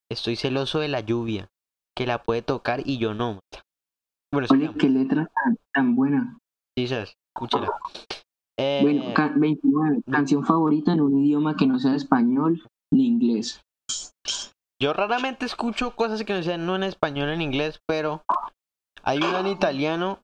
Estoy 0.10 0.36
celoso 0.36 0.80
de 0.80 0.88
la 0.88 1.02
lluvia, 1.02 1.50
que 1.96 2.06
la 2.08 2.24
puede 2.24 2.42
tocar 2.42 2.82
y 2.86 2.98
yo 3.00 3.14
no. 3.14 3.40
Bueno, 4.32 4.48
Oye, 4.52 4.72
qué 4.78 4.90
letra 4.90 5.28
tan, 5.34 5.58
tan 5.74 5.96
buena. 5.96 6.38
sí, 6.78 6.88
sabes, 6.88 7.16
escúchela. 7.36 7.72
Eh, 8.58 8.80
Bueno, 8.82 9.14
ca- 9.14 9.34
29, 9.36 10.04
canción 10.10 10.46
favorita 10.46 10.94
en 10.94 11.02
un 11.02 11.18
idioma 11.18 11.56
que 11.58 11.68
no 11.68 11.80
sea 11.80 11.96
español 11.96 12.64
ni 12.94 13.08
inglés. 13.08 13.62
Yo 14.82 14.92
raramente 14.92 15.46
escucho 15.46 15.96
cosas 15.96 16.24
que 16.24 16.34
no 16.34 16.44
sean 16.44 16.66
no 16.66 16.76
en 16.76 16.84
español 16.84 17.30
en 17.30 17.42
inglés, 17.42 17.80
pero 17.88 18.24
hay 19.04 19.20
una 19.20 19.40
en 19.40 19.48
italiano 19.48 20.20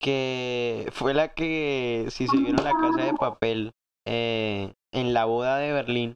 que 0.00 0.88
fue 0.92 1.12
la 1.12 1.34
que, 1.34 2.06
si 2.10 2.28
se 2.28 2.36
vieron 2.36 2.64
la 2.64 2.72
casa 2.72 3.04
de 3.04 3.14
papel 3.14 3.72
eh, 4.06 4.74
en 4.92 5.12
la 5.12 5.24
boda 5.24 5.58
de 5.58 5.72
Berlín, 5.72 6.14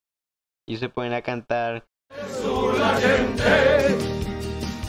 y 0.68 0.76
se 0.76 0.88
pueden 0.88 1.14
a 1.14 1.22
cantar. 1.22 1.84
La 2.78 2.95
gente 2.95 3.99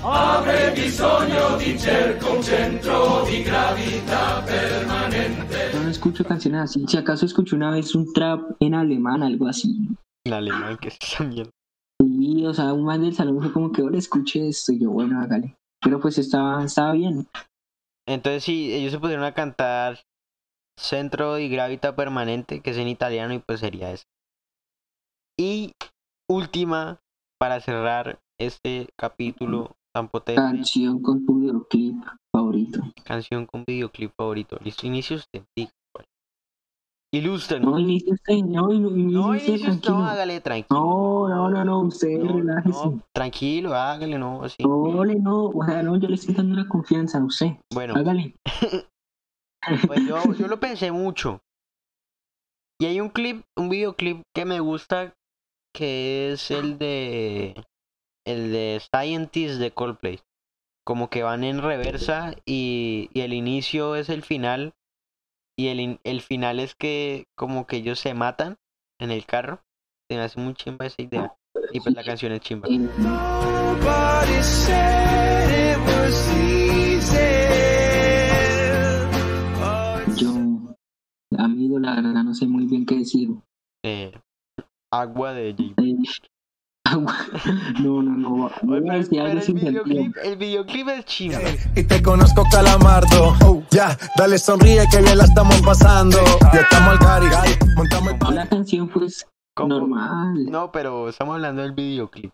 apre 0.03 0.71
bisogno 0.71 1.57
di 1.57 1.77
cerco 1.77 2.33
un 2.33 2.43
centro 2.43 3.25
di 3.25 3.41
gravità 3.41 4.43
permanente. 4.45 5.71
No 5.73 5.89
escucho 5.89 6.23
canciones 6.23 6.61
así. 6.61 6.85
Si 6.87 6.97
acaso 6.97 7.25
escuché 7.25 7.55
una 7.55 7.71
vez 7.71 7.95
un 7.95 8.13
trap 8.13 8.41
en 8.59 8.75
alemán, 8.75 9.23
algo 9.23 9.47
así. 9.47 9.89
En 10.23 10.33
alemán, 10.33 10.77
que 10.77 10.89
es 10.89 10.97
esa 11.01 11.23
mierda. 11.23 11.51
Y, 12.41 12.45
o 12.47 12.53
sea, 12.53 12.73
un 12.73 12.83
man 12.83 13.01
del 13.01 13.13
salón 13.13 13.39
fue 13.39 13.53
como 13.53 13.71
que 13.71 13.81
ahora 13.81 13.97
escuché 13.97 14.47
esto. 14.47 14.71
Y 14.73 14.79
yo, 14.79 14.91
bueno, 14.91 15.19
hágale. 15.21 15.55
Pero 15.81 15.99
pues 15.99 16.17
estaba, 16.17 16.63
estaba 16.63 16.93
bien. 16.93 17.27
Entonces 18.07 18.43
sí, 18.43 18.73
ellos 18.73 18.91
se 18.91 18.99
pusieron 18.99 19.25
a 19.25 19.33
cantar 19.33 19.99
Centro 20.77 21.35
di 21.35 21.49
Gravita 21.49 21.95
Permanente, 21.95 22.61
que 22.61 22.71
es 22.71 22.77
en 22.77 22.87
italiano, 22.87 23.33
y 23.33 23.39
pues 23.39 23.59
sería 23.59 23.91
eso. 23.91 24.03
Y 25.39 25.73
última, 26.29 26.99
para 27.39 27.59
cerrar 27.61 28.19
este 28.39 28.89
capítulo 28.99 29.75
tan 29.93 30.09
potente, 30.09 30.41
Canción 30.41 31.01
con 31.01 31.25
videoclip 31.25 31.95
favorito. 32.33 32.81
canción 33.03 33.45
con 33.45 33.63
videoclip 33.65 34.11
favorito. 34.17 34.57
Listo, 34.63 34.87
inicie 34.87 35.17
usted. 35.17 35.43
diga 35.55 35.71
cuál. 37.11 37.23
Ilústrenos. 37.23 37.71
No, 37.71 37.79
inicie 37.79 38.13
usted, 38.13 38.35
no, 38.37 38.67
no, 38.67 38.73
inicie 38.73 39.11
No, 39.11 39.35
inicie 39.35 39.59
tranquilo. 39.59 39.95
no, 39.99 40.05
hágale 40.05 40.41
tranquilo. 40.41 40.79
No, 40.79 41.27
no, 41.29 41.49
no, 41.49 41.65
no, 41.65 41.79
usted 41.81 42.21
relájese. 42.21 42.69
No, 42.69 43.01
tranquilo, 43.13 43.73
hágale, 43.75 44.17
no, 44.17 44.43
así. 44.43 44.63
No, 44.63 45.03
no, 45.05 45.45
o 45.47 45.65
sea, 45.65 45.83
no, 45.83 45.97
yo 45.97 46.07
le 46.07 46.15
estoy 46.15 46.35
dando 46.35 46.55
la 46.55 46.67
confianza 46.67 47.17
a 47.17 47.25
usted. 47.25 47.57
Bueno, 47.73 47.95
Hágale. 47.95 48.35
pues 49.87 50.07
yo, 50.07 50.33
yo 50.33 50.47
lo 50.47 50.59
pensé 50.59 50.91
mucho. 50.91 51.41
Y 52.79 52.85
hay 52.85 52.99
un 52.99 53.09
clip, 53.09 53.43
un 53.57 53.69
videoclip 53.69 54.23
que 54.33 54.45
me 54.45 54.59
gusta, 54.59 55.13
que 55.73 56.31
es 56.31 56.49
el 56.49 56.79
de 56.79 57.63
el 58.25 58.51
de 58.51 58.81
Scientist 58.81 59.59
de 59.59 59.71
Coldplay. 59.71 60.19
Como 60.83 61.09
que 61.09 61.21
van 61.21 61.43
en 61.43 61.61
reversa 61.61 62.33
y, 62.45 63.09
y 63.13 63.21
el 63.21 63.33
inicio 63.33 63.95
es 63.95 64.09
el 64.09 64.23
final. 64.23 64.73
Y 65.61 65.67
el, 65.67 65.79
in- 65.79 65.99
el 66.03 66.21
final 66.21 66.59
es 66.59 66.73
que 66.73 67.27
como 67.35 67.67
que 67.67 67.75
ellos 67.75 67.99
se 67.99 68.15
matan 68.15 68.57
en 68.99 69.11
el 69.11 69.27
carro. 69.27 69.61
Se 70.09 70.17
me 70.17 70.23
hace 70.23 70.39
muy 70.41 70.55
chimba 70.55 70.87
esa 70.87 71.03
idea. 71.03 71.35
Y 71.71 71.79
pues 71.81 71.93
la 71.93 72.03
canción 72.03 72.31
es 72.31 72.41
chimba. 72.41 72.67
Yo, 80.17 80.33
amigo, 81.37 81.79
la 81.79 81.95
verdad 81.95 82.23
no 82.23 82.33
sé 82.33 82.47
muy 82.47 82.65
bien 82.65 82.85
qué 82.85 82.97
decir. 82.99 83.29
Eh, 83.83 84.11
agua 84.91 85.33
de 85.33 85.53
J 85.53 85.73
Eh, 85.77 85.95
agua. 86.91 87.15
No, 87.81 88.01
no, 88.01 88.11
no. 88.17 88.51
Pero 88.61 88.75
algo 88.75 89.41
el 89.41 89.53
videoclip, 89.53 90.17
el 90.23 90.35
videoclip 90.37 90.87
es 90.89 91.05
chimba. 91.05 91.39
Y 91.75 91.83
te 91.83 92.01
conozco 92.01 92.43
calamardo. 92.51 93.35
Oh, 93.45 93.63
ya, 93.71 93.97
dale 94.17 94.37
sonríe 94.37 94.83
que 94.91 95.01
bien 95.01 95.17
la 95.17 95.23
estamos 95.25 95.61
pasando. 95.61 96.17
Ya 96.53 96.61
estamos 96.61 96.89
al 96.89 96.99
cari. 96.99 97.27
Montamos 97.75 98.13
el 98.29 98.35
La 98.35 98.47
canción, 98.47 98.87
pues, 98.89 99.27
normal. 99.57 100.45
No, 100.45 100.71
pero 100.71 101.09
estamos 101.09 101.35
hablando 101.35 101.61
del 101.61 101.73
videoclip. 101.73 102.31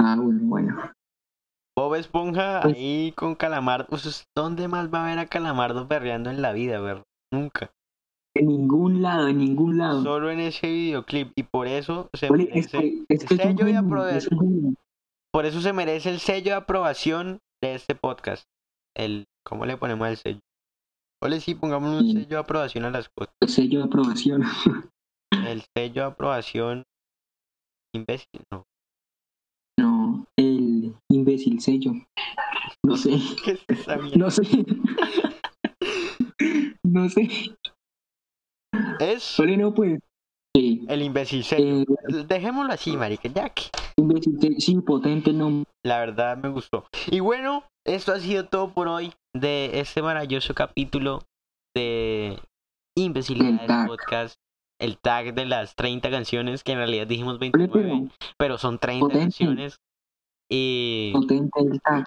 Ah, 0.00 0.16
bueno, 0.18 0.40
bueno. 0.42 0.92
Bob 1.78 1.94
Esponja 1.94 2.60
Pues- 2.62 2.74
ahí 2.74 3.12
con 3.16 3.34
Calamardo. 3.34 3.86
Pues, 3.88 4.24
¿Dónde 4.36 4.68
más 4.68 4.92
va 4.92 5.04
a 5.04 5.06
ver 5.08 5.18
a 5.18 5.26
Calamardo 5.26 5.88
perreando 5.88 6.30
en 6.30 6.42
la 6.42 6.52
vida, 6.52 6.80
ver? 6.80 7.02
Nunca. 7.32 7.70
En 8.38 8.48
ningún 8.48 9.02
lado, 9.02 9.28
en 9.28 9.38
ningún 9.38 9.78
lado. 9.78 10.02
Solo 10.02 10.30
en 10.30 10.40
ese 10.40 10.66
videoclip. 10.66 11.32
Y 11.36 11.42
por 11.42 11.66
eso 11.66 12.10
se 12.12 12.30
Oye, 12.30 12.46
merece 12.46 13.04
es 13.08 13.30
un 13.30 13.36
sello 13.38 13.64
de 13.64 14.20
genio. 14.20 14.74
Por 15.32 15.46
eso 15.46 15.60
se 15.60 15.72
merece 15.72 16.10
el 16.10 16.20
sello 16.20 16.52
de 16.52 16.56
aprobación 16.56 17.38
de 17.62 17.74
este 17.74 17.94
podcast. 17.94 18.44
El, 18.96 19.26
¿Cómo 19.44 19.66
le 19.66 19.76
ponemos 19.76 20.08
el 20.08 20.16
sello? 20.16 20.40
Ole, 21.22 21.40
sí, 21.40 21.54
pongamos 21.54 22.02
un 22.02 22.12
sello 22.12 22.28
de 22.28 22.36
aprobación 22.36 22.84
a 22.84 22.90
las 22.90 23.08
cosas. 23.08 23.34
El 23.40 23.48
sello 23.48 23.78
de 23.80 23.84
aprobación. 23.84 24.42
El 25.32 25.62
sello 25.76 26.02
de 26.02 26.08
aprobación. 26.08 26.84
Imbécil, 27.94 28.42
no. 28.50 28.64
No, 29.78 30.26
el 30.36 30.94
imbécil 31.10 31.60
sello. 31.60 31.92
No 32.82 32.96
sé. 32.96 33.10
No 34.16 34.30
sé. 34.30 34.42
No 36.82 37.08
sé. 37.08 37.28
Es 39.00 39.38
no, 39.38 39.74
pues. 39.74 40.00
Sí. 40.54 40.86
el 40.88 41.02
imbécil 41.02 41.44
sello. 41.44 41.82
Eh, 41.82 42.24
Dejémoslo 42.26 42.72
así, 42.72 42.96
marica, 42.96 43.28
ya 43.28 43.50
que. 43.50 43.64
imbécil. 43.96 44.38
Sí, 44.58 44.76
potente 44.80 45.32
no. 45.32 45.64
La 45.84 45.98
verdad 45.98 46.36
me 46.38 46.48
gustó. 46.48 46.86
Y 47.10 47.20
bueno, 47.20 47.64
esto 47.84 48.12
ha 48.12 48.20
sido 48.20 48.46
todo 48.46 48.72
por 48.72 48.88
hoy 48.88 49.12
de 49.34 49.80
este 49.80 50.02
maravilloso 50.02 50.54
capítulo 50.54 51.22
de 51.74 52.38
Imbecilidad 52.96 53.60
El 53.60 53.66
tag. 53.66 53.86
Podcast. 53.86 54.36
El 54.80 54.98
tag 54.98 55.34
de 55.34 55.46
las 55.46 55.74
30 55.74 56.10
canciones, 56.10 56.62
que 56.64 56.72
en 56.72 56.78
realidad 56.78 57.06
dijimos 57.06 57.36
Oye, 57.36 57.50
29, 57.52 57.72
pero 57.72 58.08
pero 58.38 58.58
son 58.58 58.78
30 58.78 59.00
potente. 59.00 59.20
canciones. 59.24 59.78
Y, 60.50 61.12
potente 61.12 61.60
el 61.60 61.80
tag. 61.80 62.06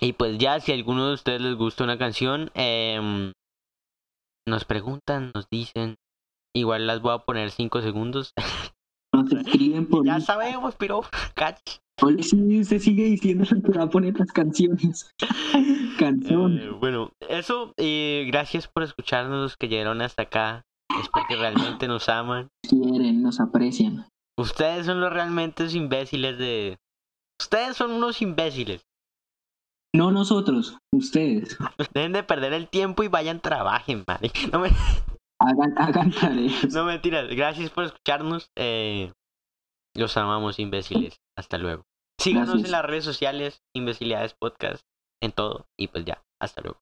y 0.00 0.12
pues 0.12 0.38
ya, 0.38 0.60
si 0.60 0.72
a 0.72 0.74
alguno 0.74 1.08
de 1.08 1.14
ustedes 1.14 1.40
les 1.40 1.56
gusta 1.56 1.84
una 1.84 1.98
canción, 1.98 2.50
em, 2.54 3.32
nos 4.46 4.64
preguntan, 4.64 5.32
nos 5.34 5.48
dicen. 5.50 5.96
Igual 6.56 6.86
las 6.86 7.00
voy 7.00 7.14
a 7.14 7.18
poner 7.18 7.50
5 7.50 7.82
segundos. 7.82 8.32
Nos 9.14 9.30
escriben 9.32 9.86
por 9.86 10.04
ya 10.06 10.20
sabemos, 10.20 10.74
pero. 10.76 11.02
Ole, 12.02 12.22
sí, 12.24 12.60
usted 12.60 12.80
sigue 12.80 13.04
diciendo 13.04 13.44
que 13.44 13.78
va 13.78 13.84
a 13.84 13.88
poner 13.88 14.18
las 14.18 14.32
canciones. 14.32 15.14
Canción. 15.96 16.58
Eh, 16.58 16.70
bueno, 16.70 17.12
eso, 17.20 17.72
y 17.76 18.24
gracias 18.26 18.66
por 18.66 18.82
escucharnos 18.82 19.40
los 19.40 19.56
que 19.56 19.68
llegaron 19.68 20.02
hasta 20.02 20.22
acá. 20.22 20.64
Es 21.00 21.08
porque 21.08 21.36
realmente 21.36 21.86
nos 21.86 22.08
aman. 22.08 22.48
Quieren, 22.68 23.22
nos 23.22 23.38
aprecian. 23.38 24.08
Ustedes 24.36 24.86
son 24.86 25.00
los 25.00 25.12
realmente 25.12 25.64
imbéciles 25.72 26.36
de... 26.36 26.78
Ustedes 27.40 27.76
son 27.76 27.92
unos 27.92 28.20
imbéciles. 28.20 28.82
No 29.94 30.10
nosotros, 30.10 30.76
ustedes. 30.92 31.56
Dejen 31.92 32.12
de 32.12 32.24
perder 32.24 32.52
el 32.52 32.68
tiempo 32.68 33.04
y 33.04 33.08
vayan, 33.08 33.40
trabajen, 33.40 34.04
madre. 34.06 34.32
No, 34.52 34.58
me... 34.58 34.70
Hagan, 35.40 35.74
hagan 35.76 36.10
tareas. 36.10 36.72
no 36.72 36.84
mentiras. 36.84 37.28
Gracias 37.28 37.70
por 37.70 37.84
escucharnos. 37.84 38.50
Eh, 38.56 39.12
los 39.94 40.16
amamos, 40.16 40.58
imbéciles. 40.58 41.20
Hasta 41.38 41.58
luego. 41.58 41.84
Síganos 42.20 42.48
Gracias. 42.48 42.66
en 42.66 42.72
las 42.72 42.84
redes 42.84 43.04
sociales, 43.04 43.62
Imbecilidades 43.72 44.34
Podcast, 44.34 44.82
en 45.22 45.30
todo. 45.30 45.66
Y 45.78 45.88
pues 45.88 46.04
ya, 46.04 46.22
hasta 46.40 46.60
luego. 46.62 46.80